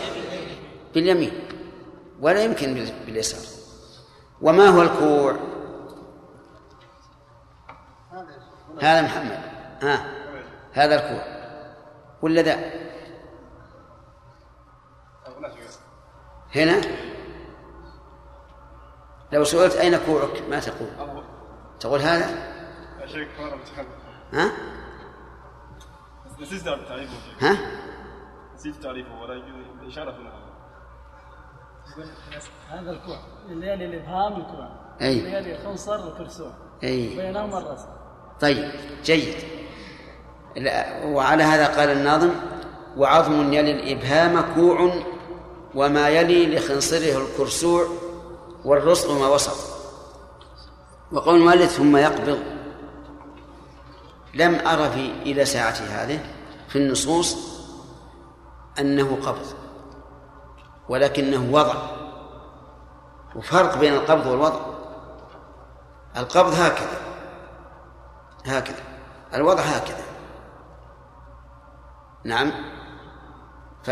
باليمين 0.93 1.31
ولا 2.21 2.43
يمكن 2.43 2.87
باليسار 3.05 3.56
وما 4.41 4.67
هو 4.67 4.81
الكوع؟ 4.81 5.35
هذا 8.81 9.01
محمد. 9.01 9.39
ها. 9.81 10.05
هذا 10.73 10.95
الكوع. 10.95 11.37
ولا 12.21 12.41
ذا؟ 12.41 12.87
هنا؟ 16.55 16.81
لو 19.31 19.43
سئلت 19.43 19.75
أين 19.75 19.97
كوعك؟ 19.97 20.43
ما 20.49 20.59
تقول. 20.59 20.89
تقول 21.79 21.99
هذا؟ 21.99 22.25
ها؟ 24.33 24.51
نسيت 26.41 26.61
تعريفه. 26.65 27.13
ها؟ 27.41 27.57
نسيت 28.55 28.75
تعريفه 28.75 29.21
ولا 29.21 29.43
إشارة 29.87 30.36
هذا 32.69 32.91
الكوع 32.91 33.19
الليالي 33.49 33.85
الابهام 33.85 34.33
الكوع. 34.33 34.69
أي. 35.01 35.19
الليالي 35.19 35.55
الخنصر 35.55 36.07
الكرسوع. 36.07 36.51
أي. 36.83 37.15
بينهم 37.15 37.55
الراس 37.55 37.85
طيب 38.41 38.71
جيد. 39.03 39.35
وعلى 41.03 41.43
هذا 41.43 41.79
قال 41.79 41.89
الناظم 41.89 42.31
وعظم 42.97 43.53
يلي 43.53 43.71
الإبهام 43.71 44.53
كوع 44.55 45.03
وما 45.75 46.09
يلي 46.09 46.55
لخنصره 46.55 47.27
الكرسوع 47.27 47.87
والرسل 48.65 49.19
ما 49.19 49.27
وسط. 49.27 49.77
وقول 51.11 51.35
المؤلف 51.35 51.71
ثم 51.71 51.97
يقبض. 51.97 52.39
لم 54.33 54.55
أرى 54.55 54.89
في 54.89 55.31
إلى 55.31 55.45
ساعتي 55.45 55.83
هذه 55.83 56.19
في 56.69 56.75
النصوص 56.75 57.37
أنه 58.79 59.17
قبض. 59.25 59.56
ولكنه 60.89 61.53
وضع. 61.53 61.73
وفرق 63.35 63.77
بين 63.77 63.93
القبض 63.93 64.25
والوضع. 64.25 64.59
القبض 66.17 66.53
هكذا. 66.53 66.99
هكذا. 68.45 68.83
الوضع 69.33 69.61
هكذا. 69.61 70.03
نعم. 72.23 72.51
ف 73.83 73.91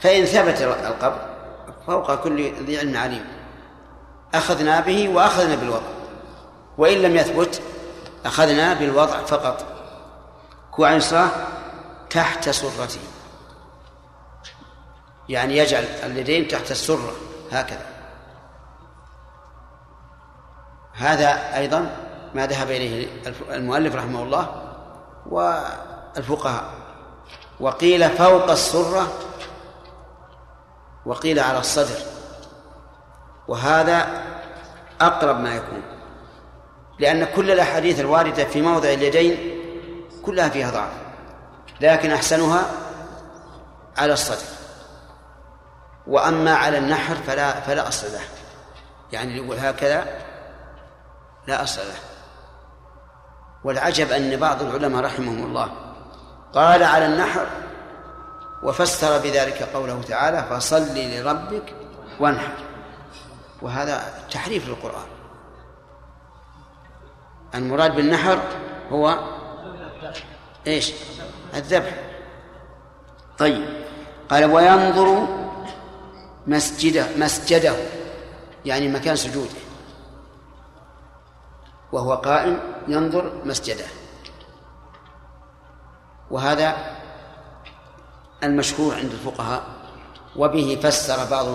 فإن 0.00 0.24
ثبت 0.24 0.62
القبض 0.62 1.18
فوق 1.86 2.14
كل 2.14 2.52
ذي 2.52 2.78
علم 2.78 2.96
عليم. 2.96 3.24
أخذنا 4.34 4.80
به 4.80 5.08
وأخذنا 5.08 5.54
بالوضع. 5.54 5.88
وإن 6.78 6.98
لم 6.98 7.16
يثبت 7.16 7.62
أخذنا 8.24 8.74
بالوضع 8.74 9.24
فقط. 9.24 9.64
كوع 10.70 10.98
تحت 12.10 12.48
سرته. 12.48 13.00
يعني 15.28 15.56
يجعل 15.56 15.84
اليدين 15.84 16.48
تحت 16.48 16.70
السرة 16.70 17.12
هكذا. 17.52 17.86
هذا 20.92 21.58
أيضا 21.58 21.96
ما 22.34 22.46
ذهب 22.46 22.70
إليه 22.70 23.08
المؤلف 23.50 23.94
رحمه 23.94 24.22
الله 24.22 24.62
والفقهاء. 25.26 26.64
وقيل 27.60 28.10
فوق 28.10 28.50
السرة 28.50 29.12
وقيل 31.06 31.38
على 31.38 31.58
الصدر. 31.58 31.98
وهذا 33.48 34.22
أقرب 35.00 35.40
ما 35.40 35.54
يكون 35.54 35.82
لأن 36.98 37.24
كل 37.24 37.50
الأحاديث 37.50 38.00
الواردة 38.00 38.44
في 38.44 38.62
موضع 38.62 38.88
اليدين 38.88 39.58
كلها 40.22 40.48
فيها 40.48 40.70
ضعف 40.70 40.92
لكن 41.80 42.12
أحسنها 42.12 42.64
على 43.98 44.12
الصدر. 44.12 44.61
وأما 46.06 46.54
على 46.54 46.78
النحر 46.78 47.14
فلا 47.14 47.60
فلا 47.60 47.88
أصل 47.88 48.06
له. 48.12 48.20
يعني 49.12 49.36
يقول 49.36 49.58
هكذا 49.58 50.06
لا 51.46 51.62
أصل 51.62 51.80
له. 51.80 51.98
والعجب 53.64 54.10
أن 54.10 54.36
بعض 54.36 54.62
العلماء 54.62 55.04
رحمهم 55.04 55.44
الله 55.44 55.72
قال 56.54 56.82
على 56.82 57.06
النحر 57.06 57.46
وفسر 58.62 59.18
بذلك 59.18 59.62
قوله 59.62 60.02
تعالى 60.02 60.44
فصل 60.50 60.86
لربك 60.96 61.74
وانحر. 62.20 62.52
وهذا 63.62 64.02
تحريف 64.30 64.68
للقرآن. 64.68 65.06
المراد 67.54 67.94
بالنحر 67.94 68.38
هو 68.90 69.18
إيش؟ 70.66 70.92
الذبح. 71.54 71.92
طيب. 73.38 73.84
قال 74.30 74.44
وينظر 74.44 75.26
مسجده 76.46 77.06
مسجده 77.16 77.76
يعني 78.64 78.88
مكان 78.88 79.16
سجوده. 79.16 79.60
وهو 81.92 82.14
قائم 82.14 82.60
ينظر 82.88 83.32
مسجده. 83.44 83.84
وهذا 86.30 86.76
المشهور 88.42 88.94
عند 88.94 89.12
الفقهاء 89.12 89.62
وبه 90.36 90.80
فسر 90.82 91.30
بعض 91.30 91.46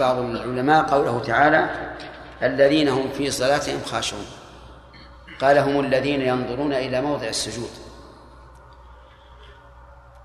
بعض 0.00 0.16
العلماء 0.16 0.84
قوله 0.84 1.20
تعالى 1.20 1.94
الذين 2.42 2.88
هم 2.88 3.10
في 3.12 3.30
صلاتهم 3.30 3.80
خاشعون. 3.84 4.26
قال 5.40 5.58
هم 5.58 5.80
الذين 5.80 6.20
ينظرون 6.20 6.72
إلى 6.72 7.00
موضع 7.00 7.28
السجود. 7.28 7.70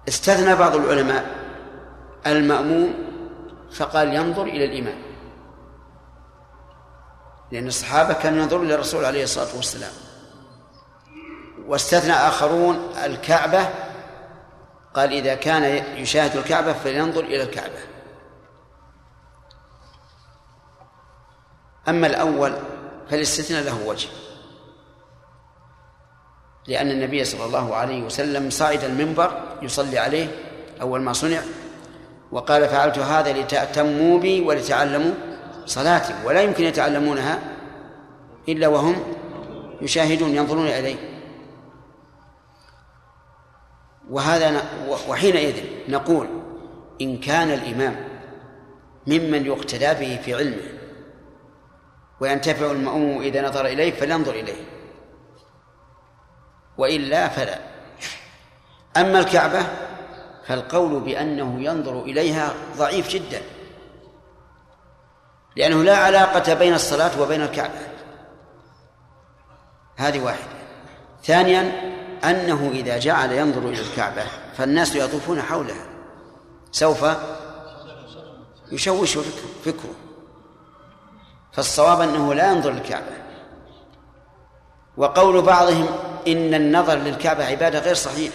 استثنى 0.07 0.55
بعض 0.55 0.75
العلماء 0.75 1.25
المأموم 2.27 3.10
فقال 3.73 4.13
ينظر 4.13 4.43
إلى 4.43 4.65
الإمام 4.65 5.01
لأن 7.51 7.67
الصحابة 7.67 8.13
كانوا 8.13 8.43
ينظرون 8.43 8.65
إلى 8.65 8.75
الرسول 8.75 9.05
عليه 9.05 9.23
الصلاة 9.23 9.55
والسلام. 9.55 9.91
واستثنى 11.67 12.13
آخرون 12.13 12.89
الكعبة 13.05 13.69
قال 14.93 15.11
إذا 15.13 15.35
كان 15.35 15.63
يشاهد 15.97 16.37
الكعبة 16.37 16.73
فلينظر 16.73 17.23
إلى 17.23 17.43
الكعبة. 17.43 17.79
أما 21.87 22.07
الأول 22.07 22.57
فالاستثناء 23.09 23.63
له 23.63 23.87
وجه. 23.87 24.09
لأن 26.67 26.91
النبي 26.91 27.23
صلى 27.23 27.45
الله 27.45 27.75
عليه 27.75 28.03
وسلم 28.03 28.49
صعد 28.49 28.83
المنبر 28.83 29.57
يصلي 29.61 29.99
عليه 29.99 30.27
أول 30.81 31.01
ما 31.01 31.13
صنع 31.13 31.41
وقال 32.31 32.69
فعلت 32.69 32.99
هذا 32.99 33.33
لتأتموا 33.33 34.19
بي 34.19 34.41
ولتعلموا 34.41 35.13
صلاتي 35.65 36.13
ولا 36.25 36.41
يمكن 36.41 36.63
يتعلمونها 36.63 37.39
إلا 38.49 38.67
وهم 38.67 39.03
يشاهدون 39.81 40.35
ينظرون 40.35 40.67
إليه 40.67 40.95
وهذا 44.09 44.63
وحينئذ 45.07 45.63
نقول 45.89 46.27
إن 47.01 47.17
كان 47.17 47.49
الإمام 47.51 47.95
ممن 49.07 49.45
يقتدى 49.45 49.93
به 49.93 50.21
في 50.21 50.33
علمه 50.33 50.81
وينتفع 52.19 52.71
المأموم 52.71 53.21
إذا 53.21 53.47
نظر 53.47 53.65
إليه 53.65 53.91
فلينظر 53.91 54.31
إليه. 54.31 54.63
وإلا 56.77 57.27
فلا. 57.27 57.59
أما 58.97 59.19
الكعبة 59.19 59.59
فالقول 60.51 60.99
بأنه 60.99 61.63
ينظر 61.63 62.01
إليها 62.01 62.53
ضعيف 62.77 63.09
جدا 63.09 63.41
لأنه 65.55 65.83
لا 65.83 65.97
علاقة 65.97 66.53
بين 66.53 66.73
الصلاة 66.73 67.21
وبين 67.21 67.41
الكعبة. 67.41 67.79
هذه 69.97 70.19
واحدة. 70.19 70.51
ثانيا 71.23 71.71
أنه 72.23 72.71
إذا 72.73 72.97
جعل 72.97 73.31
ينظر 73.31 73.69
إلى 73.69 73.81
الكعبة 73.81 74.23
فالناس 74.57 74.95
يطوفون 74.95 75.41
حولها. 75.41 75.85
سوف 76.71 77.05
يشوش 78.71 79.17
فكره. 79.65 79.95
فالصواب 81.53 82.01
أنه 82.01 82.33
لا 82.33 82.51
ينظر 82.51 82.71
للكعبة. 82.71 83.21
وقول 84.97 85.41
بعضهم 85.41 85.87
إن 86.27 86.53
النظر 86.53 86.95
للكعبة 86.95 87.45
عبادة 87.45 87.79
غير 87.79 87.95
صحيح. 87.95 88.31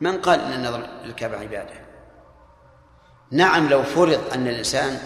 من 0.00 0.20
قال 0.20 0.40
إن 0.40 0.52
النظر 0.52 0.86
للكعبة 1.04 1.36
عبادة؟ 1.36 1.74
نعم 3.30 3.68
لو 3.68 3.82
فرض 3.82 4.20
أن 4.34 4.48
الإنسان 4.48 4.98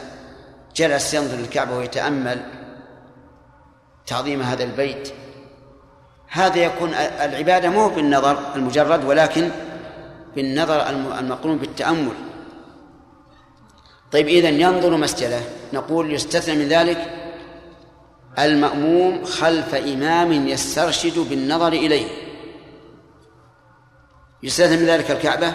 جلس 0.76 1.14
ينظر 1.14 1.36
للكعبة 1.36 1.76
ويتأمل 1.76 2.40
تعظيم 4.06 4.42
هذا 4.42 4.64
البيت 4.64 5.12
هذا 6.28 6.58
يكون 6.58 6.94
العبادة 6.94 7.68
مو 7.68 7.88
بالنظر 7.88 8.54
المجرد 8.56 9.04
ولكن 9.04 9.50
بالنظر 10.36 10.88
المقرون 11.18 11.58
بالتأمل. 11.58 12.12
طيب 14.12 14.28
إذن 14.28 14.60
ينظر 14.60 14.96
مسجده. 14.96 15.40
نقول 15.72 16.14
يستثنى 16.14 16.56
من 16.56 16.68
ذلك 16.68 17.12
المأموم 18.38 19.24
خلف 19.24 19.74
إمام 19.74 20.32
يسترشد 20.32 21.18
بالنظر 21.18 21.72
إليه. 21.72 22.06
يستثنى 24.42 24.76
من 24.76 24.86
ذلك 24.86 25.10
الكعبة؟ 25.10 25.52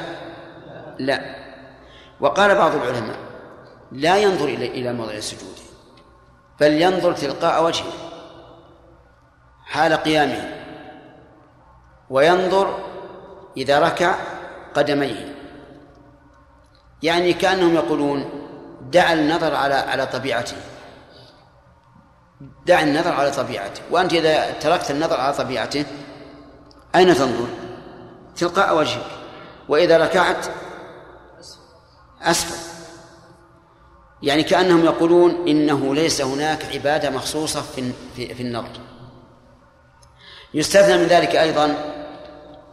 لا. 0.99 1.35
وقال 2.19 2.55
بعض 2.55 2.75
العلماء 2.75 3.17
لا 3.91 4.17
ينظر 4.17 4.45
إلى 4.45 4.67
إلى 4.67 4.93
موضع 4.93 5.13
السجود 5.13 5.55
بل 6.59 6.81
ينظر 6.81 7.13
تلقاء 7.13 7.63
وجهه 7.63 7.93
حال 9.65 9.93
قيامه 9.93 10.51
وينظر 12.09 12.77
إذا 13.57 13.79
ركع 13.79 14.15
قدميه. 14.73 15.35
يعني 17.03 17.33
كأنهم 17.33 17.75
يقولون 17.75 18.29
دع 18.81 19.13
النظر 19.13 19.55
على 19.55 19.73
على 19.73 20.05
طبيعته. 20.05 20.57
دع 22.65 22.81
النظر 22.81 23.13
على 23.13 23.31
طبيعته. 23.31 23.81
وأنت 23.91 24.13
إذا 24.13 24.51
تركت 24.51 24.91
النظر 24.91 25.19
على 25.19 25.33
طبيعته 25.33 25.85
أين 26.95 27.15
تنظر؟ 27.15 27.47
تلقاء 28.35 28.77
وجهك. 28.77 29.11
وإذا 29.69 29.97
ركعت 29.97 30.45
أسفل. 32.21 32.75
يعني 34.23 34.43
كأنهم 34.43 34.85
يقولون 34.85 35.47
إنه 35.47 35.95
ليس 35.95 36.21
هناك 36.21 36.65
عبادة 36.65 37.09
مخصوصة 37.09 37.61
في 37.61 37.91
في, 38.15 38.41
النظر. 38.41 38.79
يستثنى 40.53 40.97
من 40.97 41.03
ذلك 41.03 41.35
أيضا 41.35 41.75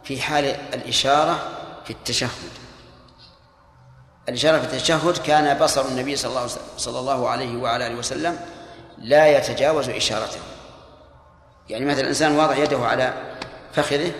في 0.03 0.21
حال 0.21 0.45
الإشارة 0.45 1.39
في 1.85 1.93
التشهد. 1.93 2.29
الإشارة 4.29 4.59
في 4.59 4.63
التشهد 4.63 5.17
كان 5.17 5.59
بصر 5.59 5.85
النبي 5.85 6.15
صلى 6.15 6.29
الله 6.29 6.47
صلى 6.77 6.99
الله 6.99 7.29
عليه 7.29 7.57
وعلى 7.57 7.87
آله 7.87 7.95
وسلم 7.95 8.39
لا 8.97 9.37
يتجاوز 9.37 9.89
إشارته. 9.89 10.39
يعني 11.69 11.85
مثلا 11.85 12.01
الإنسان 12.01 12.37
واضع 12.37 12.55
يده 12.55 12.79
على 12.79 13.13
فخذه 13.73 14.11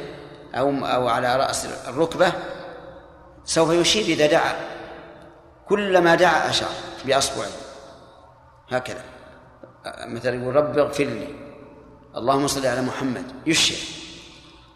أو 0.56 0.86
أو 0.86 1.08
على 1.08 1.36
رأس 1.36 1.66
الركبة 1.88 2.34
سوف 3.46 3.70
يشير 3.70 4.04
إذا 4.04 4.28
دعا. 4.28 4.56
كلما 5.70 6.16
دعا 6.16 6.50
أشار 6.50 6.70
بأصبعه. 7.06 7.48
هكذا. 8.70 9.04
مثلا 10.08 10.42
يقول 10.42 10.56
رب 10.56 10.78
اغفر 10.78 11.04
لي. 11.04 11.28
اللهم 12.18 12.48
صل 12.48 12.66
على 12.66 12.82
محمد. 12.82 13.26
يشير. 13.46 13.78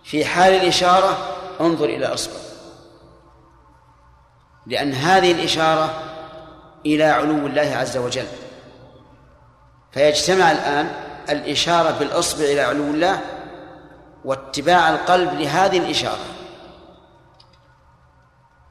في 0.04 0.26
حال 0.26 0.54
الإشارة 0.54 1.18
انظر 1.62 1.86
إلى 1.86 2.06
أصبع 2.06 2.40
لأن 4.68 4.94
هذه 4.94 5.32
الإشارة 5.32 6.04
إلى 6.86 7.04
علو 7.04 7.48
الله 7.48 7.76
عز 7.76 7.98
وجل. 7.98 8.28
فيجتمع 9.92 10.52
الآن 10.52 10.92
الإشارة 11.30 11.92
بالأصبع 11.92 12.46
إلى 12.46 12.62
علو 12.62 12.84
الله 12.84 13.22
واتباع 14.28 14.90
القلب 14.90 15.34
لهذه 15.34 15.78
الإشارة. 15.78 16.26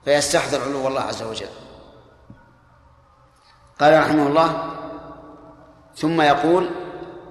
فيستحضر 0.04 0.62
علو 0.62 0.88
الله 0.88 1.00
عز 1.00 1.22
وجل. 1.22 1.48
قال 3.80 4.00
رحمه 4.00 4.26
الله 4.26 4.74
ثم 5.96 6.20
يقول 6.20 6.70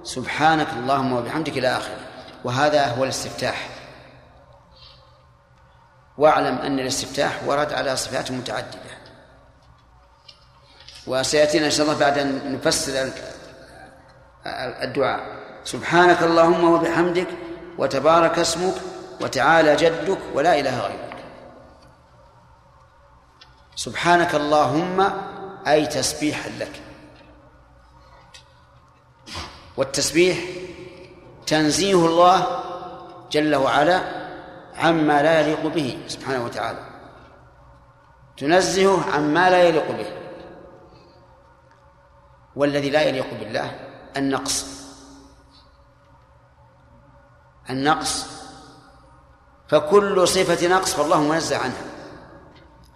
سبحانك 0.02 0.68
اللهم 0.72 1.12
وبحمدك 1.12 1.58
إلى 1.58 1.76
آخره. 1.76 2.00
وهذا 2.44 2.86
هو 2.86 3.04
الاستفتاح. 3.04 3.68
واعلم 6.18 6.58
أن 6.58 6.78
الاستفتاح 6.80 7.40
ورد 7.46 7.72
على 7.72 7.96
صفات 7.96 8.30
متعددة. 8.30 8.96
وسيأتينا 11.06 11.66
إن 11.66 11.70
شاء 11.70 11.86
الله 11.86 11.98
بعد 11.98 12.18
أن 12.18 12.52
نفسر 12.52 13.10
الدعاء. 14.82 15.20
سبحانك 15.64 16.22
اللهم 16.22 16.64
وبحمدك 16.64 17.28
وتبارك 17.78 18.38
اسمك 18.38 18.74
وتعالى 19.20 19.76
جدك 19.76 20.18
ولا 20.34 20.60
إله 20.60 20.80
غيرك. 20.80 21.16
سبحانك 23.76 24.34
اللهم 24.34 25.10
أي 25.66 25.86
تسبيحا 25.86 26.48
لك. 26.48 26.82
والتسبيح 29.76 30.38
تنزيه 31.46 32.06
الله 32.06 32.62
جل 33.30 33.54
وعلا 33.54 34.00
عما 34.76 35.22
لا 35.22 35.40
يليق 35.40 35.66
به 35.66 35.98
سبحانه 36.08 36.44
وتعالى. 36.44 36.78
تنزهه 38.36 39.14
عما 39.14 39.50
لا 39.50 39.62
يليق 39.62 39.90
به. 39.90 40.12
والذي 42.56 42.90
لا 42.90 43.02
يليق 43.02 43.26
بالله 43.40 43.70
النقص. 44.16 44.85
النقص. 47.70 48.26
فكل 49.68 50.28
صفة 50.28 50.68
نقص 50.68 50.94
فالله 50.94 51.20
منزه 51.20 51.58
عنها. 51.58 51.82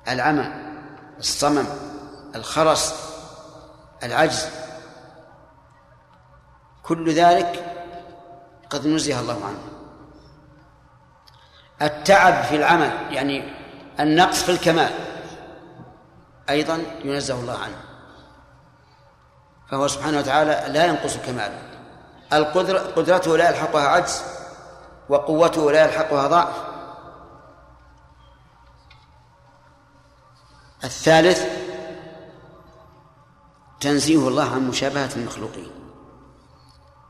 العمى 0.09 0.53
الصمم 1.19 1.67
الخرس 2.35 2.95
العجز. 4.03 4.47
كل 6.83 7.13
ذلك 7.13 7.77
قد 8.71 8.87
نزه 8.87 9.21
الله 9.21 9.45
عنه. 9.45 9.63
التعب 11.83 12.45
في 12.45 12.57
العمل 12.57 12.93
يعني 13.11 13.55
النقص 14.01 14.43
في 14.43 14.53
الكمال 14.53 14.91
أيضا 16.51 16.83
ينزه 17.05 17.35
الله 17.35 17.59
عنه. 17.59 17.77
فهو 19.71 19.89
سبحانه 19.89 20.19
وتعالى 20.19 20.65
لا 20.69 20.87
ينقص 20.87 21.17
كماله. 21.17 21.63
القدرة 22.33 22.79
قدرته 22.79 23.37
لا 23.37 23.51
يلحقها 23.51 23.89
عجز. 23.89 24.23
وقوته 25.11 25.73
لا 25.73 25.85
يلحقها 25.85 26.27
ضعف. 26.29 26.57
الثالث 30.85 31.45
تنزيه 33.81 34.29
الله 34.29 34.55
عن 34.55 34.69
مشابهة 34.69 35.11
المخلوقين 35.17 35.71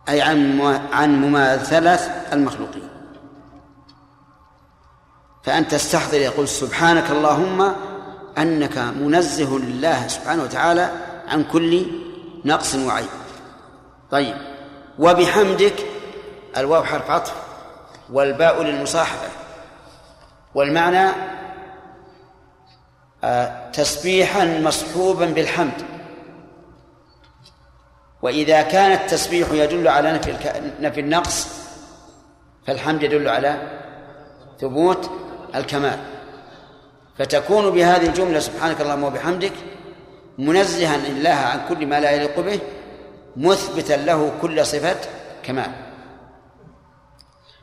أي 0.08 0.22
عن 0.22 0.60
عن 0.92 1.20
مماثلة 1.20 1.94
المخلوقين. 2.32 2.88
فأنت 5.42 5.70
تستحضر 5.70 6.18
يقول 6.18 6.48
سبحانك 6.48 7.10
اللهم 7.10 7.72
أنك 8.38 8.78
منزه 8.78 9.58
لله 9.58 10.08
سبحانه 10.08 10.42
وتعالى 10.42 10.90
عن 11.28 11.44
كل 11.44 11.86
نقص 12.44 12.74
وعيب. 12.74 13.08
طيب 14.10 14.36
وبحمدك 14.98 15.86
الواو 16.56 16.84
حرف 16.84 17.10
عطف. 17.10 17.49
والباء 18.12 18.62
للمصاحبة. 18.62 19.28
والمعنى 20.54 21.10
آه، 23.24 23.70
تسبيحا 23.70 24.44
مصحوبا 24.44 25.26
بالحمد. 25.26 25.82
وإذا 28.22 28.62
كان 28.62 28.92
التسبيح 28.92 29.48
يدل 29.52 29.88
على 29.88 30.12
نفي 30.12 30.34
نفي 30.80 31.00
النقص 31.00 31.48
فالحمد 32.66 33.02
يدل 33.02 33.28
على 33.28 33.80
ثبوت 34.60 35.10
الكمال. 35.54 35.98
فتكون 37.18 37.70
بهذه 37.70 38.06
الجملة 38.06 38.38
سبحانك 38.38 38.80
اللهم 38.80 39.04
وبحمدك 39.04 39.52
منزها 40.38 40.96
الله 40.96 41.30
عن 41.30 41.60
كل 41.68 41.86
ما 41.86 42.00
لا 42.00 42.10
يليق 42.10 42.40
به 42.40 42.60
مثبتا 43.36 43.92
له 43.92 44.32
كل 44.42 44.66
صفة 44.66 44.96
كمال. 45.42 45.89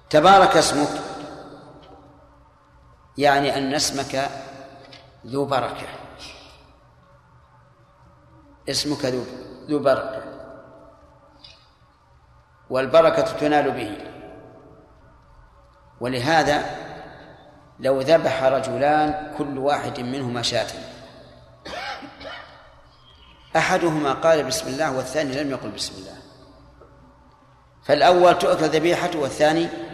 تبارك 0.10 0.58
اسمك 0.58 0.90
يعني 3.18 3.58
أن 3.58 3.74
اسمك 3.74 4.30
ذو 5.26 5.46
بركة. 5.46 5.88
اسمك 8.70 9.06
ذو 9.06 9.26
ذو 9.70 9.80
بركة. 9.80 10.24
والبركة 12.70 13.22
تنال 13.22 13.72
به. 13.72 13.98
ولهذا 16.02 16.66
لو 17.80 18.02
ذبح 18.02 18.44
رجلان 18.44 19.34
كل 19.38 19.58
واحد 19.58 20.00
منهما 20.00 20.42
شاة. 20.42 20.68
أحدهما 23.56 24.14
قال 24.14 24.44
بسم 24.44 24.68
الله 24.68 24.98
والثاني 24.98 25.44
لم 25.44 25.52
يقل 25.52 25.72
بسم 25.72 25.94
الله. 25.96 26.18
فالأول 27.84 28.40
تؤكل 28.40 28.66
ذبيحته 28.66 29.20
والثاني 29.20 29.87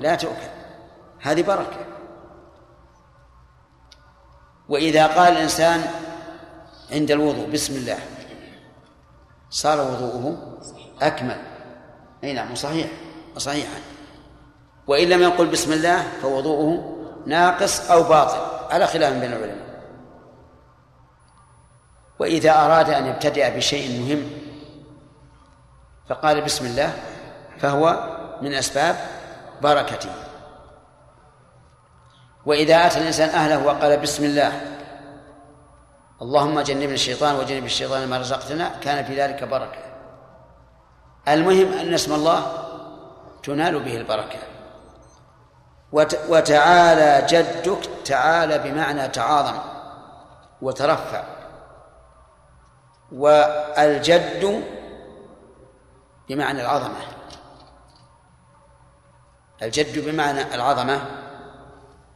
لا 0.00 0.14
تؤكل. 0.14 0.50
هذه 1.20 1.42
بركة. 1.42 1.86
وإذا 4.68 5.06
قال 5.06 5.32
الإنسان 5.32 5.84
عند 6.92 7.10
الوضوء 7.10 7.50
بسم 7.50 7.74
الله. 7.74 7.98
صار 9.50 9.80
وضوءه 9.80 10.56
أكمل. 11.02 11.42
أي 12.24 12.32
نعم 12.32 12.54
صحيح. 12.54 12.90
صحيحا. 13.36 13.80
وإن 14.86 15.08
لم 15.08 15.22
يقل 15.22 15.46
بسم 15.46 15.72
الله 15.72 16.02
فوضوءه 16.22 16.96
ناقص 17.26 17.90
أو 17.90 18.02
باطل. 18.02 18.72
على 18.74 18.86
خلاف 18.86 19.12
بين 19.12 19.32
العلماء. 19.32 19.66
وإذا 22.18 22.50
أراد 22.50 22.90
أن 22.90 23.06
يبتدئ 23.06 23.56
بشيء 23.56 24.00
مهم 24.00 24.30
فقال 26.08 26.40
بسم 26.40 26.66
الله 26.66 26.92
فهو 27.58 28.16
من 28.42 28.54
أسباب 28.54 28.96
بركته 29.62 30.10
وإذا 32.46 32.86
أتى 32.86 32.98
الإنسان 32.98 33.28
أهله 33.28 33.66
وقال 33.66 34.00
بسم 34.00 34.24
الله 34.24 34.76
اللهم 36.22 36.60
جنبنا 36.60 36.94
الشيطان 36.94 37.34
وجنب 37.34 37.64
الشيطان 37.64 38.08
ما 38.08 38.18
رزقتنا 38.18 38.68
كان 38.80 39.04
في 39.04 39.22
ذلك 39.22 39.44
بركة. 39.44 39.78
المهم 41.28 41.72
أن 41.72 41.94
اسم 41.94 42.14
الله 42.14 42.52
تنال 43.42 43.80
به 43.84 43.96
البركة. 43.96 44.38
وتعالى 46.28 47.26
جدك 47.26 47.90
تعالى 48.04 48.58
بمعنى 48.58 49.08
تعاظم 49.08 49.58
وترفع. 50.62 51.24
والجد 53.12 54.64
بمعنى 56.28 56.60
العظمة. 56.60 57.15
الجد 59.62 60.04
بمعنى 60.08 60.54
العظمة 60.54 61.00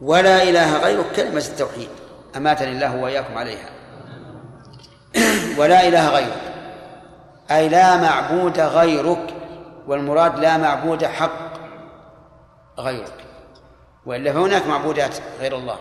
ولا 0.01 0.43
إله 0.43 0.78
غيرك 0.78 1.12
كلمة 1.16 1.38
التوحيد 1.38 1.88
أماتني 2.36 2.68
الله 2.68 2.97
وإياكم 2.97 3.38
عليها. 3.38 3.70
ولا 5.59 5.88
إله 5.88 6.09
غيرك 6.09 6.43
أي 7.51 7.68
لا 7.68 7.97
معبود 7.97 8.61
غيرك 8.61 9.34
والمراد 9.86 10.38
لا 10.38 10.57
معبود 10.57 11.05
حق 11.05 11.51
غيرك. 12.78 13.24
وإلا 14.07 14.32
فهناك 14.32 14.66
معبودات 14.66 15.14
غير 15.41 15.57
الله 15.57 15.78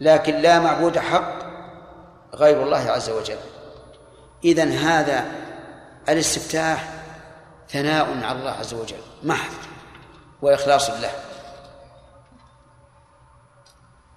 لكن 0.00 0.34
لا 0.34 0.60
معبود 0.60 0.98
حق 0.98 1.32
غير 2.34 2.62
الله 2.62 2.90
عز 2.90 3.10
وجل. 3.10 3.38
إذن 4.44 4.72
هذا 4.72 5.24
الاستفتاح 6.08 6.88
ثناء 7.68 8.24
على 8.24 8.38
الله 8.38 8.50
عز 8.50 8.74
وجل 8.74 9.00
محض. 9.22 9.75
وإخلاص 10.42 10.90
له 10.90 11.10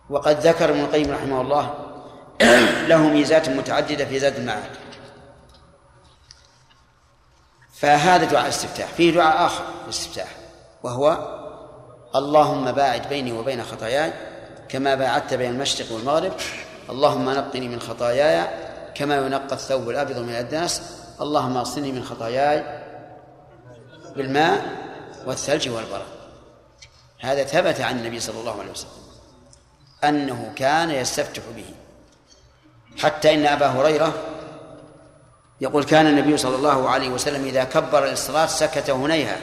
وقد 0.10 0.40
ذكر 0.40 0.70
ابن 0.70 0.80
القيم 0.80 1.12
رحمه 1.12 1.42
الله 1.42 1.74
له 2.90 2.98
ميزات 2.98 3.50
متعددة 3.50 4.06
في 4.06 4.20
زاد 4.20 4.36
المعاد. 4.36 4.72
فهذا 7.74 8.26
دعاء 8.26 8.44
الاستفتاح 8.44 8.88
فيه 8.88 9.14
دعاء 9.14 9.46
آخر 9.46 9.64
الاستفتاح 9.84 10.28
وهو 10.84 11.18
اللهم 12.16 12.72
باعد 12.72 13.10
بيني 13.10 13.32
وبين 13.32 13.64
خطاياي 13.64 14.14
كما 14.70 14.96
باعدت 14.96 15.34
بين 15.34 15.52
المشرق 15.52 15.92
والمغرب 15.92 16.34
اللهم 16.90 17.30
نقني 17.30 17.68
من 17.68 17.80
خطاياي 17.80 18.48
كما 18.96 19.16
ينقى 19.16 19.56
الثوب 19.56 19.90
الأبيض 19.90 20.18
من 20.18 20.34
الدنس 20.34 21.00
اللهم 21.22 21.58
اغسلني 21.58 21.92
من 21.92 22.04
خطاياي 22.04 22.64
بالماء 24.16 24.79
والثلج 25.26 25.70
والبرد. 25.70 26.06
هذا 27.20 27.44
ثبت 27.44 27.82
عن 27.82 28.00
النبي 28.00 28.20
صلى 28.20 28.40
الله 28.40 28.60
عليه 28.60 28.72
وسلم 28.72 28.90
أنه 30.04 30.54
كان 30.56 30.92
يستفتح 30.92 31.44
به. 31.56 31.66
حتى 32.98 33.34
إن 33.34 33.46
أبا 33.46 33.68
هريرة 33.68 34.14
يقول 35.62 35.84
كان 35.84 36.08
النبي 36.08 36.38
صلى 36.38 36.56
الله 36.56 36.90
عليه 36.90 37.10
وسلم 37.10 37.46
إذا 37.46 37.64
كبر 37.64 38.06
للصلاة 38.06 38.46
سكت 38.46 38.90
هنيها 38.90 39.38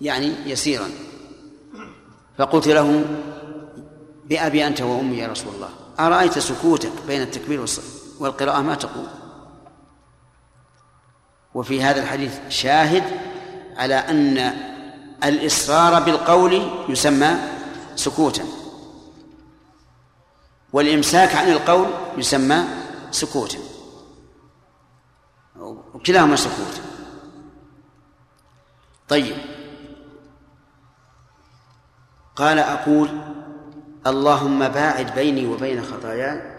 يعني 0.00 0.34
يسيرا. 0.46 0.88
فقلت 2.38 2.68
له 2.68 3.04
بأبي 4.24 4.66
أنت 4.66 4.80
وأمي 4.80 5.18
يا 5.18 5.28
رسول 5.28 5.54
الله 5.54 5.68
أرأيت 6.00 6.38
سكوتك 6.38 6.92
بين 7.06 7.22
التكبير 7.22 7.64
والقراءة 8.20 8.60
ما 8.60 8.74
تقول؟ 8.74 9.06
وفي 11.54 11.82
هذا 11.82 12.02
الحديث 12.02 12.38
شاهد 12.48 13.04
على 13.76 13.94
أن 13.94 14.38
الإسرار 15.24 16.02
بالقول 16.02 16.70
يسمى 16.88 17.36
سكوتا. 17.96 18.44
والإمساك 20.72 21.34
عن 21.34 21.48
القول 21.48 21.88
يسمى 22.16 22.64
سكوتا. 23.10 23.58
وكلاهما 25.94 26.36
سكوت. 26.36 26.80
طيب. 29.08 29.36
قال 32.36 32.58
أقول 32.58 33.08
اللهم 34.06 34.68
باعد 34.68 35.14
بيني 35.14 35.46
وبين 35.46 35.84
خطاياي 35.84 36.56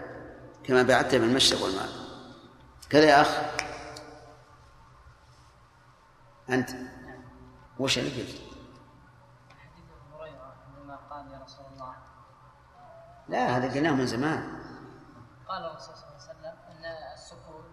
كما 0.64 0.82
بعدت 0.82 1.14
من 1.14 1.28
المشرق 1.28 1.62
والمغرب. 1.62 1.88
كذا 2.90 3.04
يا 3.04 3.20
أخ. 3.20 3.28
أنت؟ 6.50 6.70
وش 7.78 7.98
اللي 7.98 8.22
قلت؟ 8.22 8.48
لا 13.28 13.56
هذا 13.56 13.74
قلناه 13.74 13.90
من 13.90 14.06
زمان 14.06 14.58
قال 15.48 15.64
الرسول 15.64 15.94
صلى 15.96 16.04
الله 16.04 16.28
عليه 16.28 16.30
وسلم 16.30 16.56
ان 16.68 16.84
السكوت 17.14 17.64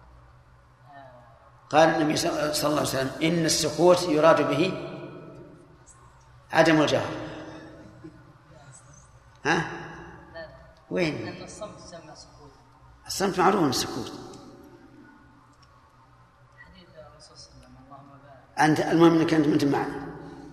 قال 1.70 1.88
النبي 1.88 2.16
صلى 2.16 2.30
الله 2.30 2.70
عليه 2.70 2.80
وسلم 2.80 3.10
إن 3.22 3.44
السكوت 3.44 4.02
يراد 4.02 4.48
به 4.48 4.92
عدم 6.52 6.80
الجهر 6.82 7.10
ها؟ 9.44 9.70
وين؟ 10.90 11.42
الصمت 11.42 11.78
يسمى 11.78 12.14
سكوت 12.14 12.52
الصمت 13.06 13.38
معروف 13.40 13.64
السكوت 13.64 14.12
حديث 16.66 16.88
الرسول 16.88 17.36
صلى 17.36 17.54
الله 17.54 17.66
عليه 17.66 17.76
وسلم 17.76 17.76
اللهم 17.84 18.08
بارك 18.08 18.45
أنت 18.60 18.80
المهم 18.80 19.20
أنك 19.20 19.34
أنت 19.34 19.46
أنت 19.46 19.64
معنا. 19.64 20.06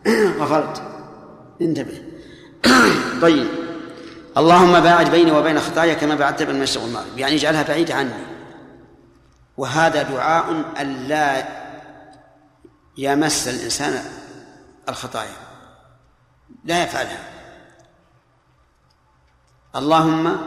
غفلت 0.39 0.81
انتبه. 1.61 2.01
طيب. 3.21 3.47
اللهم 4.37 4.79
باعد 4.79 5.11
بيني 5.11 5.31
وبين 5.31 5.59
خطايا 5.59 5.93
كما 5.93 6.15
بعدت 6.15 6.43
بين 6.43 6.55
المشرق 6.55 6.83
والمغرب. 6.83 7.17
يعني 7.17 7.35
اجعلها 7.35 7.63
بعيدة 7.63 7.95
عني. 7.95 8.13
وهذا 9.57 10.03
دعاء 10.03 10.51
ألا 10.81 11.47
يمس 12.97 13.47
الإنسان 13.47 14.03
الخطايا. 14.89 15.35
لا 16.65 16.83
يفعلها. 16.83 17.19
اللهم 19.75 20.37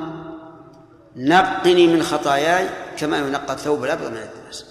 نقني 1.16 1.86
من 1.86 2.02
خطاياي 2.02 2.68
كما 2.96 3.18
ينقى 3.18 3.52
الثوب 3.52 3.84
الأبيض 3.84 4.10
من 4.10 4.16
الدنس. 4.16 4.66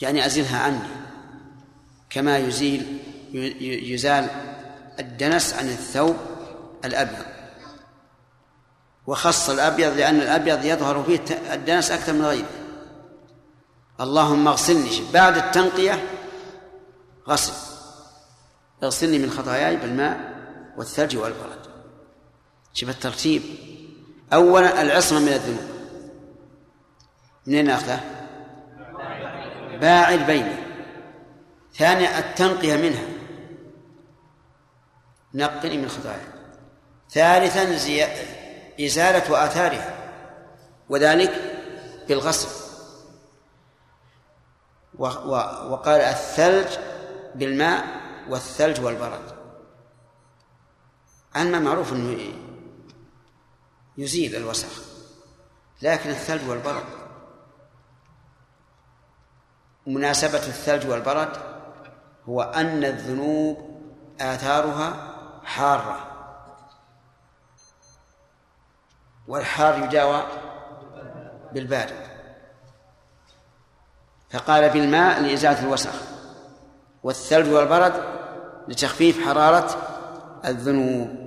يعني 0.00 0.26
أزلها 0.26 0.62
عني. 0.62 1.05
كما 2.10 2.38
يزيل 2.38 2.98
يزال 3.60 4.28
الدنس 4.98 5.54
عن 5.54 5.68
الثوب 5.68 6.16
الأبيض. 6.84 7.24
وخص 9.06 9.50
الأبيض 9.50 9.96
لأن 9.96 10.16
الأبيض 10.16 10.64
يظهر 10.64 11.02
فيه 11.02 11.20
الدنس 11.52 11.90
أكثر 11.90 12.12
من 12.12 12.24
غيره. 12.24 12.48
اللهم 14.00 14.48
اغسلني. 14.48 14.90
بعد 15.12 15.36
التنقية 15.36 16.04
غسل. 17.28 17.52
اغسلني 18.82 19.18
من 19.18 19.30
خطاياي 19.30 19.76
بالماء 19.76 20.34
والثلج 20.76 21.16
والبرد. 21.16 21.66
شوف 22.72 22.90
الترتيب. 22.90 23.42
أولا 24.32 24.82
العصمة 24.82 25.18
من 25.18 25.28
الذنوب. 25.28 25.76
منين 27.46 27.70
أخذه؟ 27.70 28.00
باعد 29.80 30.26
بيني. 30.26 30.65
ثانيا 31.78 32.18
التنقية 32.18 32.76
منها. 32.76 33.06
نقني 35.34 35.78
من 35.78 35.88
خطايا. 35.88 36.32
ثالثا 37.10 37.76
زي... 37.76 38.06
إزالة 38.80 39.44
آثارها. 39.44 39.96
وذلك 40.88 41.32
بالغسل 42.08 42.48
و... 44.98 45.06
و... 45.06 45.30
وقال 45.72 46.00
الثلج 46.00 46.78
بالماء 47.34 47.84
والثلج 48.28 48.80
والبرد. 48.80 49.36
الماء 51.36 51.60
معروف 51.60 51.92
إنه 51.92 52.32
يزيل 53.98 54.36
الوسخ 54.36 54.82
لكن 55.82 56.10
الثلج 56.10 56.48
والبرد. 56.48 56.84
مناسبة 59.86 60.38
الثلج 60.38 60.86
والبرد 60.86 61.55
هو 62.28 62.42
أن 62.42 62.84
الذنوب 62.84 63.58
آثارها 64.20 65.14
حارة. 65.44 65.98
والحار 69.28 69.84
يداوى 69.84 70.22
بالبارد. 71.52 72.06
فقال 74.30 74.68
بالماء 74.68 75.20
لإزالة 75.20 75.62
الوسخ 75.62 75.94
والثلج 77.02 77.52
والبرد 77.52 77.92
لتخفيف 78.68 79.26
حرارة 79.26 79.76
الذنوب. 80.44 81.26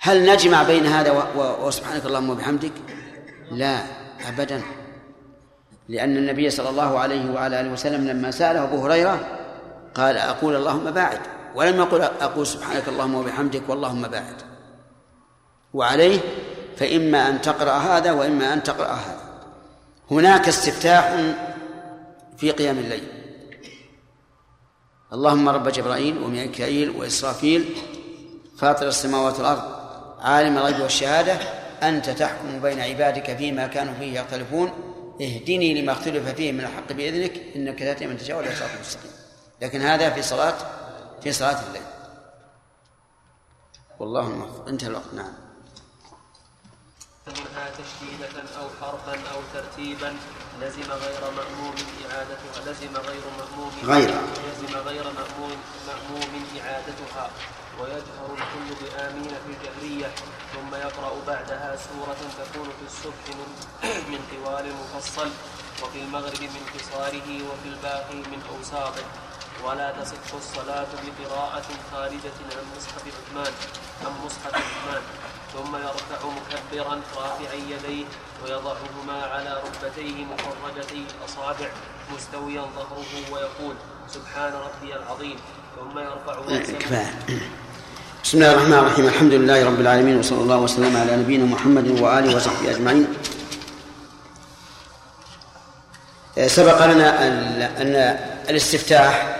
هل 0.00 0.32
نجمع 0.32 0.62
بين 0.62 0.86
هذا 0.86 1.10
وسبحانك 1.36 2.06
اللهم 2.06 2.30
وبحمدك؟ 2.30 2.72
لا 3.50 3.78
أبدا. 4.28 4.62
لأن 5.88 6.16
النبي 6.16 6.50
صلى 6.50 6.68
الله 6.68 6.98
عليه 6.98 7.30
وعلى 7.30 7.60
آله 7.60 7.72
وسلم 7.72 8.08
لما 8.08 8.30
سأله 8.30 8.64
أبو 8.64 8.84
هريرة 8.86 9.37
قال 9.98 10.16
أقول 10.16 10.56
اللهم 10.56 10.90
باعد 10.90 11.20
ولم 11.54 11.76
يقل 11.76 12.02
أقول 12.02 12.46
سبحانك 12.46 12.88
اللهم 12.88 13.14
وبحمدك 13.14 13.62
واللهم 13.68 14.02
باعد 14.02 14.42
وعليه 15.74 16.20
فإما 16.76 17.28
أن 17.28 17.40
تقرأ 17.40 17.72
هذا 17.72 18.12
وإما 18.12 18.52
أن 18.52 18.62
تقرأ 18.62 18.92
هذا. 18.92 19.20
هناك 20.10 20.48
استفتاح 20.48 21.16
في 22.36 22.50
قيام 22.50 22.78
الليل. 22.78 23.08
اللهم 25.12 25.48
رب 25.48 25.68
جبرائيل 25.68 26.18
وميكائيل 26.18 26.90
وإسرافيل 26.90 27.76
فاطر 28.58 28.88
السماوات 28.88 29.38
والأرض 29.38 29.62
عالم 30.20 30.58
الغيب 30.58 30.80
والشهادة 30.80 31.34
أنت 31.82 32.10
تحكم 32.10 32.60
بين 32.60 32.80
عبادك 32.80 33.36
فيما 33.36 33.66
كانوا 33.66 33.94
فيه 33.94 34.20
يختلفون. 34.20 34.70
اهدني 35.22 35.82
لما 35.82 35.92
اختلف 35.92 36.28
فيه 36.28 36.52
من 36.52 36.60
الحق 36.60 36.92
بإذنك 36.92 37.32
إنك 37.56 37.78
تأتي 37.78 38.06
من 38.06 38.18
تشاء 38.18 38.38
ولا 38.38 38.46
صراط 38.46 38.70
مستقيم. 38.80 39.17
لكن 39.60 39.82
هذا 39.82 40.10
في 40.10 40.22
صلاة 40.22 40.54
في 41.22 41.32
صلاة 41.32 41.66
الليل. 41.66 41.82
والله 43.98 44.26
الموفق 44.26 44.68
انتهى 44.68 44.88
الوقت. 44.88 45.14
نعم. 45.14 45.32
منها 47.26 47.70
تشديدة 47.70 48.42
أو 48.60 48.68
حرفا 48.80 49.12
أو 49.12 49.40
ترتيبا 49.54 50.16
لزم 50.60 50.92
غير 50.92 51.20
مأموم 51.20 51.74
إعادتها 52.10 52.72
لزم 52.72 52.96
غير 52.96 53.22
مأموم 53.38 53.72
غير. 53.84 54.10
لزم 54.10 54.76
غير 54.76 55.04
مأموم 55.04 55.56
مأموم 55.86 56.44
إعادتها. 56.60 57.30
ويجهر 57.80 58.30
الكل 58.32 58.84
بآمين 58.84 59.28
في 59.28 59.52
الجهرية 59.52 60.10
ثم 60.54 60.74
يقرأ 60.74 61.12
بعدها 61.26 61.76
سورة 61.76 62.16
تكون 62.38 62.64
في 62.64 62.86
الصبح 62.86 63.24
من, 63.28 63.50
من 64.12 64.20
طوال 64.30 64.72
مفصل 64.74 65.30
وفي 65.82 66.02
المغرب 66.02 66.42
من 66.42 66.62
قصاره 66.74 67.28
وفي 67.48 67.68
الباقي 67.68 68.14
من 68.14 68.42
أوساطه. 68.56 69.04
ولا 69.64 69.92
تصح 70.00 70.34
الصلاة 70.34 70.86
بقراءة 71.04 71.68
خارجة 71.92 72.38
عن 72.56 72.64
مصحف 72.76 73.02
عثمان 73.06 73.52
عن 74.04 74.12
مصحف 74.24 74.54
عثمان. 74.54 75.02
ثم 75.54 75.76
يركع 75.76 76.20
مكبرا 76.38 77.00
رافعا 77.16 77.54
يديه 77.54 78.04
ويضعهما 78.44 79.22
على 79.32 79.62
ركبتيه 79.64 80.24
مفرجتي 80.24 81.04
الأصابع 81.20 81.68
مستويا 82.14 82.62
ظهره 82.76 83.32
ويقول 83.32 83.74
سبحان 84.08 84.52
ربي 84.52 84.96
العظيم. 84.96 85.36
ثم 85.76 85.98
يرفع 85.98 86.34
رأسه. 86.34 86.78
كفاية 86.78 87.14
بسم 88.24 88.38
الله 88.38 88.52
الرحمن 88.52 88.78
الرحيم. 88.78 89.06
الحمد 89.06 89.32
لله 89.32 89.64
رب 89.64 89.80
العالمين 89.80 90.18
وصلى 90.18 90.40
الله 90.40 90.56
وسلم 90.56 90.96
على 90.96 91.16
نبينا 91.16 91.44
محمد 91.44 92.00
وآله 92.00 92.36
وصحبه 92.36 92.70
أجمعين. 92.70 93.06
سبق 96.46 96.86
لنا 96.86 97.26
أن 97.82 98.18
الاستفتاح 98.48 99.38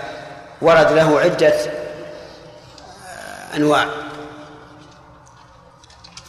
ورد 0.61 0.91
له 0.91 1.19
عدة 1.19 1.53
أنواع. 3.55 3.85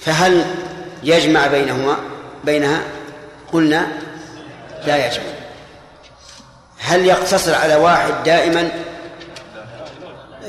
فهل 0.00 0.44
يجمع 1.02 1.46
بينهما 1.46 1.96
بينها؟ 2.44 2.80
قلنا 3.52 3.86
لا 4.86 5.06
يجمع. 5.06 5.24
هل 6.78 7.06
يقتصر 7.06 7.54
على 7.54 7.76
واحد 7.76 8.12
دائما؟ 8.24 8.70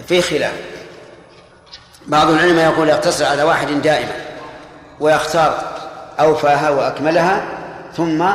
في 0.07 0.21
خلاف. 0.21 0.53
بعض 2.07 2.29
العلماء 2.29 2.71
يقول 2.71 2.89
يقتصر 2.89 3.25
على 3.25 3.43
واحد 3.43 3.67
دائما 3.67 4.13
ويختار 4.99 5.63
أوفاها 6.19 6.69
وأكملها 6.69 7.43
ثم 7.97 8.25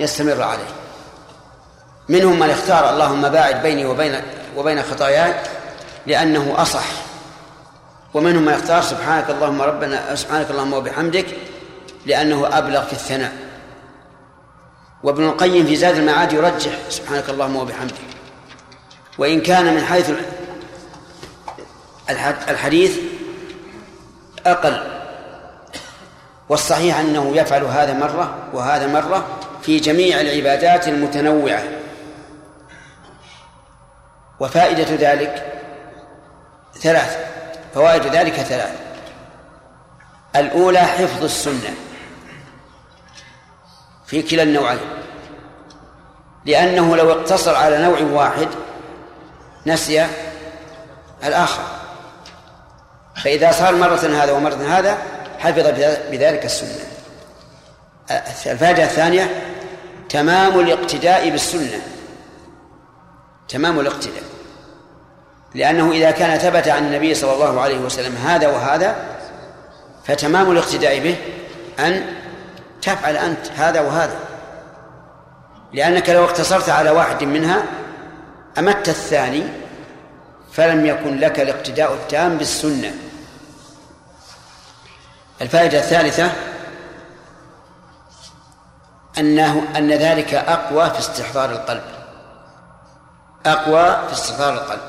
يستمر 0.00 0.42
عليه. 0.42 0.74
منهم 2.08 2.38
من 2.38 2.50
اختار 2.50 2.90
اللهم 2.90 3.28
باعد 3.28 3.62
بيني 3.62 3.86
وبين 3.86 4.22
وبين 4.56 4.82
خطاياي 4.82 5.34
لأنه 6.06 6.54
أصح. 6.56 6.84
ومنهم 8.14 8.42
من 8.42 8.52
اختار 8.52 8.82
سبحانك 8.82 9.30
اللهم 9.30 9.62
ربنا 9.62 10.14
سبحانك 10.14 10.50
اللهم 10.50 10.72
وبحمدك 10.72 11.26
لأنه 12.06 12.58
أبلغ 12.58 12.84
في 12.84 12.92
الثناء. 12.92 13.32
وابن 15.02 15.24
القيم 15.24 15.66
في 15.66 15.76
زاد 15.76 15.96
المعاد 15.96 16.32
يرجح 16.32 16.72
سبحانك 16.88 17.30
اللهم 17.30 17.56
وبحمدك. 17.56 17.94
وإن 19.18 19.40
كان 19.40 19.74
من 19.74 19.84
حيث 19.84 20.10
الحديث 22.48 22.98
أقل. 24.46 24.82
والصحيح 26.48 26.98
أنه 26.98 27.36
يفعل 27.36 27.64
هذا 27.64 27.92
مرة 27.92 28.34
وهذا 28.52 28.86
مرة 28.86 29.24
في 29.62 29.78
جميع 29.78 30.20
العبادات 30.20 30.88
المتنوعة. 30.88 31.62
وفائدة 34.40 35.12
ذلك 35.12 35.52
ثلاث 36.80 37.18
فوائد 37.74 38.06
ذلك 38.06 38.34
ثلاث. 38.34 38.72
الأولى 40.36 40.80
حفظ 40.80 41.24
السنة 41.24 41.74
في 44.06 44.22
كلا 44.22 44.42
النوعين 44.42 44.78
لأنه 46.44 46.96
لو 46.96 47.12
اقتصر 47.12 47.56
على 47.56 47.78
نوع 47.78 48.00
واحد 48.00 48.48
نسي 49.66 50.06
الآخر. 51.24 51.62
فإذا 53.24 53.52
صار 53.52 53.74
مرة 53.76 54.22
هذا 54.22 54.32
ومرة 54.32 54.78
هذا 54.78 54.98
حفظ 55.38 55.66
بذلك 56.10 56.44
السنة. 56.44 56.84
الفائدة 58.46 58.84
الثانية 58.84 59.30
تمام 60.08 60.60
الاقتداء 60.60 61.30
بالسنة. 61.30 61.80
تمام 63.48 63.80
الاقتداء. 63.80 64.22
لأنه 65.54 65.92
إذا 65.92 66.10
كان 66.10 66.38
ثبت 66.38 66.68
عن 66.68 66.86
النبي 66.86 67.14
صلى 67.14 67.32
الله 67.32 67.60
عليه 67.60 67.78
وسلم 67.78 68.16
هذا 68.16 68.48
وهذا 68.48 68.96
فتمام 70.04 70.50
الاقتداء 70.50 70.98
به 70.98 71.16
أن 71.78 72.16
تفعل 72.82 73.16
أنت 73.16 73.50
هذا 73.56 73.80
وهذا. 73.80 74.18
لأنك 75.72 76.10
لو 76.10 76.24
اقتصرت 76.24 76.68
على 76.68 76.90
واحد 76.90 77.24
منها 77.24 77.64
أمت 78.58 78.88
الثاني 78.88 79.42
فلم 80.52 80.86
يكن 80.86 81.18
لك 81.18 81.40
الاقتداء 81.40 81.94
التام 81.94 82.38
بالسنة. 82.38 82.94
الفائدة 85.40 85.78
الثالثة 85.78 86.32
أنه 89.18 89.62
أن 89.76 89.92
ذلك 89.92 90.34
أقوى 90.34 90.90
في 90.90 90.98
استحضار 90.98 91.50
القلب. 91.50 92.03
أقوى 93.46 94.08
في 94.08 94.12
استحضار 94.12 94.54
القلب. 94.54 94.80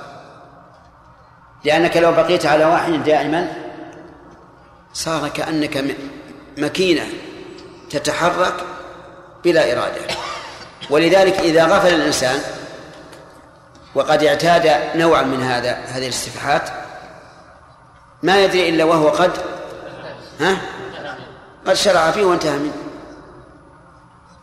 لأنك 1.63 1.97
لو 1.97 2.11
بقيت 2.11 2.45
على 2.45 2.65
واحد 2.65 3.03
دائما 3.03 3.47
صار 4.93 5.27
كأنك 5.27 5.95
مكينة 6.57 7.03
تتحرك 7.89 8.53
بلا 9.43 9.73
إرادة. 9.73 10.01
ولذلك 10.89 11.39
إذا 11.39 11.65
غفل 11.65 11.93
الإنسان 11.93 12.39
وقد 13.95 14.23
اعتاد 14.23 14.97
نوعا 14.97 15.21
من 15.21 15.43
هذا 15.43 15.71
هذه 15.71 16.03
الاستفحات 16.03 16.69
ما 18.23 18.43
يدري 18.43 18.69
إلا 18.69 18.83
وهو 18.83 19.09
قد 19.09 19.31
ها؟ 20.39 20.57
قد 21.67 21.73
شرع 21.73 22.11
فيه 22.11 22.23
وانتهى 22.23 22.57
منه. 22.57 22.73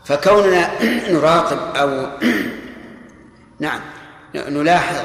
فكوننا 0.05 0.71
نراقب 1.11 1.77
أو 1.77 2.07
نعم. 3.61 3.81
نلاحظ 4.35 4.97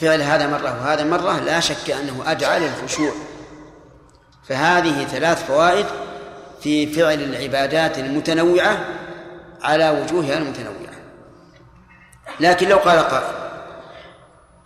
فعل 0.00 0.22
هذا 0.22 0.46
مرة 0.46 0.80
وهذا 0.80 1.04
مرة 1.04 1.40
لا 1.40 1.60
شك 1.60 1.90
أنه 1.90 2.22
أدعى 2.26 2.60
للخشوع. 2.60 3.12
فهذه 4.48 5.04
ثلاث 5.04 5.46
فوائد 5.46 5.86
في 6.60 6.86
فعل 6.86 7.22
العبادات 7.22 7.98
المتنوعة 7.98 8.84
على 9.62 9.90
وجوهها 9.90 10.38
المتنوعة. 10.38 10.92
لكن 12.40 12.68
لو 12.68 12.76
قال 12.76 12.98
قائل 12.98 13.42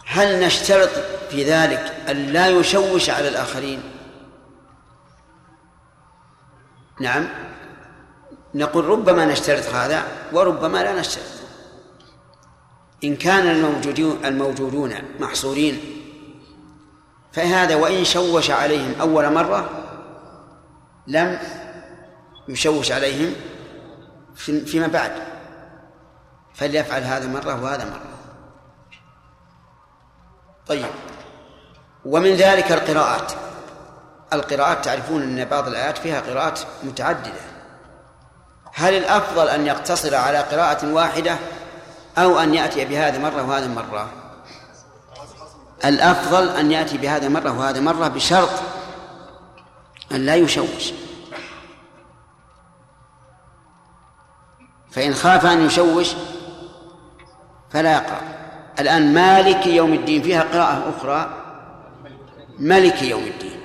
هل 0.06 0.40
نشترط 0.40 0.90
في 1.30 1.44
ذلك 1.44 1.94
أن 2.08 2.16
لا 2.16 2.48
يشوش 2.48 3.10
على 3.10 3.28
الآخرين؟ 3.28 3.82
نعم. 7.00 7.28
نقول 8.54 8.84
ربما 8.84 9.24
نشترط 9.24 9.74
هذا 9.74 10.02
وربما 10.32 10.78
لا 10.78 11.00
نشترط. 11.00 11.35
إن 13.04 13.16
كان 13.16 13.46
الموجودون 13.46 14.24
الموجودون 14.24 14.94
محصورين 15.20 15.80
فهذا 17.32 17.76
وإن 17.76 18.04
شوش 18.04 18.50
عليهم 18.50 19.00
أول 19.00 19.32
مرة 19.32 19.70
لم 21.06 21.38
يشوش 22.48 22.92
عليهم 22.92 23.34
فيما 24.66 24.86
بعد 24.86 25.12
فليفعل 26.54 27.02
هذا 27.02 27.26
مرة 27.26 27.62
وهذا 27.62 27.84
مرة. 27.84 28.00
طيب 30.66 30.86
ومن 32.04 32.34
ذلك 32.34 32.72
القراءات. 32.72 33.32
القراءات 34.32 34.84
تعرفون 34.84 35.22
أن 35.22 35.44
بعض 35.44 35.68
الآيات 35.68 35.98
فيها 35.98 36.20
قراءات 36.20 36.60
متعددة. 36.82 37.40
هل 38.74 38.94
الأفضل 38.94 39.48
أن 39.48 39.66
يقتصر 39.66 40.14
على 40.14 40.38
قراءة 40.38 40.92
واحدة 40.92 41.36
أو 42.18 42.38
أن 42.38 42.54
يأتي 42.54 42.84
بهذا 42.84 43.18
مرة 43.18 43.42
وهذا 43.42 43.68
مرة 43.68 44.12
الأفضل 45.84 46.48
أن 46.48 46.72
يأتي 46.72 46.98
بهذا 46.98 47.28
مرة 47.28 47.58
وهذا 47.58 47.80
مرة 47.80 48.08
بشرط 48.08 48.50
أن 50.12 50.26
لا 50.26 50.34
يشوش. 50.34 50.92
فإن 54.90 55.14
خاف 55.14 55.46
أن 55.46 55.66
يشوش 55.66 56.14
فلا 57.70 57.92
يقرأ. 57.92 58.20
الآن 58.80 59.14
مالك 59.14 59.66
يوم 59.66 59.92
الدين 59.92 60.22
فيها 60.22 60.42
قراءة 60.42 60.96
أخرى. 60.96 61.42
ملك 62.58 63.02
يوم 63.02 63.22
الدين. 63.22 63.60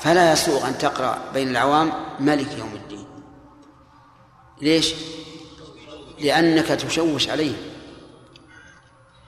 فلا 0.00 0.32
يسوغ 0.32 0.68
أن 0.68 0.78
تقرأ 0.78 1.18
بين 1.34 1.48
العوام 1.48 1.92
ملك 2.20 2.58
يوم 2.58 2.72
الدين. 2.74 3.06
ليش؟ 4.60 4.94
لأنك 6.22 6.66
تشوش 6.66 7.28
عليهم 7.28 7.56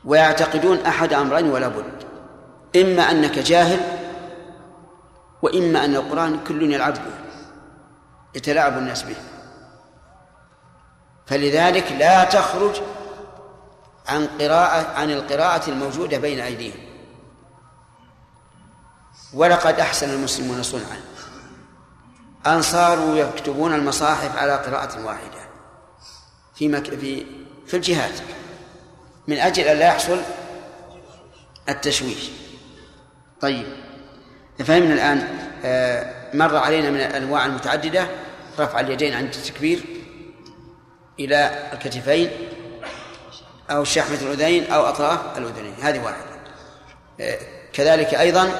ويعتقدون 0.05 0.78
أحد 0.78 1.12
أمرين 1.12 1.51
ولا 1.51 1.68
بد. 1.68 2.05
إما 2.76 3.11
أنك 3.11 3.38
جاهل 3.38 3.80
وإما 5.42 5.84
أن 5.84 5.95
القرآن 5.95 6.45
كل 6.45 6.72
يلعب 6.72 6.95
به 6.95 7.14
يتلاعب 8.34 8.78
الناس 8.78 9.03
به. 9.03 9.16
فلذلك 11.26 11.92
لا 11.92 12.24
تخرج 12.24 12.80
عن 14.09 14.26
قراءة 14.40 15.01
عن 15.01 15.11
القراءة 15.11 15.70
الموجودة 15.70 16.18
بين 16.18 16.40
أيديهم. 16.40 16.84
ولقد 19.34 19.80
أحسن 19.80 20.11
المسلمون 20.11 20.62
صنعا. 20.62 21.01
أن 22.47 22.62
صاروا 22.62 23.16
يكتبون 23.16 23.74
المصاحف 23.74 24.36
على 24.36 24.57
قراءة 24.57 25.05
واحدة. 25.07 25.43
في 26.55 26.68
مك... 26.68 26.94
في 26.94 27.26
في 27.66 27.76
الجهاد 27.76 28.12
من 29.28 29.38
أجل 29.38 29.62
أن 29.62 29.78
لا 29.78 29.86
يحصل 29.86 30.20
التشويش. 31.68 32.30
طيب 33.40 33.66
فهمنا 34.59 34.94
الآن 34.94 35.28
آه، 35.64 36.14
مر 36.34 36.57
علينا 36.57 36.90
من 36.90 37.00
الأنواع 37.00 37.46
المتعددة 37.46 38.07
رفع 38.59 38.80
اليدين 38.80 39.14
عند 39.14 39.34
التكبير 39.34 39.80
إلى 41.20 41.70
الكتفين 41.72 42.30
أو 43.70 43.84
شحمة 43.84 44.18
الأذنين 44.22 44.72
أو 44.72 44.82
أطراف 44.82 45.38
الأذنين. 45.38 45.74
هذه 45.82 46.05
واحدة. 46.05 46.24
آه، 47.20 47.38
كذلك 47.72 48.14
أيضا 48.14 48.50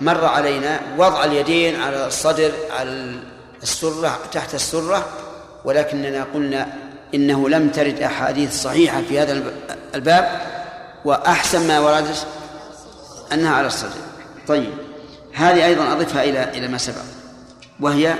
مر 0.00 0.24
علينا 0.24 0.80
وضع 0.98 1.24
اليدين 1.24 1.80
على 1.80 2.06
الصدر 2.06 2.52
على 2.70 3.20
السرة 3.62 4.18
تحت 4.32 4.54
السرة 4.54 5.08
ولكننا 5.64 6.26
قلنا 6.34 6.89
إنه 7.14 7.48
لم 7.48 7.70
ترد 7.70 8.02
أحاديث 8.02 8.62
صحيحة 8.62 9.02
في 9.02 9.20
هذا 9.20 9.52
الباب 9.94 10.40
وأحسن 11.04 11.68
ما 11.68 11.80
وردت 11.80 12.26
أنها 13.32 13.54
على 13.54 13.66
الصدر. 13.66 14.00
طيب 14.48 14.72
هذه 15.34 15.66
أيضا 15.66 15.92
أضفها 15.92 16.24
إلى 16.24 16.44
إلى 16.44 16.68
ما 16.68 16.78
سبق 16.78 17.02
وهي 17.80 18.14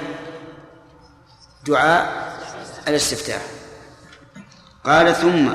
دعاء 1.67 2.33
الاستفتاح. 2.89 3.43
قال 4.85 5.15
ثم 5.15 5.49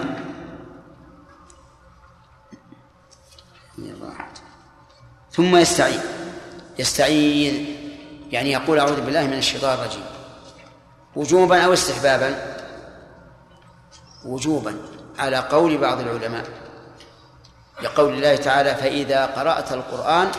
ثم 5.32 5.56
يستعيذ 5.56 6.00
يستعيذ 6.80 7.66
يعني 8.32 8.52
يقول 8.52 8.80
أعوذ 8.80 9.02
بالله 9.02 9.28
من 9.28 9.38
الشيطان 9.38 9.74
الرجيم. 9.74 10.06
وجوبا 11.16 11.62
أو 11.62 11.74
استحبابا. 11.74 12.55
وجوبا 14.26 14.78
على 15.20 15.38
قول 15.38 15.78
بعض 15.78 16.00
العلماء 16.00 16.46
لقول 17.82 18.14
الله 18.14 18.36
تعالى 18.36 18.76
فإذا 18.76 19.26
قرأت 19.26 19.72
القرآن 19.72 20.32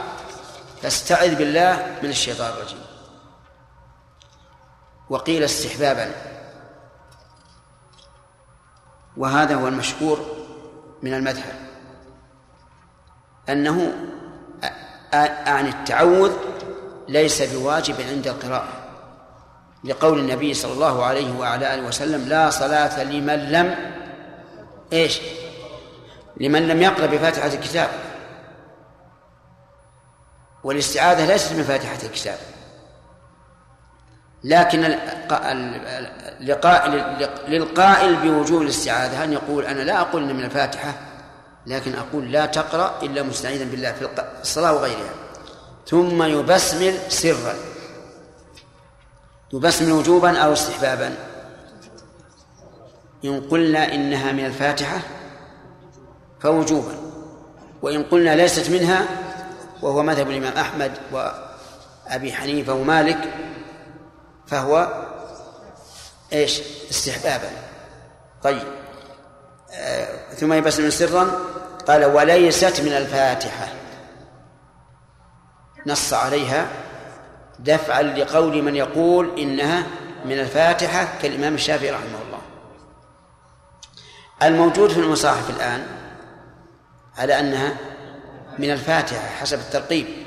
فاستعذ 0.82 1.34
بالله 1.34 1.98
من 2.02 2.10
الشيطان 2.10 2.52
الرجيم 2.52 2.80
وقيل 5.10 5.42
استحبابا. 5.42 6.12
وهذا 9.16 9.54
هو 9.54 9.68
المشهور 9.68 10.26
من 11.02 11.14
المذهب 11.14 11.54
أنه 13.48 13.94
عن 15.46 15.66
التعوذ 15.66 16.32
ليس 17.08 17.42
بواجب 17.42 18.00
عند 18.00 18.26
القراءة. 18.26 18.85
لقول 19.84 20.18
النبي 20.18 20.54
صلى 20.54 20.72
الله 20.72 21.04
عليه 21.04 21.38
وعلى 21.38 21.74
آله 21.74 21.82
وسلم 21.82 22.28
لا 22.28 22.50
صلاة 22.50 23.02
لمن 23.02 23.50
لم 23.50 23.74
إيش؟ 24.92 25.20
لمن 26.40 26.68
لم 26.68 26.82
يقرأ 26.82 27.06
بفاتحة 27.06 27.46
الكتاب. 27.46 27.88
والاستعاذة 30.64 31.26
ليست 31.26 31.52
من 31.52 31.62
فاتحة 31.62 31.98
الكتاب. 32.02 32.38
لكن 34.44 34.98
للقائل 37.48 38.16
بوجوب 38.16 38.62
الاستعاذة. 38.62 39.24
أن 39.24 39.32
يقول 39.32 39.64
أنا 39.64 39.80
لا 39.80 40.00
أقول 40.00 40.22
إن 40.22 40.36
من 40.36 40.44
الفاتحة 40.44 40.94
لكن 41.66 41.94
أقول 41.94 42.32
لا 42.32 42.46
تقرأ 42.46 43.02
إلا 43.02 43.22
مستعيذا 43.22 43.64
بالله 43.64 43.92
في 43.92 44.08
الصلاة 44.42 44.72
وغيرها. 44.72 45.14
ثم 45.86 46.22
يبسمل 46.22 46.98
سرا. 47.08 47.54
يبسمل 49.52 49.92
وجوبا 49.92 50.38
أو 50.38 50.52
استحبابا. 50.52 51.16
إن 53.24 53.40
قلنا 53.40 53.94
إنها 53.94 54.32
من 54.32 54.46
الفاتحة 54.46 55.00
فوجوبا. 56.40 56.94
وإن 57.82 58.02
قلنا 58.02 58.36
ليست 58.36 58.70
منها 58.70 59.06
وهو 59.82 60.02
مذهب 60.02 60.30
الإمام 60.30 60.52
أحمد 60.52 60.92
وأبي 61.12 62.32
حنيفة 62.32 62.72
ومالك 62.72 63.34
فهو 64.46 65.04
إيش؟ 66.32 66.60
استحبابا. 66.90 67.50
طيب. 68.42 68.62
آه 69.72 70.34
ثم 70.34 70.52
يبسم 70.52 70.90
سرا 70.90 71.30
قال 71.88 72.04
وليست 72.04 72.80
من 72.80 72.92
الفاتحة. 72.92 73.68
نص 75.86 76.12
عليها 76.12 76.66
دفعا 77.58 78.02
لقول 78.02 78.62
من 78.62 78.76
يقول 78.76 79.38
إنها 79.38 79.86
من 80.24 80.38
الفاتحة 80.38 81.08
كالإمام 81.22 81.54
الشافعي 81.54 81.90
رحمه 81.90 82.18
الله. 82.26 82.40
الموجود 84.42 84.90
في 84.90 85.00
المصاحف 85.00 85.50
الآن 85.50 85.86
على 87.18 87.40
أنها 87.40 87.76
من 88.58 88.70
الفاتحة 88.70 89.28
حسب 89.28 89.58
الترقيم 89.58 90.26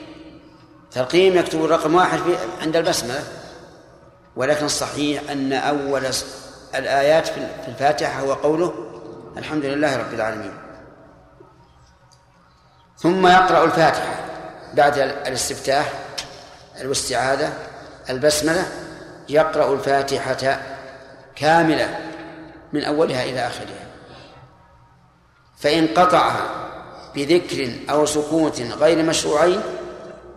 ترقيم 0.92 1.38
يكتب 1.38 1.66
الرقم 1.66 1.96
واحد 1.96 2.20
في 2.20 2.38
عند 2.62 2.76
البسملة 2.76 3.24
ولكن 4.36 4.66
الصحيح 4.66 5.22
أن 5.32 5.54
أول 5.54 6.06
الآيات 6.76 7.28
في 7.28 7.68
الفاتحة 7.68 8.22
هو 8.22 8.34
قوله 8.34 8.74
الحمد 9.38 9.66
لله 9.66 9.98
رب 9.98 10.14
العالمين. 10.14 10.54
ثم 12.98 13.28
يقرأ 13.28 13.64
الفاتحة 13.64 14.16
بعد 14.74 14.98
الاستفتاح 14.98 15.94
والاستعاذة 16.82 17.54
البسملة 18.10 18.68
يقرأ 19.30 19.74
الفاتحة 19.74 20.62
كاملة 21.36 22.00
من 22.74 22.84
أولها 22.84 23.24
إلى 23.24 23.48
آخرها. 23.48 23.86
فإن 25.60 25.88
قطعها 25.88 26.70
بذكر 27.16 27.72
أو 27.90 28.06
سكوت 28.06 28.62
غير 28.62 29.04
مشروعين 29.04 29.62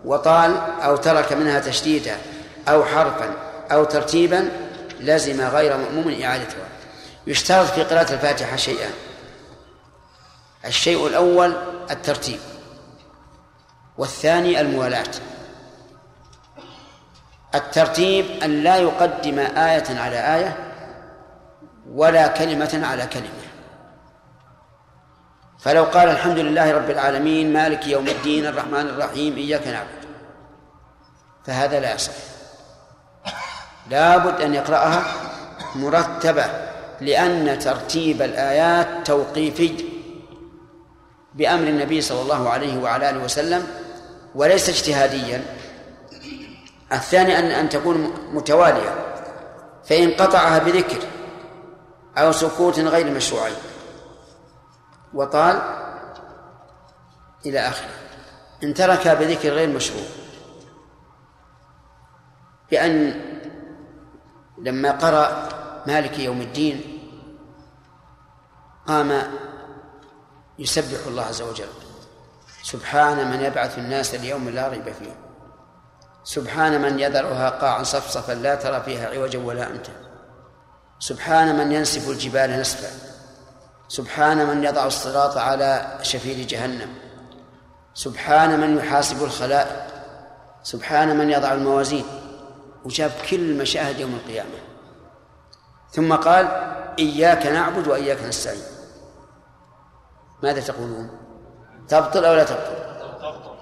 وطال 0.04 0.56
أو 0.56 0.96
ترك 0.96 1.32
منها 1.32 1.60
تشديدا 1.60 2.16
أو 2.68 2.84
حرفا 2.84 3.34
أو 3.72 3.84
ترتيبا 3.84 4.48
لزم 5.00 5.40
غير 5.40 5.76
مأموم 5.76 6.22
إعادتها. 6.22 6.68
يشترط 7.26 7.66
في 7.66 7.82
قراءة 7.82 8.12
الفاتحة 8.12 8.56
شيئان 8.56 8.92
الشيء 10.64 11.06
الأول 11.06 11.56
الترتيب 11.90 12.38
والثاني 13.98 14.60
الموالاة. 14.60 15.12
الترتيب 17.54 18.26
أن 18.42 18.62
لا 18.62 18.76
يقدم 18.76 19.38
آية 19.38 20.00
على 20.00 20.36
آية 20.36 20.56
ولا 21.94 22.26
كلمة 22.26 22.80
على 22.84 23.06
كلمة. 23.06 23.42
فلو 25.60 25.84
قال 25.84 26.08
الحمد 26.08 26.38
لله 26.38 26.72
رب 26.72 26.90
العالمين 26.90 27.52
مالك 27.52 27.86
يوم 27.86 28.08
الدين 28.08 28.46
الرحمن 28.46 28.80
الرحيم 28.80 29.36
إياك 29.36 29.66
نعبد. 29.66 30.02
فهذا 31.46 31.80
لا 31.80 31.94
يصح. 31.94 32.12
لابد 33.90 34.40
أن 34.40 34.54
يقرأها 34.54 35.02
مرتبة 35.74 36.44
لأن 37.00 37.58
ترتيب 37.58 38.22
الآيات 38.22 39.06
توقيفي 39.06 39.84
بأمر 41.34 41.68
النبي 41.68 42.00
صلى 42.00 42.22
الله 42.22 42.50
عليه 42.50 42.78
وعلى 42.78 43.10
آله 43.10 43.24
وسلم 43.24 43.66
وليس 44.34 44.68
اجتهاديا. 44.68 45.42
الثاني 46.92 47.38
أن 47.38 47.44
أن 47.44 47.68
تكون 47.68 48.12
متوالية 48.32 49.14
فإن 49.84 50.10
قطعها 50.10 50.58
بذكر 50.58 50.98
أو 52.18 52.32
سكوت 52.32 52.78
غير 52.78 53.10
مشروعين 53.10 53.56
وطال 55.14 55.62
إلى 57.46 57.58
آخره 57.58 57.90
إن 58.62 58.74
تركها 58.74 59.14
بذكر 59.14 59.48
غير 59.48 59.68
مشروع 59.68 60.04
بأن 62.70 63.14
لما 64.58 64.90
قرأ 64.90 65.48
مالك 65.86 66.18
يوم 66.18 66.40
الدين 66.40 66.98
قام 68.86 69.22
يسبح 70.58 71.06
الله 71.06 71.22
عز 71.22 71.42
وجل 71.42 71.68
سبحان 72.62 73.30
من 73.30 73.40
يبعث 73.40 73.78
الناس 73.78 74.14
اليوم 74.14 74.48
لا 74.48 74.68
ريب 74.68 74.92
فيه. 74.92 75.31
سبحان 76.24 76.82
من 76.82 77.00
يذرها 77.00 77.50
قاعا 77.50 77.82
صفصفا 77.82 78.32
لا 78.32 78.54
ترى 78.54 78.82
فيها 78.82 79.08
عوجا 79.08 79.38
ولا 79.38 79.66
أمتا. 79.66 79.92
سبحان 80.98 81.58
من 81.58 81.72
ينسف 81.72 82.08
الجبال 82.08 82.60
نسفا. 82.60 82.88
سبحان 83.88 84.46
من 84.46 84.64
يضع 84.64 84.86
الصراط 84.86 85.36
على 85.36 85.98
شفير 86.02 86.46
جهنم. 86.46 86.94
سبحان 87.94 88.60
من 88.60 88.78
يحاسب 88.78 89.24
الخلائق. 89.24 89.86
سبحان 90.62 91.16
من 91.16 91.30
يضع 91.30 91.52
الموازين. 91.52 92.04
وجاب 92.84 93.10
كل 93.30 93.36
المشاهد 93.36 94.00
يوم 94.00 94.14
القيامة. 94.14 94.58
ثم 95.90 96.14
قال 96.14 96.46
إياك 96.98 97.46
نعبد 97.46 97.88
وإياك 97.88 98.22
نستعين. 98.22 98.62
ماذا 100.42 100.60
تقولون؟ 100.60 101.10
تبطل 101.88 102.24
أو 102.24 102.34
لا 102.34 102.44
تبطل؟ 102.44 102.76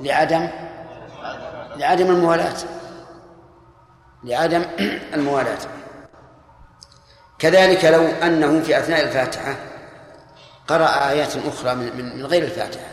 لعدم 0.00 0.48
لعدم 1.76 2.10
الموالاة. 2.10 2.56
لعدم 4.24 4.64
الموالاة. 5.14 5.58
كذلك 7.38 7.84
لو 7.84 8.02
أنه 8.06 8.60
في 8.60 8.78
أثناء 8.78 9.04
الفاتحة 9.04 9.56
قرأ 10.68 11.08
آيات 11.10 11.36
أخرى 11.36 11.74
من 11.74 12.16
من 12.16 12.26
غير 12.26 12.44
الفاتحة 12.44 12.90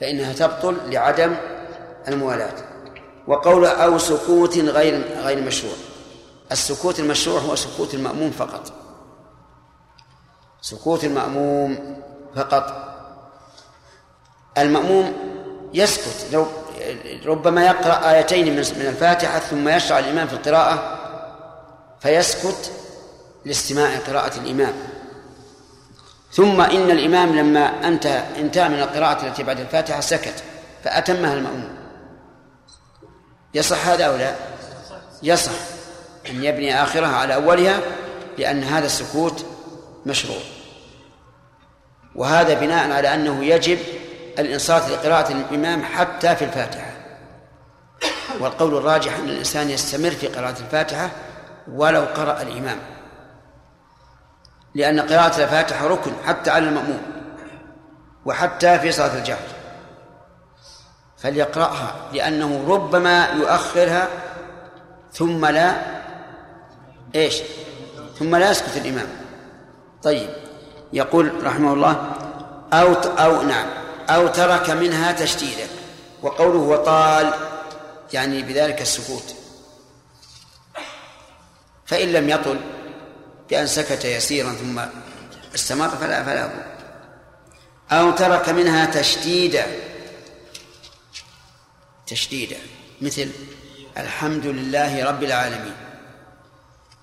فإنها 0.00 0.32
تبطل 0.32 0.76
لعدم 0.90 1.34
الموالاة. 2.08 2.54
وقول 3.26 3.66
أو 3.66 3.98
سكوت 3.98 4.58
غير 4.58 5.04
غير 5.22 5.42
مشروع. 5.42 5.74
السكوت 6.52 7.00
المشروع 7.00 7.40
هو 7.40 7.54
سكوت 7.56 7.94
المأموم 7.94 8.30
فقط. 8.30 8.72
سكوت 10.60 11.04
المأموم 11.04 12.02
فقط. 12.36 12.92
المأموم 14.58 15.12
يسكت. 15.74 16.32
لو 16.32 16.46
ربما 17.26 17.66
يقرأ 17.66 18.10
آيتين 18.10 18.52
من 18.52 18.58
الفاتحة 18.58 19.38
ثم 19.38 19.68
يشرع 19.68 19.98
الإمام 19.98 20.26
في 20.26 20.32
القراءة 20.32 20.98
فيسكت 22.00 22.72
لاستماع 23.44 23.98
قراءة 23.98 24.38
الإمام. 24.38 24.72
ثم 26.32 26.60
إن 26.60 26.90
الإمام 26.90 27.38
لما 27.38 27.88
انتهى 27.88 28.40
انتهى 28.40 28.68
من 28.68 28.78
القراءة 28.78 29.26
التي 29.26 29.42
بعد 29.42 29.60
الفاتحة 29.60 30.00
سكت 30.00 30.42
فأتمها 30.84 31.34
المأموم 31.34 31.74
يصح 33.54 33.88
هذا 33.88 34.04
أو 34.04 34.16
لا؟ 34.16 34.34
يصح 35.22 35.52
أن 36.30 36.44
يبني 36.44 36.82
آخرها 36.82 37.16
على 37.16 37.34
أولها 37.34 37.80
لأن 38.38 38.64
هذا 38.64 38.86
السكوت 38.86 39.44
مشروع. 40.06 40.40
وهذا 42.14 42.54
بناء 42.54 42.90
على 42.90 43.14
أنه 43.14 43.44
يجب 43.44 43.78
الإنصات 44.38 44.90
لقراءة 44.90 45.32
الإمام 45.32 45.82
حتى 45.82 46.36
في 46.36 46.44
الفاتحة. 46.44 46.92
والقول 48.40 48.76
الراجح 48.76 49.16
أن 49.16 49.28
الإنسان 49.28 49.70
يستمر 49.70 50.10
في 50.10 50.26
قراءة 50.26 50.60
الفاتحة 50.60 51.10
ولو 51.72 52.00
قرأ 52.00 52.42
الإمام. 52.42 52.78
لأن 54.74 55.00
قراءة 55.00 55.42
الفاتحة 55.42 55.86
ركن 55.86 56.12
حتى 56.26 56.50
على 56.50 56.68
المأموم 56.68 57.02
وحتى 58.24 58.78
في 58.78 58.92
صلاة 58.92 59.18
الجهر. 59.18 59.48
فليقرأها 61.18 61.94
لأنه 62.12 62.64
ربما 62.68 63.28
يؤخرها 63.28 64.08
ثم 65.12 65.46
لا 65.46 65.74
إيش؟ 67.14 67.42
ثم 68.18 68.36
لا 68.36 68.50
يسكت 68.50 68.76
الإمام. 68.76 69.06
طيب 70.02 70.30
يقول 70.92 71.44
رحمه 71.44 71.72
الله 71.72 72.12
أو 72.72 72.92
أو 72.94 73.42
نعم. 73.42 73.81
أو 74.10 74.28
ترك 74.28 74.70
منها 74.70 75.12
تشديدا. 75.12 75.66
وقوله 76.22 76.58
وطال 76.58 77.34
يعني 78.12 78.42
بذلك 78.42 78.82
السكوت. 78.82 79.34
فإن 81.86 82.12
لم 82.12 82.28
يطل 82.28 82.60
بأن 83.50 83.66
سكت 83.66 84.04
يسيرا 84.04 84.52
ثم 84.52 84.80
استمر 85.54 85.88
فلا 85.88 86.24
فلا 86.24 86.50
أو 87.90 88.10
ترك 88.10 88.48
منها 88.48 88.86
تشديدا. 88.86 89.66
تشديدا. 92.06 92.56
مثل 93.00 93.30
الحمد 93.96 94.46
لله 94.46 95.04
رب 95.04 95.22
العالمين. 95.22 95.74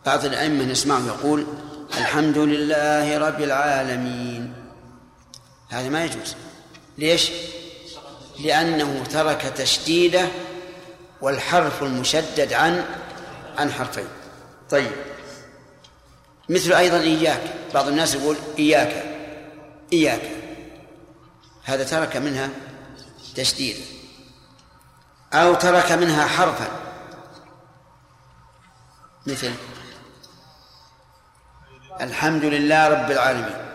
بعض 0.06 0.26
الأئمة 0.26 0.64
نسمعه 0.64 1.08
يقول 1.08 1.48
الحمد 1.98 2.38
لله 2.38 3.18
رب 3.18 3.42
العالمين. 3.42 4.54
هذا 5.70 5.90
ما 5.90 6.06
يجوز. 6.06 6.36
ليش؟ 7.00 7.32
لأنه 8.40 9.04
ترك 9.04 9.42
تشديده 9.42 10.28
والحرف 11.22 11.84
المشدد 11.84 12.54
عن 12.54 12.86
عن 13.58 13.72
حرفين. 13.72 14.08
طيب. 14.70 14.92
مثل 16.50 16.74
أيضا 16.74 17.00
إياك. 17.00 17.42
بعض 17.74 17.88
الناس 17.88 18.16
يقول 18.16 18.38
إياك 18.60 19.04
إياك. 19.94 20.22
هذا 21.64 21.84
ترك 21.84 22.18
منها 22.18 22.50
تشديد. 23.36 23.76
أو 25.34 25.54
ترك 25.54 25.92
منها 25.92 26.28
حرفا. 26.28 26.68
مثل 29.28 29.52
الحمد 32.02 32.46
لله 32.46 32.88
رب 32.88 33.12
العالمين. 33.12 33.66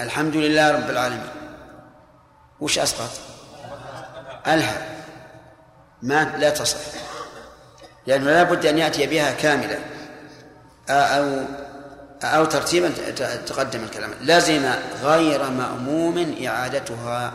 الحمد 0.00 0.36
لله 0.36 0.70
رب 0.70 0.90
العالمين. 0.90 1.41
وش 2.62 2.78
أسقط؟ 2.78 3.10
ألها 4.46 4.86
ما؟ 6.02 6.36
لا 6.38 6.50
تصح. 6.50 6.78
لأنه 8.06 8.24
لا 8.24 8.42
بد 8.42 8.66
أن 8.66 8.78
يأتي 8.78 9.06
بها 9.06 9.32
كاملة 9.32 9.78
أو 10.90 11.44
أو 12.22 12.44
ترتيبا 12.44 12.88
تقدم 13.46 13.84
الكلام. 13.84 14.10
لزم 14.20 14.72
غير 15.02 15.50
مأموم 15.50 16.36
إعادتها. 16.46 17.32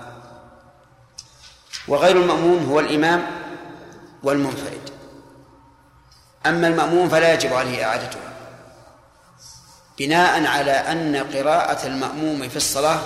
وغير 1.88 2.16
المأموم 2.16 2.70
هو 2.70 2.80
الإمام 2.80 3.26
والمنفرد. 4.24 4.90
أما 6.46 6.68
المأموم 6.68 7.10
فلا 7.10 7.34
يجب 7.34 7.54
عليه 7.54 7.86
إعادتها. 7.86 8.34
بناء 10.00 10.46
على 10.46 10.72
أن 10.72 11.16
قراءة 11.16 11.88
المأموم 11.88 12.50
في 12.50 12.56
الصلاة 12.56 13.00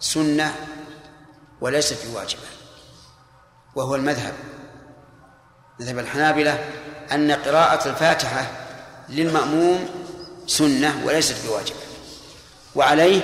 سنة 0.00 0.54
وليست 1.60 2.06
بواجبة 2.06 2.42
وهو 3.74 3.94
المذهب. 3.94 4.34
مذهب 5.80 5.98
الحنابلة 5.98 6.64
أن 7.12 7.32
قراءة 7.32 7.88
الفاتحة 7.88 8.46
للمأموم 9.08 9.88
سنة 10.46 11.02
وليست 11.06 11.46
بواجبة 11.46 11.76
وعليه 12.74 13.20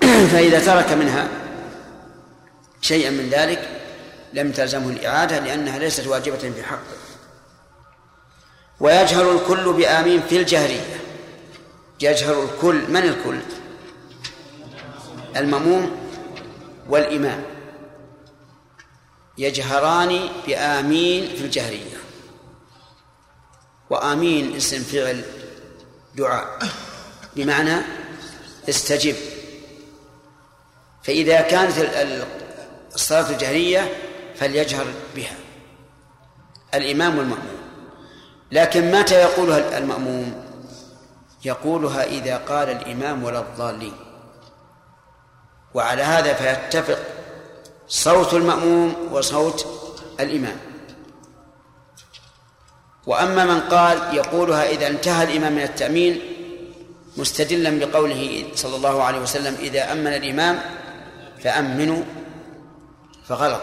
فإذا 0.32 0.64
ترك 0.66 0.92
منها 0.92 1.28
شيئا 2.80 3.10
من 3.10 3.30
ذلك 3.30 3.68
لم 4.32 4.52
تلزمه 4.52 4.88
الإعادة 4.88 5.38
لأنها 5.38 5.78
ليست 5.78 6.06
واجبة 6.06 6.38
في 6.38 6.62
حقه 6.62 6.98
ويجهر 8.80 9.32
الكل 9.32 9.72
بآمين 9.72 10.22
في 10.28 10.36
الجهرية. 10.36 11.00
يجهر 12.00 12.44
الكل 12.44 12.90
من 12.90 13.02
الكل؟ 13.02 13.38
المموم 15.36 15.97
والإمام. 16.88 17.44
يجهران 19.38 20.28
بآمين 20.46 21.36
في 21.36 21.44
الجهرية. 21.44 21.96
وآمين 23.90 24.56
اسم 24.56 24.82
فعل 24.82 25.24
دعاء. 26.16 26.58
بمعنى 27.36 27.82
استجب. 28.68 29.16
فإذا 31.02 31.40
كانت 31.40 31.74
الصلاة 32.94 33.30
الجهرية 33.30 33.92
فليجهر 34.36 34.86
بها. 35.16 35.36
الإمام 36.74 37.18
والمأموم. 37.18 37.58
لكن 38.52 38.90
متى 38.90 39.14
يقولها 39.14 39.78
المأموم؟ 39.78 40.44
يقولها 41.44 42.04
إذا 42.04 42.36
قال 42.36 42.68
الإمام 42.68 43.24
ولا 43.24 43.40
الضالين. 43.40 44.07
وعلى 45.78 46.02
هذا 46.02 46.34
فيتفق 46.34 46.98
صوت 47.88 48.34
المأموم 48.34 48.94
وصوت 49.12 49.66
الإمام. 50.20 50.56
وأما 53.06 53.44
من 53.44 53.60
قال 53.60 53.98
يقولها 54.12 54.70
إذا 54.70 54.86
انتهى 54.86 55.24
الإمام 55.24 55.52
من 55.52 55.62
التأمين 55.62 56.20
مستدلا 57.16 57.86
بقوله 57.86 58.44
صلى 58.54 58.76
الله 58.76 59.02
عليه 59.02 59.18
وسلم 59.18 59.54
إذا 59.60 59.92
أمن 59.92 60.06
الإمام 60.06 60.60
فأمنوا 61.44 62.02
فغلط. 63.28 63.62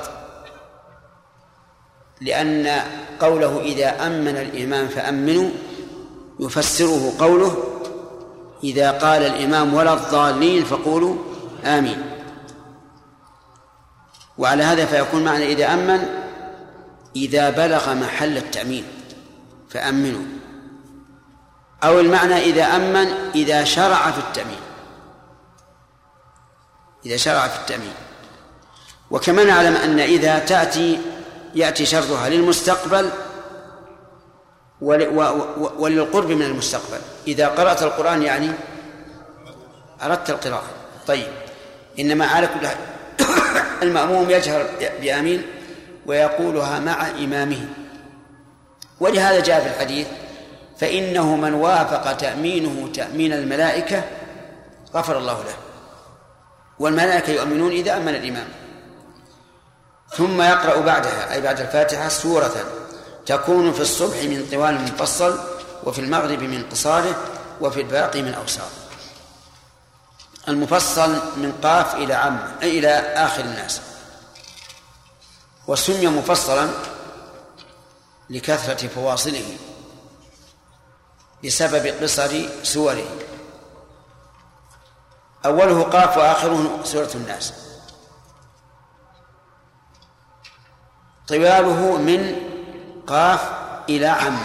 لأن 2.22 2.82
قوله 3.20 3.62
إذا 3.62 4.08
أمن 4.08 4.38
الإمام 4.38 4.88
فأمنوا 4.88 5.50
يفسره 6.40 7.14
قوله 7.20 7.64
إذا 8.64 8.92
قال 8.92 9.22
الإمام 9.22 9.74
ولا 9.74 9.94
الضالين 9.94 10.64
فقولوا 10.64 11.35
آمين. 11.66 12.12
وعلى 14.38 14.64
هذا 14.64 14.86
فيكون 14.86 15.26
معنى 15.26 15.46
إذا 15.46 15.74
أمن 15.74 16.08
إذا 17.16 17.50
بلغ 17.50 17.94
محل 17.94 18.38
التأمين 18.38 18.86
فأمنوا. 19.70 20.26
أو 21.84 22.00
المعنى 22.00 22.38
إذا 22.38 22.64
أمن 22.64 23.32
إذا 23.36 23.64
شرع 23.64 24.12
في 24.12 24.20
التأمين. 24.20 24.60
إذا 27.06 27.18
شرع 27.18 27.48
في 27.48 27.60
التأمين. 27.60 27.94
وكما 29.12 29.44
نعلم 29.44 29.76
أن 29.76 30.00
إذا 30.00 30.40
تأتي 30.40 31.02
يأتي 31.56 31.86
شرطها 31.86 32.30
للمستقبل 32.30 33.10
وللقرب 35.78 36.30
من 36.30 36.42
المستقبل. 36.42 37.00
إذا 37.28 37.48
قرأت 37.48 37.84
القرآن 37.84 38.24
يعني 38.24 38.52
أردت 40.02 40.30
القراءة. 40.30 40.70
طيب. 41.08 41.45
إنما 42.00 42.26
على 42.26 42.48
كل 42.48 42.68
المأموم 43.88 44.30
يجهر 44.30 44.66
بآمين 45.02 45.42
ويقولها 46.06 46.80
مع 46.80 47.08
إمامه. 47.10 47.66
ولهذا 49.00 49.40
جاء 49.40 49.62
في 49.62 49.68
الحديث 49.68 50.08
فإنه 50.78 51.36
من 51.36 51.54
وافق 51.54 52.14
تأمينه 52.14 52.90
تأمين 52.94 53.34
الملائكة 53.34 54.04
غفر 54.96 55.18
الله 55.18 55.34
له. 55.44 55.56
والملائكة 56.80 57.32
يؤمنون 57.32 57.72
إذا 57.72 57.98
أمن 57.98 58.16
الإمام. 58.16 58.48
ثم 60.10 60.42
يقرأ 60.42 60.82
بعدها 60.82 61.34
أي 61.34 61.42
بعد 61.42 61.60
الفاتحة 61.60 62.10
سورة 62.10 62.54
تكون 63.26 63.74
في 63.74 63.82
الصبح 63.82 64.24
من 64.24 64.48
طوال 64.52 64.82
مفصل 64.82 65.40
وفي 65.84 66.00
المغرب 66.00 66.44
من 66.44 66.64
قصاره 66.72 67.16
وفي 67.62 67.82
الباقي 67.82 68.22
من 68.22 68.34
أوساط 68.34 68.85
المفصل 70.48 71.12
من 71.38 71.60
قاف 71.64 71.96
إلى 71.96 72.14
عم 72.14 72.40
إلى 72.62 72.90
آخر 73.00 73.44
الناس. 73.44 73.82
وسمي 75.68 76.08
مفصلا 76.08 76.70
لكثرة 78.30 78.88
فواصله 78.88 79.58
بسبب 81.46 81.86
قصر 82.04 82.42
سوره. 82.64 83.06
أوله 85.46 85.84
قاف 85.84 86.18
وآخره 86.18 86.84
سورة 86.84 87.12
الناس. 87.16 87.54
طواله 91.28 91.98
من 91.98 92.36
قاف 93.08 93.50
إلى 93.90 94.08
عم 94.08 94.40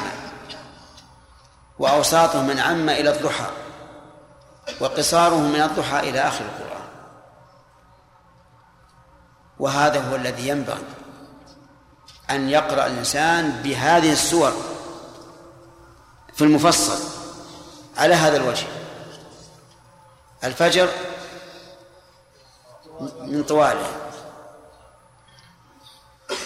وأوساطه 1.78 2.42
من 2.42 2.58
عم 2.58 2.88
إلى 2.88 3.10
الضحى. 3.10 3.59
وقصاره 4.80 5.36
من 5.36 5.62
الضحى 5.62 6.00
إلى 6.10 6.20
آخر 6.20 6.44
القرآن. 6.44 6.70
وهذا 9.58 10.10
هو 10.10 10.16
الذي 10.16 10.48
ينبغي 10.48 10.84
أن 12.30 12.48
يقرأ 12.48 12.86
الإنسان 12.86 13.50
بهذه 13.50 14.12
السور 14.12 14.52
في 16.34 16.44
المفصل 16.44 16.98
على 17.96 18.14
هذا 18.14 18.36
الوجه. 18.36 18.66
الفجر 20.44 20.88
من 23.20 23.44
طواله. 23.48 23.86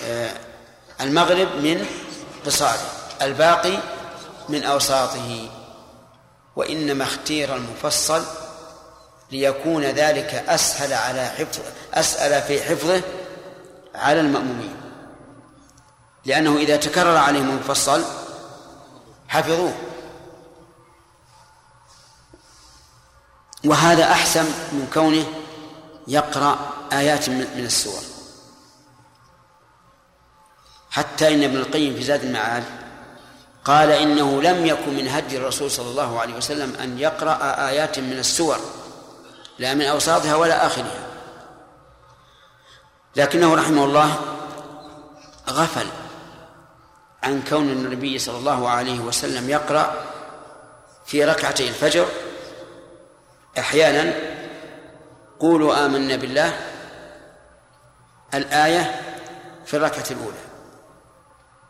آه، 0.04 0.30
المغرب 1.00 1.48
من 1.48 1.86
قصاره. 2.46 2.86
الباقي 3.22 3.78
من 4.48 4.64
أوساطه. 4.64 5.48
وإنما 6.56 7.04
اختير 7.04 7.56
المفصل 7.56 8.24
ليكون 9.32 9.84
ذلك 9.84 10.34
أسهل 10.34 10.92
على 10.92 11.26
حفظ 11.26 11.60
أسهل 11.94 12.42
في 12.42 12.62
حفظه 12.62 13.02
على 13.94 14.20
المأمومين. 14.20 14.76
لأنه 16.24 16.56
إذا 16.56 16.76
تكرر 16.76 17.16
عليهم 17.16 17.50
المفصل 17.50 18.04
حفظوه. 19.28 19.74
وهذا 23.64 24.04
أحسن 24.12 24.44
من 24.44 24.90
كونه 24.94 25.26
يقرأ 26.08 26.58
آيات 26.92 27.28
من 27.28 27.64
السور. 27.64 28.02
حتى 30.90 31.34
إن 31.34 31.42
ابن 31.42 31.56
القيم 31.56 31.94
في 31.94 32.02
زاد 32.02 32.24
المعاد 32.24 32.83
قال 33.64 33.90
إنه 33.90 34.42
لم 34.42 34.66
يكن 34.66 34.94
من 34.96 35.08
هدي 35.08 35.36
الرسول 35.36 35.70
صلى 35.70 35.90
الله 35.90 36.20
عليه 36.20 36.34
وسلم 36.34 36.74
أن 36.74 36.98
يقرأ 36.98 37.68
آيات 37.68 37.98
من 37.98 38.18
السور 38.18 38.58
لا 39.58 39.74
من 39.74 39.82
أوساطها 39.82 40.36
ولا 40.36 40.66
آخرها. 40.66 41.06
لكنه 43.16 43.54
رحمه 43.54 43.84
الله 43.84 44.16
غفل 45.50 45.86
عن 47.22 47.42
كون 47.42 47.70
النبي 47.70 48.18
صلى 48.18 48.38
الله 48.38 48.68
عليه 48.68 49.00
وسلم 49.00 49.50
يقرأ 49.50 49.94
في 51.06 51.24
ركعتي 51.24 51.68
الفجر 51.68 52.06
أحيانا 53.58 54.14
قولوا 55.40 55.86
آمنا 55.86 56.16
بالله 56.16 56.56
الآية 58.34 59.00
في 59.66 59.76
الركعة 59.76 60.04
الأولى. 60.10 60.44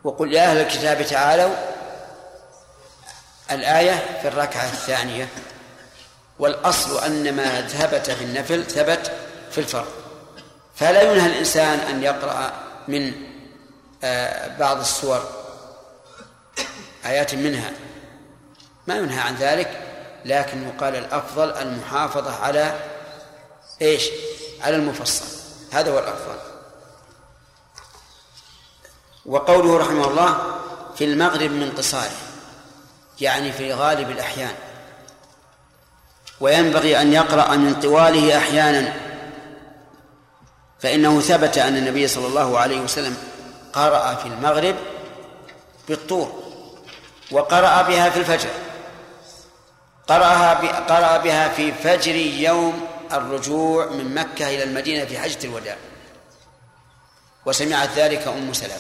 وقل 0.05 0.33
يا 0.33 0.51
أهل 0.51 0.57
الكتاب 0.57 1.07
تعالوا 1.07 1.74
الآية 3.55 4.21
في 4.23 4.29
الركعة 4.29 4.65
الثانية. 4.65 5.29
والأصل 6.39 7.05
أن 7.05 7.37
ما 7.37 7.69
ثبت 7.69 8.11
في 8.11 8.25
النفل 8.25 8.65
ثبت 8.65 9.13
في 9.51 9.59
الفرض. 9.59 9.93
فلا 10.77 11.03
ينهى 11.03 11.27
الإنسان 11.27 11.79
أن 11.79 12.03
يقرأ 12.03 12.53
من 12.89 13.13
آه، 14.05 14.59
بعض 14.59 14.81
السور 14.81 15.29
آيات 17.07 17.35
منها. 17.35 17.71
ما 18.87 18.97
ينهى 18.97 19.21
عن 19.21 19.35
ذلك 19.35 19.81
لكن 20.25 20.69
يقال 20.69 20.97
الأفضل 20.97 21.51
المحافظة 21.51 22.45
على 22.45 22.81
إيش؟ 23.83 24.11
على 24.61 24.77
المفصل. 24.77 25.25
هذا 25.73 25.93
هو 25.93 25.99
الأفضل. 25.99 26.39
وقوله 29.27 29.79
رحمه 29.79 30.09
الله 30.09 30.39
في 30.97 31.05
المغرب 31.05 31.51
من 31.51 31.73
قصاره 31.73 32.24
يعني 33.21 33.53
في 33.53 33.73
غالب 33.73 34.11
الأحيان. 34.11 34.55
وينبغي 36.41 37.01
أن 37.01 37.13
يقرأ 37.13 37.57
من 37.57 37.75
طواله 37.75 38.39
أحيانا. 38.39 38.93
فإنه 40.81 41.21
ثبت 41.21 41.59
أن 41.59 41.77
النبي 41.77 42.09
صلى 42.09 42.27
الله 42.27 42.59
عليه 42.59 42.81
وسلم 42.81 43.17
قرأ 43.73 44.15
في 44.15 44.27
المغرب 44.27 44.77
بالطور 45.89 46.43
وقرأ 47.31 47.83
بها 47.83 48.11
في 48.11 48.19
الفجر. 48.19 48.51
قرأها 50.09 50.55
قرأ 50.81 51.17
بها 51.17 51.49
في 51.49 51.73
فجر 51.73 52.15
يوم 52.15 52.87
الرجوع 53.13 53.87
من 53.87 54.15
مكة 54.15 54.49
إلى 54.49 54.65
المدينة 54.65 55.05
في 55.05 55.19
حجة 55.19 55.45
الوداع. 55.45 55.77
وسمعت 57.47 57.89
ذلك 57.97 58.29
أم 58.29 58.53
سلمة. 58.53 58.75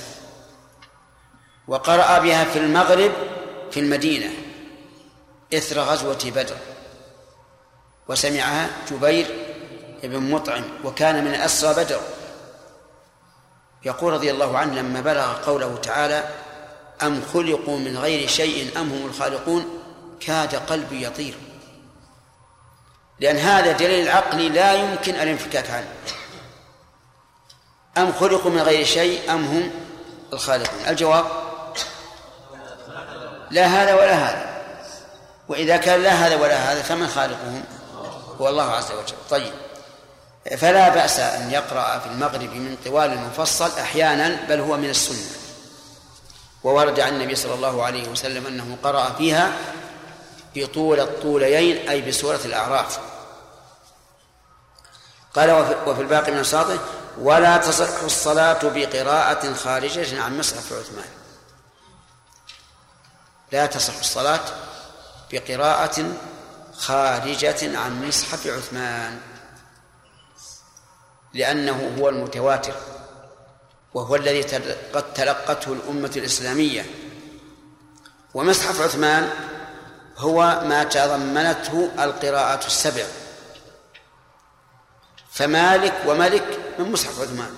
وقرأ 1.69 2.19
بها 2.19 2.45
في 2.45 2.59
المغرب 2.59 3.13
في 3.75 3.81
المدينة 3.81 4.31
إثر 5.55 5.81
غزوة 5.81 6.19
بدر 6.25 6.57
وسمعها 8.09 8.71
جبير 8.91 9.27
بن 10.03 10.31
مطعم 10.31 10.65
وكان 10.85 11.25
من 11.25 11.35
أسرى 11.35 11.85
بدر. 11.85 12.01
يقول 13.85 14.13
رضي 14.13 14.31
الله 14.31 14.59
عنه 14.59 14.75
لما 14.75 15.01
بلغ 15.01 15.33
قوله 15.33 15.77
تعالى 15.77 16.29
أم 17.03 17.23
خلقوا 17.33 17.79
من 17.79 17.99
غير 17.99 18.29
شيء 18.29 18.81
أم 18.81 18.93
هم 18.93 19.07
الخالقون؟ 19.07 19.83
كاد 20.21 20.55
قلبي 20.55 21.03
يطير. 21.03 21.35
لأن 23.21 23.37
هذا 23.37 23.73
دليل 23.73 24.09
عقلي 24.09 24.49
لا 24.49 24.73
يمكن 24.73 25.15
الانفكاك 25.15 25.71
عنه. 25.71 25.95
أم 27.99 28.13
خلقوا 28.13 28.51
من 28.51 28.61
غير 28.61 28.85
شيء 28.85 29.33
أم 29.33 29.45
هم 29.45 29.71
الخالقون؟ 30.33 30.89
الجواب 30.89 31.44
لا 33.55 33.67
هذا 33.67 33.95
ولا 33.95 34.15
هذا. 34.15 34.47
وإذا 35.49 35.77
كان 35.77 36.03
لا 36.03 36.11
هذا 36.11 36.37
ولا 36.37 36.73
هذا 36.73 36.83
فمن 36.83 37.09
خالقهم؟ 37.09 37.65
هو 38.41 38.49
الله 38.49 38.71
عز 38.71 38.93
وجل. 38.93 39.15
طيب. 39.31 39.53
فلا 40.59 40.89
بأس 40.89 41.21
أن 41.21 41.51
يقرأ 41.51 41.99
في 41.99 42.07
المغرب 42.07 42.55
من 42.55 42.77
طوال 42.85 43.13
المفصل 43.13 43.79
أحيانا 43.79 44.47
بل 44.49 44.61
هو 44.61 44.77
من 44.77 44.91
السنة. 44.91 45.39
وورد 46.65 47.01
عن 47.01 47.13
النبي 47.15 47.35
صلى 47.35 47.55
الله 47.55 47.85
عليه 47.85 48.09
وسلم 48.09 48.47
أنه 48.47 48.77
قرأ 48.83 49.13
فيها 49.19 49.53
بطول 50.57 51.01
الطوليين 51.01 51.89
أي 51.89 52.01
بسورة 52.01 52.41
الأعراف. 52.45 52.99
قال 55.35 55.51
وفي 55.87 56.01
الباقي 56.01 56.33
من 56.33 56.39
أوساطه 56.39 56.79
ولا 57.19 57.57
تصح 57.57 58.03
الصلاة 58.03 58.59
بقراءة 58.63 59.55
خارجة 59.55 60.23
عن 60.23 60.39
مصحف 60.39 60.73
عثمان. 60.73 61.24
لا 63.55 63.67
تصح 63.67 63.99
الصلاة 63.99 64.41
بقراءة 65.33 66.13
خارجة 66.77 67.79
عن 67.79 68.09
مصحف 68.09 68.47
عثمان 68.47 69.21
لأنه 71.35 71.97
هو 71.99 72.09
المتواتر 72.09 72.75
وهو 73.95 74.17
الذي 74.17 74.43
قد 74.95 75.13
تلقته 75.13 75.73
الأمة 75.73 76.11
الإسلامية. 76.17 76.87
ومصحف 78.35 78.81
عثمان 78.81 79.31
هو 80.17 80.63
ما 80.65 80.85
تضمنته 80.85 81.91
القراءات 82.05 82.67
السبع. 82.67 83.05
فمالك 85.31 86.03
وملك 86.07 86.75
من 86.79 86.93
مصحف 86.93 87.21
عثمان. 87.21 87.55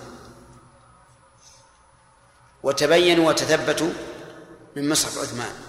وتبينوا 2.62 3.28
وتثبتوا 3.28 3.90
من 4.77 4.89
مصحف 4.89 5.18
عثمان. 5.18 5.66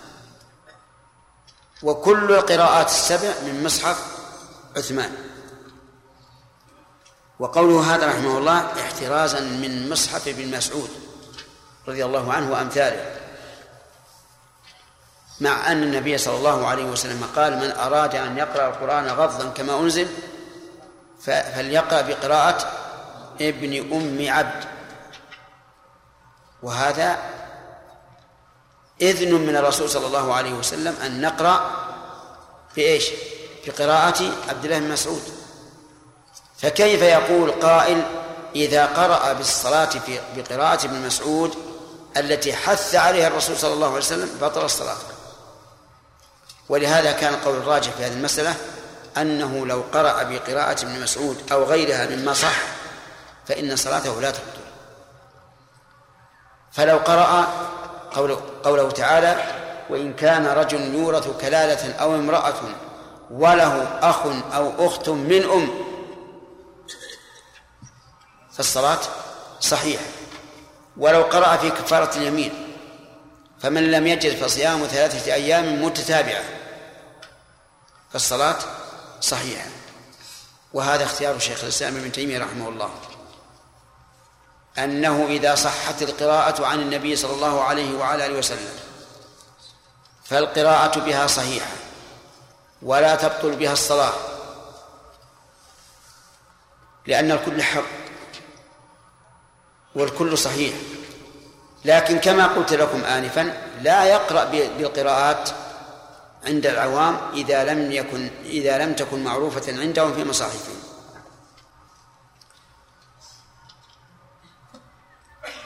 وكل 1.83 2.31
القراءات 2.31 2.87
السبع 2.87 3.33
من 3.45 3.63
مصحف 3.63 4.17
عثمان. 4.77 5.11
وقوله 7.39 7.95
هذا 7.95 8.07
رحمه 8.07 8.37
الله 8.37 8.81
احترازا 8.81 9.39
من 9.39 9.89
مصحف 9.89 10.27
ابن 10.27 10.57
مسعود 10.57 10.89
رضي 11.87 12.05
الله 12.05 12.33
عنه 12.33 12.51
وأمثاله 12.51 13.15
مع 15.41 15.71
أن 15.71 15.83
النبي 15.83 16.17
صلى 16.17 16.37
الله 16.37 16.67
عليه 16.67 16.85
وسلم 16.85 17.23
قال 17.35 17.57
من 17.57 17.71
أراد 17.71 18.15
أن 18.15 18.37
يقرأ 18.37 18.67
القرآن 18.67 19.07
غضا 19.07 19.49
كما 19.49 19.79
أنزل 19.79 20.07
فليقرأ 21.21 22.01
بقراءة 22.01 22.71
ابن 23.41 23.93
أم 23.93 24.33
عبد. 24.33 24.63
وهذا 26.63 27.17
إذن 29.01 29.33
من 29.33 29.55
الرسول 29.55 29.89
صلى 29.89 30.07
الله 30.07 30.33
عليه 30.33 30.53
وسلم 30.53 30.95
أن 31.05 31.21
نقرأ 31.21 31.71
بإيش؟ 32.75 33.09
بقراءة 33.67 34.31
عبد 34.49 34.65
الله 34.65 34.79
بن 34.79 34.89
مسعود. 34.89 35.21
فكيف 36.57 37.01
يقول 37.01 37.51
قائل 37.51 38.03
إذا 38.55 38.85
قرأ 38.85 39.33
بالصلاة 39.33 39.85
في 39.85 40.19
بقراءة 40.35 40.85
ابن 40.85 41.05
مسعود 41.05 41.55
التي 42.17 42.53
حث 42.53 42.95
عليها 42.95 43.27
الرسول 43.27 43.57
صلى 43.57 43.73
الله 43.73 43.87
عليه 43.87 43.97
وسلم 43.97 44.37
بطل 44.41 44.65
الصلاة؟ 44.65 44.97
ولهذا 46.69 47.11
كان 47.11 47.33
القول 47.33 47.57
الراجح 47.57 47.91
في 47.91 48.05
هذه 48.05 48.13
المسألة 48.13 48.55
أنه 49.17 49.65
لو 49.65 49.83
قرأ 49.93 50.23
بقراءة 50.23 50.83
ابن 50.83 51.01
مسعود 51.01 51.37
أو 51.51 51.63
غيرها 51.63 52.15
مما 52.15 52.33
صح 52.33 52.55
فإن 53.47 53.75
صلاته 53.75 54.21
لا 54.21 54.31
تبطل. 54.31 54.67
فلو 56.71 56.97
قرأ 56.97 57.47
قوله, 58.13 58.41
قوله 58.63 58.91
تعالى 58.91 59.43
وإن 59.89 60.13
كان 60.13 60.47
رجل 60.47 60.95
يورث 60.95 61.41
كلالة 61.41 61.93
أو 61.93 62.15
امرأة 62.15 62.61
وله 63.31 63.83
أخ 64.01 64.25
أو 64.53 64.87
أخت 64.87 65.09
من 65.09 65.43
أم 65.43 65.69
فالصلاة 68.53 68.99
صحيحة 69.59 70.05
ولو 70.97 71.21
قرأ 71.21 71.57
في 71.57 71.69
كفارة 71.69 72.17
اليمين 72.17 72.73
فمن 73.59 73.91
لم 73.91 74.07
يجد 74.07 74.35
فصيام 74.35 74.87
ثلاثة 74.87 75.33
أيام 75.33 75.83
متتابعة 75.83 76.43
فالصلاة 78.13 78.57
صحيحة. 79.21 79.67
وهذا 80.73 81.03
اختيار 81.03 81.39
شيخ 81.39 81.63
الإسلام 81.63 81.97
ابن 81.97 82.11
تيمية 82.11 82.39
رحمه 82.39 82.69
الله. 82.69 82.89
أنه 84.77 85.25
إذا 85.29 85.55
صحت 85.55 86.01
القراءة 86.01 86.65
عن 86.65 86.81
النبي 86.81 87.15
صلى 87.15 87.33
الله 87.33 87.63
عليه 87.63 87.97
وعلى 87.97 88.25
آله 88.25 88.37
وسلم 88.37 88.79
فالقراءة 90.25 90.99
بها 90.99 91.27
صحيحة 91.27 91.71
ولا 92.81 93.15
تبطل 93.15 93.55
بها 93.55 93.73
الصلاة 93.73 94.13
لأن 97.07 97.31
الكل 97.31 97.63
حق 97.63 97.83
والكل 99.95 100.37
صحيح. 100.37 100.73
لكن 101.85 102.19
كما 102.19 102.47
قلت 102.47 102.73
لكم 102.73 103.03
آنفا 103.03 103.53
لا 103.81 104.05
يقرأ 104.05 104.43
بالقراءات 104.77 105.49
عند 106.45 106.65
العوام 106.65 107.17
إذا 107.33 107.63
لم 107.63 107.91
يكن 107.91 108.29
إذا 108.45 108.77
لم 108.77 108.93
تكن 108.93 109.23
معروفة 109.23 109.81
عندهم 109.81 110.13
في 110.13 110.23
مصاحفهم. 110.23 110.86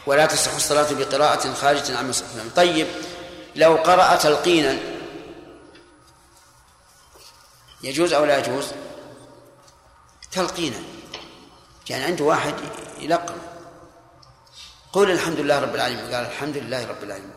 ولا 0.06 0.26
تصح 0.26 0.56
الصلاة 0.56 0.94
بقراءة 0.94 1.53
خارجة 1.53 1.98
عن 1.98 2.10
مصحفهم 2.10 2.49
طيب 2.56 2.88
لو 3.56 3.76
قرأ 3.76 4.15
تلقينا 4.15 4.78
يجوز 7.84 8.14
أو 8.14 8.26
لا 8.26 8.38
يجوز؟ 8.38 8.65
تلقينا 10.32 10.78
يعني 11.90 12.03
عنده 12.03 12.26
واحد 12.26 12.53
يلقن. 12.99 13.36
قول 14.94 15.11
الحمد 15.11 15.40
لله 15.40 15.60
رب 15.60 15.76
العالمين 15.76 16.06
قال 16.06 16.26
الحمد 16.26 16.57
لله 16.57 16.88
رب 16.88 17.03
العالمين. 17.03 17.34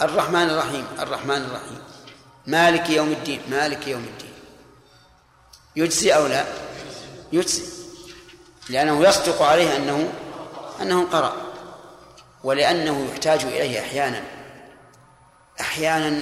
الرحمن 0.00 0.50
الرحيم 0.50 0.86
الرحمن 0.98 1.44
الرحيم. 1.44 1.82
مالك 2.46 2.90
يوم 2.90 3.12
الدين 3.12 3.42
مالك 3.50 3.88
يوم 3.88 4.04
الدين. 4.04 4.32
يجزي 5.76 6.14
أو 6.14 6.26
لا؟ 6.26 6.44
يجزي. 7.32 7.62
لأنه 8.68 9.08
يصدق 9.08 9.42
عليه 9.42 9.76
أنه 9.76 10.12
أنه 10.80 11.06
قرأ. 11.12 11.43
ولأنه 12.44 13.08
يحتاج 13.10 13.44
إليه 13.44 13.80
أحيانا. 13.80 14.24
أحيانا 15.60 16.20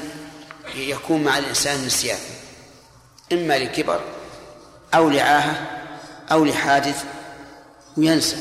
يكون 0.74 1.24
مع 1.24 1.38
الإنسان 1.38 1.86
نسيان 1.86 2.18
إما 3.32 3.58
لكبر 3.58 4.00
أو 4.94 5.10
لعاهة 5.10 5.80
أو 6.32 6.44
لحادث 6.44 7.04
وينسى. 7.96 8.36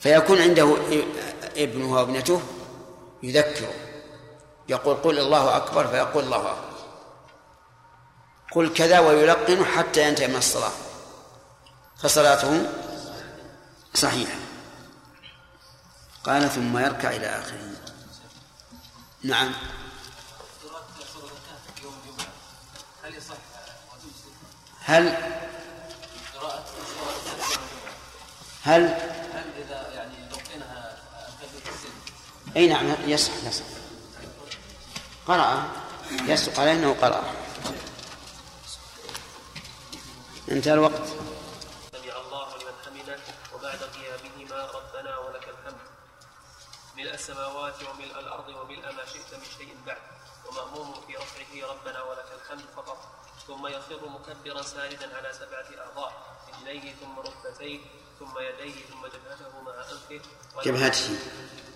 فيكون 0.00 0.42
عنده 0.42 0.76
ابنه 1.56 1.92
وابنته 1.92 2.42
يذكره 3.22 3.72
يقول 4.68 4.94
قل 4.94 5.18
الله 5.18 5.56
أكبر 5.56 5.86
فيقول 5.86 6.24
الله 6.24 6.36
أكبر. 6.36 6.76
قل 8.52 8.72
كذا 8.74 8.98
ويلقن 8.98 9.64
حتى 9.64 10.08
ينتهي 10.08 10.28
من 10.28 10.36
الصلاة. 10.36 10.72
فصلاته 12.02 12.66
صحيحة. 13.94 14.45
قال 16.26 16.50
ثم 16.50 16.78
يركع 16.78 17.10
إلى 17.10 17.26
آخره. 17.26 17.70
نعم. 19.22 19.52
هل 24.80 25.16
هل 28.62 28.86
هل 29.32 29.44
اذا 29.58 29.92
يعني 29.94 30.14
لقنها 30.30 30.96
إي 32.56 32.66
نعم 32.66 32.86
يصح 33.06 33.32
يصح. 33.44 33.64
قرأ. 35.26 35.70
يصدق 36.10 36.60
عليه 36.60 36.72
إنه 36.72 36.96
قرأ. 37.00 37.24
انتهى 40.50 40.74
الوقت 40.74 41.06
سمع 41.06 42.16
الله 42.20 42.48
لمن 42.56 42.74
حمده 42.86 43.18
وبعد 43.54 43.78
قيامهما 43.78 44.70
ربنا 44.70 45.18
ولك 45.18 45.48
الحمد 45.48 45.80
ملء 47.06 47.14
السماوات 47.14 47.74
وملء 47.82 48.18
الأرض 48.20 48.48
وملء 48.48 48.82
ما 48.96 49.04
شئت 49.12 49.30
من 49.38 49.46
شيء 49.58 49.74
بعد 49.86 49.96
ومأموم 50.48 50.94
في 51.06 51.12
رفعه 51.16 51.70
ربنا 51.72 52.02
ولك 52.02 52.30
الحمد 52.42 52.64
فقط. 52.76 52.98
ثم 53.46 53.66
يخر 53.66 54.08
مكبرا 54.08 54.62
ساردا 54.62 55.16
على 55.16 55.32
سبعة 55.32 55.86
أعضاء 55.86 56.12
رجليه 56.48 56.94
ثم 57.00 57.18
ركبتيه 57.18 57.80
ثم 58.18 58.38
يديه 58.38 58.74
ثم 58.90 59.06
جبهته 59.06 59.60
مع 59.66 59.72
أنفه 59.92 60.24
جبهته 60.64 61.18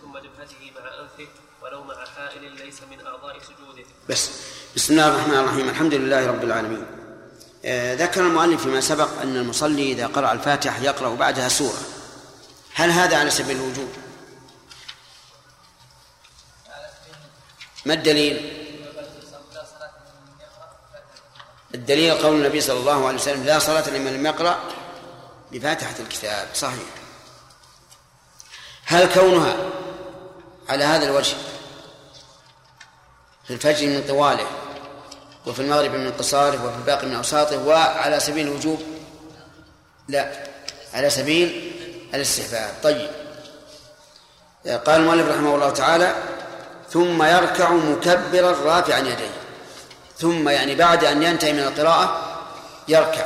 ثم 0.03 0.19
جبهته 0.19 0.73
مع 0.77 1.01
أنفه 1.01 1.29
ولو 1.63 1.85
مع 1.85 2.05
حائل 2.05 2.53
ليس 2.53 2.83
من 2.91 3.07
أعضاء 3.07 3.39
سجوده. 3.39 3.85
بس 4.09 4.31
بسم 4.77 4.93
الله 4.93 5.09
الرحمن 5.09 5.39
الرحيم 5.39 5.69
الحمد 5.69 5.95
لله 5.95 6.27
رب 6.27 6.45
العالمين. 6.45 6.87
آه 7.65 7.95
ذكر 7.95 8.21
المؤلف 8.21 8.63
فيما 8.63 8.81
سبق 8.81 9.21
أن 9.23 9.37
المصلي 9.37 9.93
إذا 9.93 10.07
قرأ 10.07 10.33
الفاتحة 10.33 10.79
يقرأ 10.83 11.15
بعدها 11.15 11.49
سورة. 11.49 11.81
هل 12.75 12.91
هذا 12.91 13.19
على 13.19 13.31
سبيل 13.31 13.57
الوجوب؟ 13.57 14.10
ما 17.87 17.95
الدليل؟ 17.95 18.57
الدليل 21.75 22.15
قول 22.15 22.37
النبي 22.37 22.61
صلى 22.61 22.79
الله 22.79 23.07
عليه 23.07 23.19
وسلم 23.19 23.45
لا 23.45 23.59
صلاة 23.59 23.91
لمن 23.91 24.15
لم 24.15 24.27
يقرأ 24.27 24.59
بفاتحة 25.53 25.95
الكتاب 26.01 26.49
صحيح. 26.55 26.89
هل 28.85 29.15
كونها 29.15 29.57
على 30.69 30.85
هذا 30.85 31.07
الوجه 31.07 31.37
في 33.45 33.53
الفجر 33.53 33.87
من 33.87 34.05
طواله 34.09 34.47
وفي 35.47 35.63
المغرب 35.63 35.91
من 35.91 36.13
قصاره 36.13 36.65
وفي 36.67 36.77
الباقي 36.77 37.07
من 37.07 37.15
أوساطه 37.15 37.67
وعلى 37.67 38.21
سبيل 38.21 38.47
الوجوب؟ 38.47 38.83
لا 40.09 40.33
على 40.95 41.11
سبيل 41.11 41.73
الاستحباب. 42.15 42.75
طيب. 42.83 43.11
قال 44.67 45.01
المؤلف 45.01 45.29
رحمه 45.29 45.55
الله 45.55 45.71
تعالى 45.71 46.15
ثم 46.93 47.23
يركع 47.23 47.71
مكبرا 47.71 48.57
رافعا 48.65 48.99
يديه. 48.99 49.31
ثم 50.19 50.49
يعني 50.49 50.75
بعد 50.75 51.05
أن 51.05 51.23
ينتهي 51.23 51.53
من 51.53 51.59
القراءة 51.59 52.23
يركع. 52.89 53.25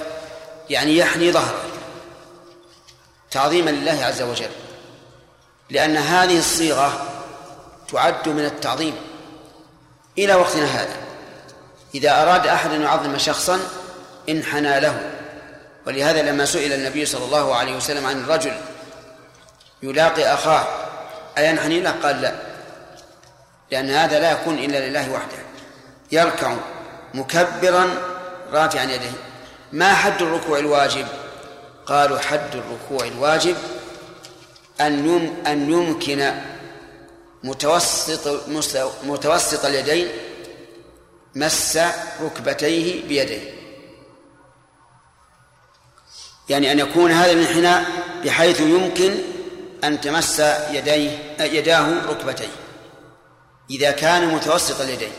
يعني 0.71 0.97
يحني 0.97 1.33
ظهره. 1.33 1.61
تعظيما 3.31 3.71
لله 3.71 4.05
عز 4.05 4.23
وجل. 4.23 4.51
لأن 5.71 5.97
هذه 5.97 6.39
الصيغة 6.39 7.07
تعد 7.93 8.29
من 8.29 8.45
التعظيم. 8.45 8.95
إلى 10.19 10.35
وقتنا 10.35 10.65
هذا. 10.65 10.97
إذا 11.95 12.23
أراد 12.23 12.47
أحد 12.47 12.71
أن 12.73 12.83
يعظم 12.83 13.19
شخصا 13.19 13.61
انحنى 14.29 14.81
له. 14.81 15.11
ولهذا 15.87 16.23
لما 16.23 16.45
سئل 16.45 16.73
النبي 16.73 17.07
صلى 17.07 17.25
الله 17.25 17.55
عليه 17.55 17.77
وسلم 17.77 18.07
عن 18.07 18.25
الرجل 18.25 18.53
يلاقي 19.83 20.35
أخاه 20.35 20.67
أينحني 21.39 21.81
له؟ 21.81 21.91
قال 21.91 22.21
لا. 22.23 22.35
لأن 23.71 23.91
هذا 23.91 24.21
لا 24.21 24.33
يكون 24.33 24.59
إلا 24.59 24.89
لله 24.89 25.13
وحده. 25.13 25.39
يركع 26.13 26.57
مكبرا 27.15 27.91
رافعا 28.53 28.85
يديه. 28.85 29.13
ما 29.73 29.95
حد 29.95 30.23
الركوع 30.23 30.59
الواجب؟ 30.59 31.07
قالوا 31.87 32.19
حد 32.19 32.51
الركوع 32.55 33.07
الواجب 33.07 33.57
أن 34.81 35.07
يم 35.09 35.47
أن 35.47 35.71
يمكن 35.71 36.33
متوسط 37.45 38.49
متوسط 39.05 39.65
اليدين 39.65 40.09
مس 41.35 41.79
ركبتيه 42.23 43.09
بيديه. 43.09 43.55
يعني 46.49 46.73
أن 46.73 46.79
يكون 46.79 47.11
هذا 47.11 47.33
الانحناء 47.33 47.85
بحيث 48.25 48.61
يمكن 48.61 49.15
أن 49.85 50.01
تمس 50.01 50.43
يديه 50.71 51.19
يداه 51.41 52.07
ركبتيه. 52.09 52.64
إذا 53.71 53.91
كان 53.91 54.35
متوسط 54.35 54.81
اليدين 54.81 55.13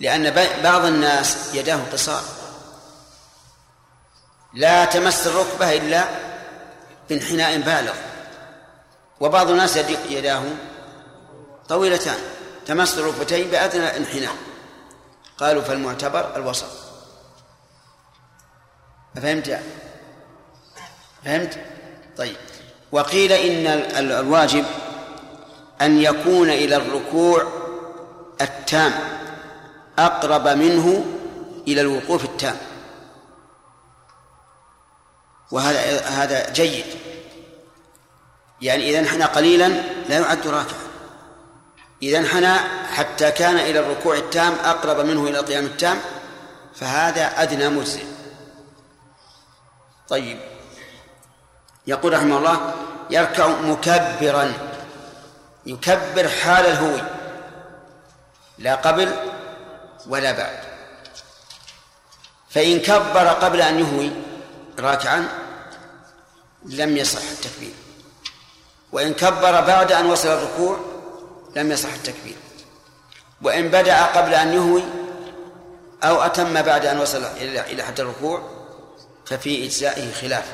لأن 0.00 0.30
بعض 0.62 0.84
الناس 0.84 1.54
يداه 1.54 1.80
قصار. 1.92 2.22
لا 4.54 4.84
تمس 4.84 5.26
الركبة 5.26 5.76
إلا 5.76 6.04
بانحناء 7.08 7.60
بالغ. 7.60 7.94
وبعض 9.20 9.50
الناس 9.50 9.76
يداه 10.10 10.42
طويلتان. 11.68 12.18
تمس 12.66 12.98
الركبتين 12.98 13.50
بأدنى 13.50 13.96
انحناء. 13.96 14.34
قالوا 15.38 15.62
فالمعتبر 15.62 16.36
الوسط. 16.36 16.70
فهمت 19.16 19.60
فهمت 21.24 21.64
طيب. 22.16 22.36
وقيل 22.92 23.32
إن 23.32 23.66
الواجب 23.96 24.64
أن 25.80 26.00
يكون 26.00 26.50
إلى 26.50 26.76
الركوع 26.76 27.46
التام 28.40 28.92
أقرب 29.98 30.48
منه 30.48 31.04
إلى 31.68 31.80
الوقوف 31.80 32.24
التام. 32.24 32.56
وهذا 35.50 36.00
هذا 36.00 36.52
جيد. 36.52 36.84
يعني 38.60 38.90
إذا 38.90 38.98
انحنى 38.98 39.24
قليلا 39.24 39.68
لا 40.08 40.18
يعد 40.18 40.46
راكعا 40.46 40.90
إذا 42.02 42.18
انحنى 42.18 42.54
حتى 42.92 43.30
كان 43.30 43.56
إلى 43.56 43.80
الركوع 43.80 44.16
التام 44.16 44.52
أقرب 44.64 45.06
منه 45.06 45.28
إلى 45.28 45.40
القيام 45.40 45.64
التام 45.64 45.98
فهذا 46.74 47.42
أدنى 47.42 47.68
مجزئ. 47.68 48.04
طيب. 50.08 50.38
يقول 51.86 52.12
رحمه 52.12 52.38
الله 52.38 52.74
يركع 53.10 53.48
مكبرا. 53.48 54.69
يكبر 55.70 56.28
حال 56.28 56.66
الهوي 56.66 57.02
لا 58.58 58.74
قبل 58.74 59.14
ولا 60.06 60.32
بعد. 60.32 60.58
فإن 62.50 62.80
كبر 62.80 63.28
قبل 63.28 63.62
أن 63.62 63.78
يهوي 63.78 64.10
راكعا 64.78 65.28
لم 66.64 66.96
يصح 66.96 67.30
التكبير. 67.30 67.74
وإن 68.92 69.14
كبر 69.14 69.60
بعد 69.60 69.92
أن 69.92 70.06
وصل 70.06 70.28
الركوع 70.28 70.80
لم 71.56 71.72
يصح 71.72 71.92
التكبير. 71.92 72.36
وإن 73.42 73.68
بدأ 73.68 74.04
قبل 74.04 74.34
أن 74.34 74.52
يهوي 74.52 74.82
أو 76.02 76.22
أتم 76.22 76.62
بعد 76.62 76.86
أن 76.86 76.98
وصل 76.98 77.24
إلى 77.40 77.82
حد 77.82 78.00
الركوع 78.00 78.42
ففي 79.26 79.64
إجزائه 79.64 80.12
خلاف. 80.12 80.44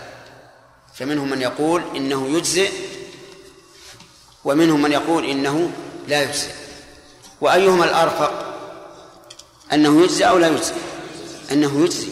فمنهم 0.95 1.31
من 1.31 1.43
يقول 1.43 1.97
إنه 1.97 2.29
يجزئ 2.29 2.73
ومنهم 4.47 4.83
من 4.83 4.93
يقول 4.93 5.25
إنه 5.25 5.71
لا 6.09 6.23
يجزئ. 6.23 6.51
وأيهما 7.41 7.85
الأرفق؟ 7.85 8.57
أنه 9.73 10.03
يجزي 10.03 10.25
أو 10.25 10.39
لا 10.39 10.49
يجزي 10.49 10.73
أنه 11.53 11.81
يجزي 11.85 12.09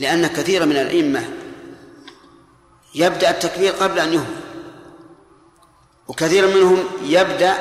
لأن 0.00 0.26
كثيرا 0.26 0.64
من 0.64 0.76
الأئمة 0.76 1.24
يبدأ 2.94 3.30
التكبير 3.30 3.72
قبل 3.72 3.98
أن 3.98 4.12
يهوي 4.12 4.36
وكثير 6.08 6.46
منهم 6.46 6.84
يبدأ 7.04 7.56